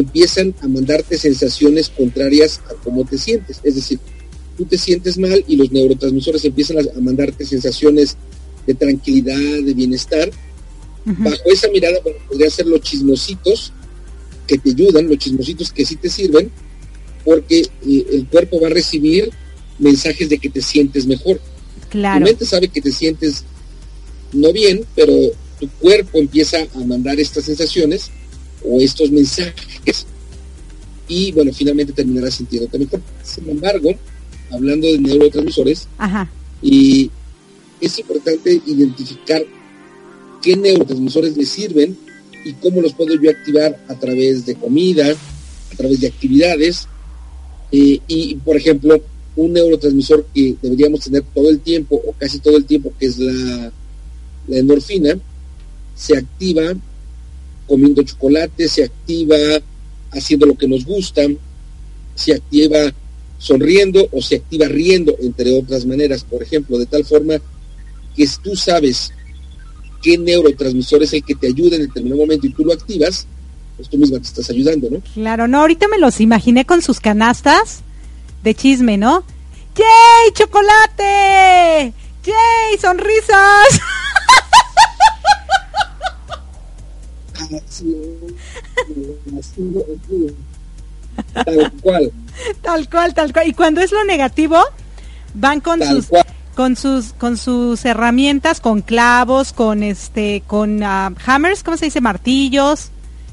empiezan 0.01 0.55
a 0.61 0.69
mandarte 0.69 1.17
sensaciones 1.17 1.89
contrarias 1.89 2.61
a 2.71 2.75
cómo 2.85 3.05
te 3.05 3.19
sientes. 3.19 3.61
Es 3.63 3.75
decir, 3.75 3.99
tú 4.57 4.65
te 4.65 4.79
sientes 4.79 5.19
mal 5.19 5.45
y 5.49 5.57
los 5.57 5.73
neurotransmisores 5.73 6.45
empiezan 6.45 6.79
a, 6.79 7.01
mandarte 7.01 7.45
sensaciones 7.45 8.17
de 8.67 8.75
tranquilidad, 8.75 9.63
de 9.65 9.75
bienestar. 9.75 10.31
Bajo 11.05 11.53
esa 11.53 11.69
mirada, 11.69 11.99
bueno, 12.03 12.19
podría 12.29 12.51
ser 12.51 12.67
los 12.67 12.81
chismositos 12.81 13.73
que 14.47 14.59
te 14.59 14.71
ayudan, 14.71 15.09
los 15.09 15.19
chismositos 15.19 15.71
que 15.71 15.87
sí 15.87 15.95
te 15.97 16.11
sirven, 16.11 16.51
porque 17.25 17.61
eh, 17.61 18.07
el 18.13 18.27
cuerpo 18.27 18.61
va 18.61 18.67
a 18.67 18.71
recibir 18.71 19.31
mensajes 19.79 20.29
de 20.29 20.39
que 20.39 20.51
te 20.51 20.61
sientes 20.61 21.07
mejor. 21.07 21.41
Claro. 21.91 22.25
Tu 22.25 22.31
mente 22.31 22.45
sabe 22.45 22.69
que 22.69 22.81
te 22.81 22.91
sientes 22.91 23.45
no 24.33 24.53
bien, 24.53 24.85
pero 24.97 25.13
tu 25.61 25.69
cuerpo 25.81 26.19
empieza 26.19 26.59
a 26.75 26.79
mandar 26.81 27.21
estas 27.21 27.45
sensaciones 27.45 28.11
o 28.67 28.81
estos 28.81 29.11
mensajes 29.11 30.07
y 31.09 31.33
bueno, 31.33 31.53
finalmente 31.53 31.93
terminarás 31.93 32.35
sintiéndote 32.35 32.79
mejor. 32.79 33.01
Sin 33.23 33.49
embargo, 33.49 33.91
hablando 34.51 34.87
de 34.87 34.99
neurotransmisores, 34.99 35.89
y 36.63 37.11
es 37.81 37.99
importante 37.99 38.61
identificar 38.67 39.45
qué 40.43 40.57
neurotransmisores 40.57 41.37
me 41.37 41.45
sirven 41.45 41.97
y 42.45 42.53
cómo 42.55 42.81
los 42.81 42.93
puedo 42.95 43.15
yo 43.21 43.31
activar 43.31 43.85
a 43.89 43.95
través 43.95 44.47
de 44.47 44.55
comida, 44.55 45.07
a 45.11 45.77
través 45.77 46.01
de 46.01 46.09
actividades. 46.09 46.89
Eh, 47.73 48.01
y, 48.07 48.37
por 48.37 48.57
ejemplo, 48.57 49.01
un 49.35 49.53
neurotransmisor 49.53 50.27
que 50.35 50.57
deberíamos 50.63 51.01
tener 51.01 51.23
todo 51.35 51.51
el 51.51 51.61
tiempo 51.61 52.01
o 52.05 52.13
casi 52.13 52.39
todo 52.39 52.57
el 52.57 52.65
tiempo, 52.65 52.93
que 52.99 53.07
es 53.07 53.19
la, 53.19 53.73
la 54.49 54.59
endorfina, 54.59 55.19
se 55.95 56.17
activa 56.17 56.75
comiendo 57.67 58.03
chocolate, 58.03 58.69
se 58.69 58.85
activa 58.85 59.37
haciendo 60.11 60.47
lo 60.47 60.57
que 60.57 60.69
nos 60.69 60.85
gusta, 60.85 61.23
se 62.15 62.33
activa 62.33 62.93
sonriendo 63.39 64.09
o 64.13 64.23
se 64.23 64.37
activa 64.37 64.67
riendo, 64.67 65.15
entre 65.21 65.59
otras 65.59 65.85
maneras, 65.85 66.25
por 66.25 66.43
ejemplo, 66.43 66.79
de 66.79 66.87
tal 66.87 67.05
forma 67.05 67.35
que 68.17 68.27
tú 68.43 68.57
sabes 68.57 69.13
qué 70.03 70.17
neurotransmisor 70.17 71.03
es 71.03 71.13
el 71.13 71.25
que 71.25 71.35
te 71.35 71.49
ayuda 71.49 71.77
en 71.77 71.83
determinado 71.83 72.23
momento 72.23 72.47
y 72.47 72.53
tú 72.53 72.65
lo 72.65 72.73
activas, 72.73 73.27
pues 73.77 73.89
tú 73.89 73.99
misma 73.99 74.19
te 74.19 74.25
estás 74.25 74.49
ayudando, 74.51 74.89
¿no? 74.91 75.03
Claro, 75.15 75.49
no, 75.49 75.61
ahorita 75.61 75.89
me 75.89 75.99
los 75.99 76.21
imaginé 76.21 76.65
con 76.65 76.81
sus 76.81 77.01
canastas 77.01 77.81
de 78.43 78.55
chisme, 78.55 78.97
¿no? 78.97 79.25
¡Yay, 79.77 80.33
chocolate! 80.33 81.93
¡Yay, 82.25 82.79
sonrisas! 82.81 83.81
tal 91.33 91.73
cual. 91.83 92.13
Tal 92.63 92.89
cual, 92.91 93.15
tal 93.15 93.33
cual. 93.33 93.49
Y 93.49 93.53
cuando 93.53 93.81
es 93.81 93.93
lo 93.93 94.05
negativo, 94.05 94.59
van 95.35 95.61
con 95.61 95.83
sus 95.83 96.09
con 96.55 96.77
sus 96.77 97.13
con 97.13 97.37
sus 97.37 97.85
herramientas, 97.85 98.61
con 98.61 98.83
clavos, 98.83 99.53
con 99.53 99.83
este 99.83 100.43
con 100.47 100.83
ah, 100.83 101.13
hammers, 101.25 101.63
¿cómo 101.63 101.77
se 101.77 101.87
dice? 101.87 102.01
martillos. 102.01 102.91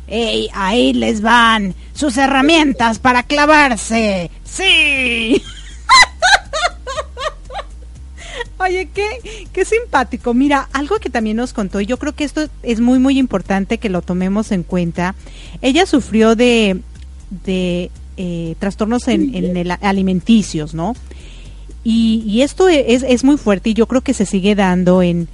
Ey, 0.08 0.50
ahí 0.54 0.94
les 0.94 1.22
van 1.22 1.74
sus 1.94 2.18
herramientas 2.18 3.00
para 3.00 3.24
clavarse. 3.24 4.30
Sí. 4.44 5.42
Oye, 8.60 8.90
qué, 8.94 9.48
qué 9.52 9.66
simpático. 9.66 10.34
Mira, 10.34 10.70
algo 10.74 11.00
que 11.00 11.10
también 11.10 11.38
nos 11.38 11.54
contó, 11.54 11.82
y 11.82 11.86
yo 11.86 11.98
creo 11.98 12.14
que 12.14 12.24
esto 12.24 12.48
es 12.62 12.80
muy, 12.80 13.00
muy 13.00 13.20
importante 13.20 13.78
que 13.78 13.90
lo 13.90 14.02
tomemos 14.02 14.52
en 14.52 14.64
cuenta. 14.64 15.16
Ella 15.62 15.86
sufrió 15.86 16.36
de, 16.36 16.82
de 17.46 17.92
eh, 18.16 18.56
trastornos 18.60 19.08
en, 19.08 19.72
alimenticios, 19.82 20.74
¿no? 20.74 20.96
Y, 21.84 22.42
esto 22.42 22.70
es, 22.70 23.04
es, 23.04 23.24
muy 23.24 23.38
fuerte 23.38 23.72
y 23.72 23.74
yo 23.74 23.88
creo 23.88 24.02
que 24.02 24.14
se 24.14 24.26
sigue 24.26 24.56
dando 24.56 25.02
en 25.02 25.28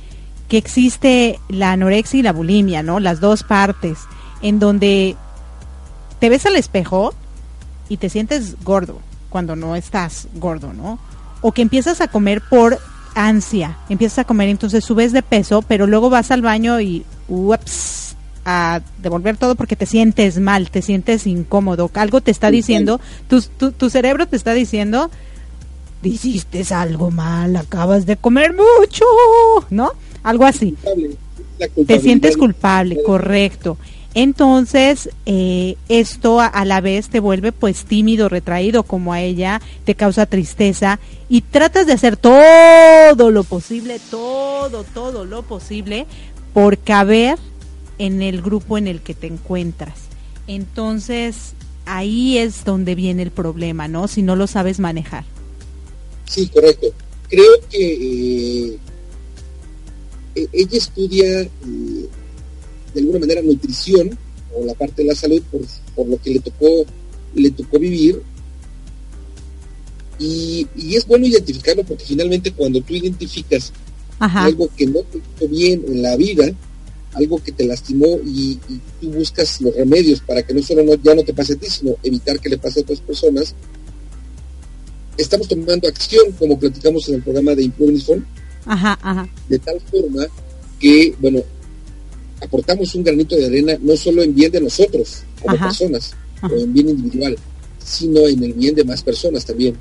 que 0.48 0.58
existe 0.58 1.40
la 1.48 1.74
anorexia 1.74 2.20
y 2.20 2.24
la 2.24 2.34
bulimia, 2.34 2.82
¿no? 2.82 3.00
Las 3.00 3.20
dos 3.20 3.44
partes, 3.44 4.00
en 4.42 4.60
donde 4.60 5.16
te 6.20 6.30
ves 6.30 6.46
al 6.46 6.56
espejo 6.56 7.14
y 7.88 7.98
te 7.98 8.10
sientes 8.10 8.56
gordo 8.64 9.00
cuando 9.30 9.56
no 9.56 9.76
estás 9.76 10.28
gordo, 10.36 10.74
¿no? 10.74 11.00
O 11.42 11.52
que 11.52 11.62
empiezas 11.62 12.02
a 12.02 12.08
comer 12.08 12.42
por 12.42 12.80
ansia, 13.16 13.78
empiezas 13.90 14.20
a 14.20 14.24
comer, 14.24 14.50
entonces 14.50 14.84
subes 14.84 15.12
de 15.12 15.22
peso, 15.22 15.62
pero 15.62 15.88
luego 15.88 16.10
vas 16.10 16.32
al 16.32 16.42
baño 16.42 16.80
y 16.80 17.06
ups, 17.28 18.16
a 18.46 18.82
devolver 19.02 19.38
todo 19.38 19.56
porque 19.56 19.76
te 19.76 19.86
sientes 19.86 20.40
mal, 20.40 20.72
te 20.72 20.82
sientes 20.82 21.28
incómodo, 21.28 21.92
algo 21.94 22.22
te 22.22 22.32
está 22.32 22.50
diciendo, 22.50 23.00
tu, 23.28 23.42
tu, 23.72 23.90
cerebro 23.90 24.28
te 24.28 24.36
está 24.36 24.54
diciendo, 24.54 25.12
hiciste 26.02 26.64
algo 26.74 27.12
mal, 27.12 27.56
acabas 27.56 28.06
de 28.06 28.18
comer 28.18 28.54
mucho, 28.54 29.06
¿no? 29.70 29.92
Algo 30.24 30.46
así. 30.46 30.76
Te 31.86 32.00
sientes 32.00 32.38
culpable, 32.38 32.98
correcto. 33.04 33.78
Entonces, 34.16 35.10
eh, 35.26 35.76
esto 35.88 36.40
a, 36.42 36.66
la 36.66 36.82
vez 36.82 37.10
te 37.10 37.20
vuelve 37.20 37.52
pues 37.52 37.86
tímido, 37.86 38.28
retraído 38.28 38.84
como 38.84 39.14
a 39.14 39.22
ella, 39.22 39.62
te 39.86 39.94
causa 39.94 40.26
tristeza 40.26 41.00
y 41.30 41.42
tratas 41.42 41.86
de 41.86 41.94
hacer 41.94 42.18
todo 42.18 43.30
lo 43.30 43.44
posible, 43.44 44.00
todo, 44.10 44.84
todo 44.84 45.26
lo 45.26 45.44
posible 45.44 46.08
por 46.54 46.80
caber 46.80 47.38
en 48.00 48.24
el 48.24 48.42
grupo 48.42 48.78
en 48.78 48.88
el 48.88 49.02
que 49.02 49.14
te 49.14 49.28
encuentras. 49.28 50.00
Entonces, 50.48 51.54
ahí 51.86 52.40
es 52.40 52.66
donde 52.66 52.96
viene 52.96 53.22
el 53.22 53.32
problema, 53.32 53.88
¿no? 53.88 54.08
Si 54.08 54.24
no 54.24 54.36
lo 54.36 54.48
sabes 54.48 54.80
manejar. 54.80 55.24
Sí, 56.26 56.48
correcto. 56.48 56.88
Creo 57.30 57.52
que 57.70 58.74
eh, 58.74 58.80
e-, 60.34 60.50
ella 60.52 60.78
estudia 60.78 61.42
eh, 61.42 62.10
de 62.94 63.00
alguna 63.02 63.20
manera 63.20 63.42
nutrición 63.42 64.18
o 64.54 64.66
la 64.66 64.74
parte 64.74 65.04
de 65.04 65.10
la 65.10 65.16
salud 65.16 65.42
por, 65.96 66.08
lo 66.08 66.22
que 66.22 66.32
le 66.32 66.40
tocó, 66.40 66.86
le 67.36 67.52
tocó 67.52 67.80
vivir. 67.80 68.22
Y, 70.18 70.68
es 70.94 71.08
bueno 71.08 71.26
identificarlo 71.26 71.84
porque 71.84 72.04
finalmente 72.04 72.52
cuando 72.52 72.82
tú 72.82 72.94
identificas 72.94 73.72
algo 74.20 74.70
que 74.76 74.86
no 74.86 75.00
te 75.02 75.20
hizo 75.20 75.48
bien 75.48 75.84
en 75.88 76.02
la 76.02 76.18
vida, 76.18 76.52
algo 77.14 77.42
que 77.42 77.52
te 77.52 77.66
lastimó 77.66 78.20
y, 78.26 78.60
tú 79.00 79.12
buscas 79.12 79.62
los 79.62 79.74
remedios 79.76 80.20
para 80.22 80.44
que 80.44 80.54
no 80.54 80.62
solo 80.62 80.84
no, 80.84 80.96
ya 80.96 81.16
no 81.16 81.24
te 81.24 81.34
pase 81.34 81.54
a 81.54 81.56
ti, 81.56 81.68
sino 81.70 81.96
evitar 82.04 82.40
que 82.40 82.50
le 82.50 82.58
pase 82.58 82.80
a 82.80 82.84
otras 82.84 83.00
personas, 83.00 83.56
estamos 85.18 85.48
tomando 85.48 85.88
acción, 85.88 86.32
como 86.38 86.60
platicamos 86.60 87.08
en 87.10 87.16
el 87.16 87.24
programa 87.24 87.56
de 87.56 87.64
Improving 87.64 88.02
Phone, 88.02 88.26
de 89.48 89.60
tal 89.60 89.80
forma 89.82 90.28
que, 90.80 91.16
bueno, 91.20 91.42
aportamos 92.42 92.94
un 92.96 93.04
granito 93.04 93.36
de 93.36 93.46
arena 93.46 93.74
no 93.82 93.96
solo 93.96 94.24
en 94.24 94.34
bien 94.34 94.52
de 94.52 94.62
nosotros 94.62 95.24
como 95.42 95.58
personas 95.58 96.16
o 96.42 96.56
en 96.56 96.74
bien 96.74 96.90
individual, 96.90 97.38
sino 97.84 98.28
en 98.28 98.44
el 98.44 98.54
bien 98.54 98.76
de 98.76 98.84
más 98.84 99.02
personas 99.02 99.46
también. 99.46 99.76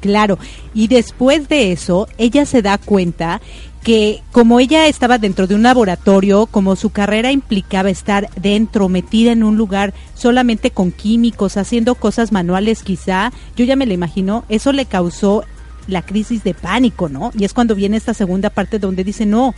Claro, 0.00 0.38
y 0.74 0.88
después 0.88 1.48
de 1.48 1.72
eso, 1.72 2.08
ella 2.18 2.44
se 2.44 2.60
da 2.60 2.76
cuenta 2.76 3.40
que 3.82 4.22
como 4.32 4.60
ella 4.60 4.86
estaba 4.86 5.18
dentro 5.18 5.46
de 5.46 5.54
un 5.54 5.62
laboratorio, 5.62 6.46
como 6.46 6.74
su 6.74 6.90
carrera 6.90 7.32
implicaba 7.32 7.90
estar 7.90 8.28
dentro, 8.40 8.88
metida 8.88 9.32
en 9.32 9.42
un 9.42 9.56
lugar 9.56 9.92
solamente 10.14 10.70
con 10.70 10.90
químicos, 10.90 11.56
haciendo 11.58 11.94
cosas 11.94 12.32
manuales 12.32 12.82
quizá, 12.82 13.32
yo 13.56 13.64
ya 13.64 13.76
me 13.76 13.86
lo 13.86 13.92
imagino, 13.92 14.44
eso 14.48 14.72
le 14.72 14.86
causó 14.86 15.44
la 15.86 16.00
crisis 16.00 16.42
de 16.44 16.54
pánico, 16.54 17.10
¿no? 17.10 17.30
Y 17.38 17.44
es 17.44 17.52
cuando 17.52 17.74
viene 17.74 17.98
esta 17.98 18.14
segunda 18.14 18.48
parte 18.48 18.78
donde 18.78 19.04
dice, 19.04 19.26
no, 19.26 19.54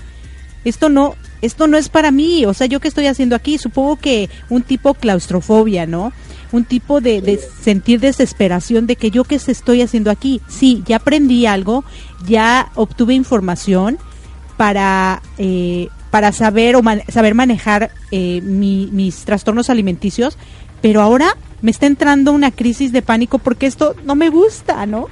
esto 0.66 0.88
no, 0.88 1.14
esto 1.42 1.68
no 1.68 1.76
es 1.76 1.88
para 1.88 2.10
mí, 2.10 2.44
o 2.44 2.52
sea, 2.52 2.66
yo 2.66 2.80
qué 2.80 2.88
estoy 2.88 3.06
haciendo 3.06 3.36
aquí, 3.36 3.56
supongo 3.56 3.96
que 3.96 4.28
un 4.50 4.62
tipo 4.62 4.94
claustrofobia, 4.94 5.86
¿no? 5.86 6.12
Un 6.50 6.64
tipo 6.64 7.00
de, 7.00 7.40
sentir 7.60 8.00
desesperación 8.00 8.86
de 8.86 8.96
que 8.96 9.12
yo 9.12 9.22
qué 9.22 9.36
estoy 9.36 9.82
haciendo 9.82 10.10
aquí. 10.10 10.40
Sí, 10.48 10.82
ya 10.86 10.96
aprendí 10.96 11.46
algo, 11.46 11.84
ya 12.26 12.70
obtuve 12.74 13.14
información 13.14 13.98
para, 14.56 15.22
eh, 15.38 15.88
para 16.10 16.32
saber 16.32 16.74
o 16.74 16.82
saber 17.08 17.34
manejar 17.34 17.92
eh, 18.10 18.40
mis 18.42 19.24
trastornos 19.24 19.70
alimenticios, 19.70 20.36
pero 20.80 21.00
ahora 21.00 21.36
me 21.62 21.70
está 21.70 21.86
entrando 21.86 22.32
una 22.32 22.50
crisis 22.50 22.90
de 22.90 23.02
pánico 23.02 23.38
porque 23.38 23.66
esto 23.66 23.94
no 24.04 24.16
me 24.16 24.30
gusta, 24.30 24.84
¿no? 24.86 25.06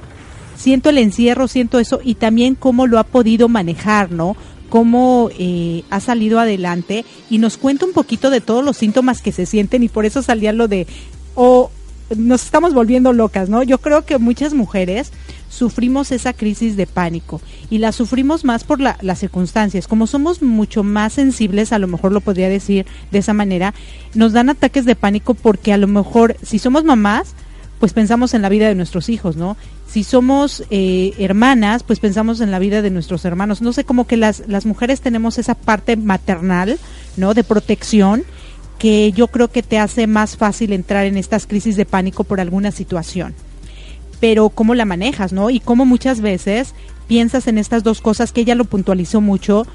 Siento 0.57 0.89
el 0.89 0.97
encierro, 0.97 1.47
siento 1.47 1.79
eso 1.79 1.99
y 2.03 2.15
también 2.15 2.55
cómo 2.55 2.87
lo 2.87 2.99
ha 2.99 3.03
podido 3.03 3.49
manejar, 3.49 4.11
¿no? 4.11 4.35
Cómo 4.69 5.29
eh, 5.37 5.83
ha 5.89 5.99
salido 5.99 6.39
adelante 6.39 7.05
y 7.29 7.37
nos 7.37 7.57
cuenta 7.57 7.85
un 7.85 7.93
poquito 7.93 8.29
de 8.29 8.41
todos 8.41 8.63
los 8.63 8.77
síntomas 8.77 9.21
que 9.21 9.31
se 9.31 9.45
sienten 9.45 9.83
y 9.83 9.89
por 9.89 10.05
eso 10.05 10.21
salía 10.21 10.53
lo 10.53 10.67
de, 10.67 10.87
o 11.35 11.71
nos 12.15 12.43
estamos 12.43 12.73
volviendo 12.73 13.13
locas, 13.13 13.49
¿no? 13.49 13.63
Yo 13.63 13.79
creo 13.79 14.05
que 14.05 14.17
muchas 14.19 14.53
mujeres 14.53 15.11
sufrimos 15.49 16.11
esa 16.11 16.33
crisis 16.33 16.75
de 16.75 16.85
pánico 16.85 17.41
y 17.69 17.79
la 17.79 17.91
sufrimos 17.91 18.43
más 18.43 18.63
por 18.63 18.79
las 18.79 19.19
circunstancias. 19.19 19.87
Como 19.87 20.05
somos 20.05 20.41
mucho 20.41 20.83
más 20.83 21.13
sensibles, 21.13 21.71
a 21.71 21.79
lo 21.79 21.87
mejor 21.87 22.11
lo 22.11 22.21
podría 22.21 22.49
decir 22.49 22.85
de 23.11 23.19
esa 23.19 23.33
manera, 23.33 23.73
nos 24.13 24.33
dan 24.33 24.49
ataques 24.49 24.85
de 24.85 24.95
pánico 24.95 25.33
porque 25.33 25.73
a 25.73 25.77
lo 25.77 25.87
mejor 25.87 26.35
si 26.43 26.59
somos 26.59 26.83
mamás, 26.83 27.33
pues 27.79 27.93
pensamos 27.93 28.33
en 28.33 28.41
la 28.41 28.49
vida 28.49 28.67
de 28.67 28.75
nuestros 28.75 29.09
hijos, 29.09 29.35
¿no? 29.35 29.57
Si 29.87 30.03
somos 30.03 30.63
eh, 30.69 31.13
hermanas, 31.19 31.83
pues 31.83 31.99
pensamos 31.99 32.41
en 32.41 32.51
la 32.51 32.59
vida 32.59 32.81
de 32.81 32.89
nuestros 32.89 33.25
hermanos. 33.25 33.61
No 33.61 33.73
sé, 33.73 33.83
como 33.83 34.07
que 34.07 34.17
las, 34.17 34.43
las 34.47 34.65
mujeres 34.65 35.01
tenemos 35.01 35.37
esa 35.37 35.55
parte 35.55 35.97
maternal, 35.97 36.79
¿no? 37.17 37.33
De 37.33 37.43
protección, 37.43 38.23
que 38.77 39.11
yo 39.11 39.27
creo 39.27 39.49
que 39.49 39.63
te 39.63 39.77
hace 39.77 40.07
más 40.07 40.37
fácil 40.37 40.73
entrar 40.73 41.05
en 41.05 41.17
estas 41.17 41.47
crisis 41.47 41.75
de 41.75 41.85
pánico 41.85 42.23
por 42.23 42.39
alguna 42.39 42.71
situación. 42.71 43.33
Pero 44.19 44.49
cómo 44.49 44.75
la 44.75 44.85
manejas, 44.85 45.33
¿no? 45.33 45.49
Y 45.49 45.59
cómo 45.59 45.85
muchas 45.85 46.21
veces 46.21 46.73
piensas 47.07 47.47
en 47.47 47.57
estas 47.57 47.83
dos 47.83 48.01
cosas 48.01 48.31
que 48.31 48.41
ella 48.41 48.55
lo 48.55 48.65
puntualizó 48.65 49.21
mucho, 49.21 49.67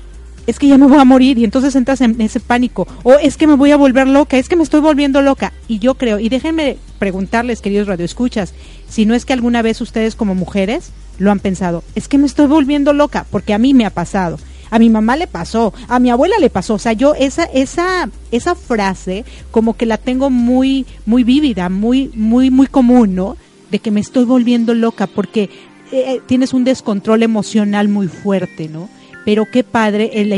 es 0.46 0.58
que 0.58 0.68
ya 0.68 0.78
me 0.78 0.86
voy 0.86 0.98
a 0.98 1.04
morir 1.04 1.38
y 1.38 1.44
entonces 1.44 1.74
entras 1.76 2.00
en 2.00 2.20
ese 2.20 2.40
pánico, 2.40 2.86
o 3.02 3.14
es 3.14 3.36
que 3.36 3.46
me 3.46 3.54
voy 3.54 3.70
a 3.70 3.76
volver 3.76 4.08
loca, 4.08 4.36
es 4.36 4.48
que 4.48 4.56
me 4.56 4.62
estoy 4.62 4.80
volviendo 4.80 5.22
loca. 5.22 5.52
Y 5.68 5.78
yo 5.78 5.94
creo, 5.94 6.18
y 6.18 6.28
déjenme 6.28 6.76
preguntarles, 6.98 7.60
queridos 7.60 7.88
radioescuchas, 7.88 8.54
si 8.88 9.06
no 9.06 9.14
es 9.14 9.24
que 9.24 9.32
alguna 9.32 9.62
vez 9.62 9.80
ustedes 9.80 10.16
como 10.16 10.34
mujeres 10.34 10.90
lo 11.18 11.30
han 11.30 11.40
pensado, 11.40 11.84
es 11.94 12.08
que 12.08 12.18
me 12.18 12.26
estoy 12.26 12.46
volviendo 12.46 12.92
loca, 12.92 13.26
porque 13.30 13.54
a 13.54 13.58
mí 13.58 13.74
me 13.74 13.86
ha 13.86 13.90
pasado. 13.90 14.38
A 14.72 14.78
mi 14.78 14.88
mamá 14.88 15.16
le 15.16 15.26
pasó, 15.26 15.74
a 15.88 15.98
mi 15.98 16.10
abuela 16.10 16.36
le 16.38 16.48
pasó, 16.48 16.74
o 16.74 16.78
sea, 16.78 16.92
yo 16.92 17.14
esa 17.16 17.42
esa 17.42 18.08
esa 18.30 18.54
frase 18.54 19.24
como 19.50 19.76
que 19.76 19.84
la 19.84 19.96
tengo 19.96 20.30
muy 20.30 20.86
muy 21.06 21.24
vívida, 21.24 21.68
muy 21.68 22.12
muy 22.14 22.52
muy 22.52 22.68
común, 22.68 23.16
¿no? 23.16 23.36
De 23.72 23.80
que 23.80 23.90
me 23.90 23.98
estoy 23.98 24.24
volviendo 24.24 24.72
loca 24.72 25.08
porque 25.08 25.50
eh, 25.90 26.04
eh, 26.06 26.20
tienes 26.24 26.52
un 26.52 26.62
descontrol 26.62 27.24
emocional 27.24 27.88
muy 27.88 28.06
fuerte, 28.06 28.68
¿no? 28.68 28.88
Pero 29.24 29.46
qué 29.50 29.64
padre 29.64 30.10
el, 30.14 30.32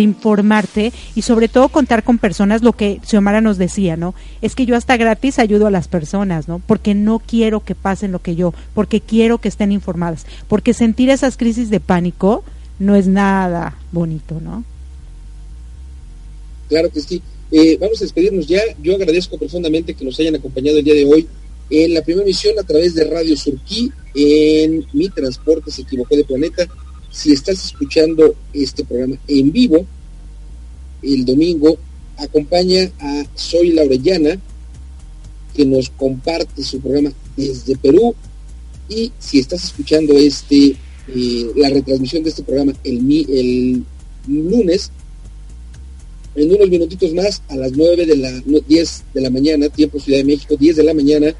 informarte 0.00 0.92
y 1.14 1.22
sobre 1.22 1.48
todo 1.48 1.68
contar 1.68 2.02
con 2.02 2.18
personas, 2.18 2.62
lo 2.62 2.72
que 2.72 3.00
Xiomara 3.04 3.40
nos 3.40 3.58
decía, 3.58 3.96
¿no? 3.96 4.14
Es 4.42 4.54
que 4.54 4.66
yo 4.66 4.76
hasta 4.76 4.96
gratis 4.96 5.38
ayudo 5.38 5.66
a 5.66 5.70
las 5.70 5.88
personas, 5.88 6.48
¿no? 6.48 6.60
Porque 6.66 6.94
no 6.94 7.18
quiero 7.18 7.60
que 7.64 7.74
pasen 7.74 8.12
lo 8.12 8.20
que 8.20 8.36
yo, 8.36 8.54
porque 8.74 9.00
quiero 9.00 9.38
que 9.38 9.48
estén 9.48 9.72
informadas, 9.72 10.26
porque 10.48 10.74
sentir 10.74 11.10
esas 11.10 11.36
crisis 11.36 11.70
de 11.70 11.80
pánico 11.80 12.44
no 12.78 12.96
es 12.96 13.06
nada 13.06 13.78
bonito, 13.92 14.40
¿no? 14.40 14.64
Claro 16.68 16.90
que 16.90 17.00
sí. 17.00 17.22
Eh, 17.52 17.78
vamos 17.80 18.00
a 18.00 18.04
despedirnos 18.04 18.46
ya. 18.46 18.60
Yo 18.82 18.96
agradezco 18.96 19.38
profundamente 19.38 19.94
que 19.94 20.04
nos 20.04 20.18
hayan 20.18 20.34
acompañado 20.34 20.78
el 20.78 20.84
día 20.84 20.94
de 20.94 21.04
hoy 21.04 21.28
en 21.70 21.94
la 21.94 22.02
primera 22.02 22.24
emisión 22.24 22.58
a 22.58 22.62
través 22.62 22.94
de 22.94 23.04
Radio 23.04 23.36
Surquí 23.36 23.90
en 24.14 24.86
Mi 24.92 25.08
Transporte 25.08 25.70
se 25.70 25.82
equivocó 25.82 26.16
de 26.16 26.24
planeta 26.24 26.66
si 27.16 27.32
estás 27.32 27.64
escuchando 27.64 28.34
este 28.52 28.84
programa 28.84 29.16
en 29.26 29.50
vivo, 29.50 29.86
el 31.02 31.24
domingo, 31.24 31.78
acompaña 32.18 32.90
a 33.00 33.24
Soy 33.34 33.72
Laurellana, 33.72 34.38
que 35.54 35.64
nos 35.64 35.88
comparte 35.88 36.62
su 36.62 36.78
programa 36.78 37.12
desde 37.34 37.74
Perú. 37.76 38.14
Y 38.90 39.10
si 39.18 39.38
estás 39.38 39.64
escuchando 39.64 40.12
este 40.12 40.76
eh, 41.08 41.50
la 41.56 41.70
retransmisión 41.70 42.22
de 42.22 42.30
este 42.30 42.42
programa 42.42 42.72
el, 42.84 42.98
el 43.30 43.82
lunes, 44.26 44.90
en 46.34 46.52
unos 46.52 46.68
minutitos 46.68 47.14
más, 47.14 47.42
a 47.48 47.56
las 47.56 47.72
9 47.72 48.04
de 48.04 48.16
la 48.16 48.30
10 48.68 49.04
de 49.14 49.20
la 49.22 49.30
mañana, 49.30 49.70
tiempo 49.70 49.98
Ciudad 49.98 50.18
de 50.18 50.24
México, 50.24 50.54
10 50.54 50.76
de 50.76 50.82
la 50.82 50.92
mañana, 50.92 51.34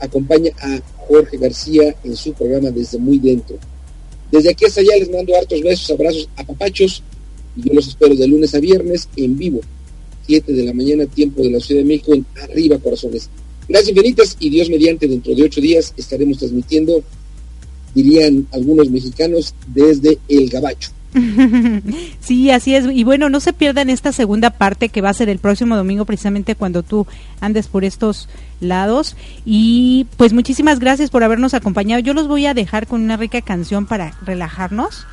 acompaña 0.00 0.52
a 0.62 0.80
Jorge 0.96 1.36
García 1.36 1.94
en 2.04 2.16
su 2.16 2.32
programa 2.32 2.70
Desde 2.70 2.96
Muy 2.96 3.18
Dentro. 3.18 3.58
Desde 4.30 4.50
aquí 4.50 4.64
hasta 4.64 4.80
allá 4.80 4.96
les 4.98 5.10
mando 5.10 5.36
hartos 5.36 5.60
besos, 5.60 5.90
abrazos, 5.90 6.28
a 6.36 6.44
papachos 6.44 7.02
y 7.56 7.68
yo 7.68 7.74
los 7.74 7.88
espero 7.88 8.14
de 8.14 8.26
lunes 8.26 8.54
a 8.54 8.60
viernes 8.60 9.08
en 9.16 9.36
vivo, 9.38 9.60
7 10.26 10.52
de 10.52 10.64
la 10.64 10.72
mañana, 10.72 11.06
tiempo 11.06 11.42
de 11.42 11.50
la 11.50 11.60
Ciudad 11.60 11.82
de 11.82 11.86
México, 11.86 12.14
en 12.14 12.26
Arriba 12.42 12.78
Corazones. 12.78 13.28
Gracias 13.68 13.90
infinitas 13.90 14.36
y 14.40 14.50
Dios 14.50 14.68
mediante, 14.68 15.06
dentro 15.06 15.34
de 15.34 15.42
ocho 15.42 15.60
días 15.60 15.94
estaremos 15.96 16.38
transmitiendo, 16.38 17.02
dirían 17.94 18.46
algunos 18.52 18.90
mexicanos, 18.90 19.54
desde 19.66 20.18
El 20.28 20.48
Gabacho. 20.50 20.90
Sí, 22.20 22.50
así 22.50 22.74
es. 22.74 22.86
Y 22.90 23.04
bueno, 23.04 23.28
no 23.28 23.40
se 23.40 23.52
pierdan 23.52 23.90
esta 23.90 24.12
segunda 24.12 24.50
parte 24.50 24.88
que 24.88 25.00
va 25.00 25.10
a 25.10 25.14
ser 25.14 25.28
el 25.28 25.38
próximo 25.38 25.76
domingo, 25.76 26.04
precisamente 26.04 26.54
cuando 26.54 26.82
tú 26.82 27.06
andes 27.40 27.68
por 27.68 27.84
estos 27.84 28.28
lados. 28.60 29.16
Y 29.44 30.06
pues 30.16 30.32
muchísimas 30.32 30.78
gracias 30.78 31.10
por 31.10 31.22
habernos 31.22 31.54
acompañado. 31.54 32.00
Yo 32.00 32.14
los 32.14 32.28
voy 32.28 32.46
a 32.46 32.54
dejar 32.54 32.86
con 32.86 33.02
una 33.02 33.16
rica 33.16 33.40
canción 33.42 33.86
para 33.86 34.14
relajarnos. 34.24 35.06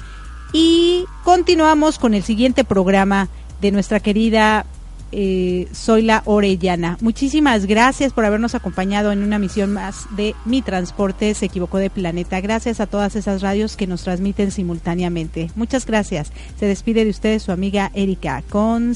Y 0.53 1.05
continuamos 1.23 1.99
con 1.99 2.13
el 2.13 2.23
siguiente 2.23 2.63
programa 2.63 3.29
de 3.61 3.71
nuestra 3.71 3.99
querida 3.99 4.65
eh, 5.11 5.67
soy 5.71 6.03
la 6.03 6.21
Orellana. 6.25 6.97
Muchísimas 7.01 7.65
gracias 7.65 8.13
por 8.13 8.25
habernos 8.25 8.55
acompañado 8.55 9.11
en 9.11 9.23
una 9.23 9.39
misión 9.39 9.73
más 9.73 10.05
de 10.15 10.35
Mi 10.45 10.61
Transporte 10.61 11.33
se 11.33 11.45
equivocó 11.45 11.77
de 11.77 11.89
planeta. 11.89 12.41
Gracias 12.41 12.79
a 12.79 12.87
todas 12.87 13.15
esas 13.15 13.41
radios 13.41 13.75
que 13.75 13.87
nos 13.87 14.03
transmiten 14.03 14.51
simultáneamente. 14.51 15.51
Muchas 15.55 15.85
gracias. 15.85 16.31
Se 16.59 16.65
despide 16.65 17.03
de 17.03 17.11
ustedes 17.11 17.43
su 17.43 17.51
amiga 17.51 17.91
Erika 17.93 18.43
con 18.49 18.95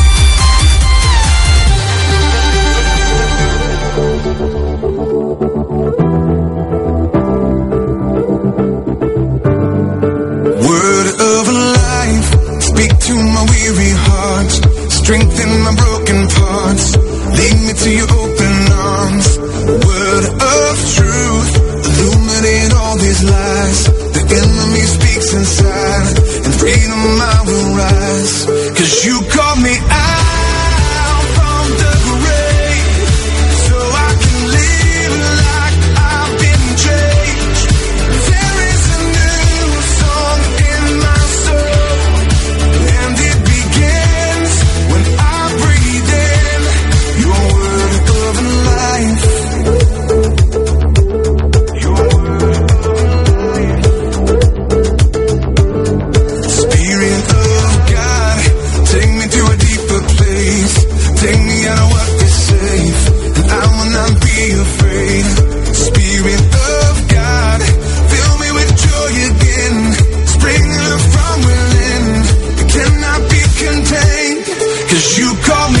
Cause 74.91 75.17
you 75.17 75.33
call 75.45 75.71
me 75.71 75.80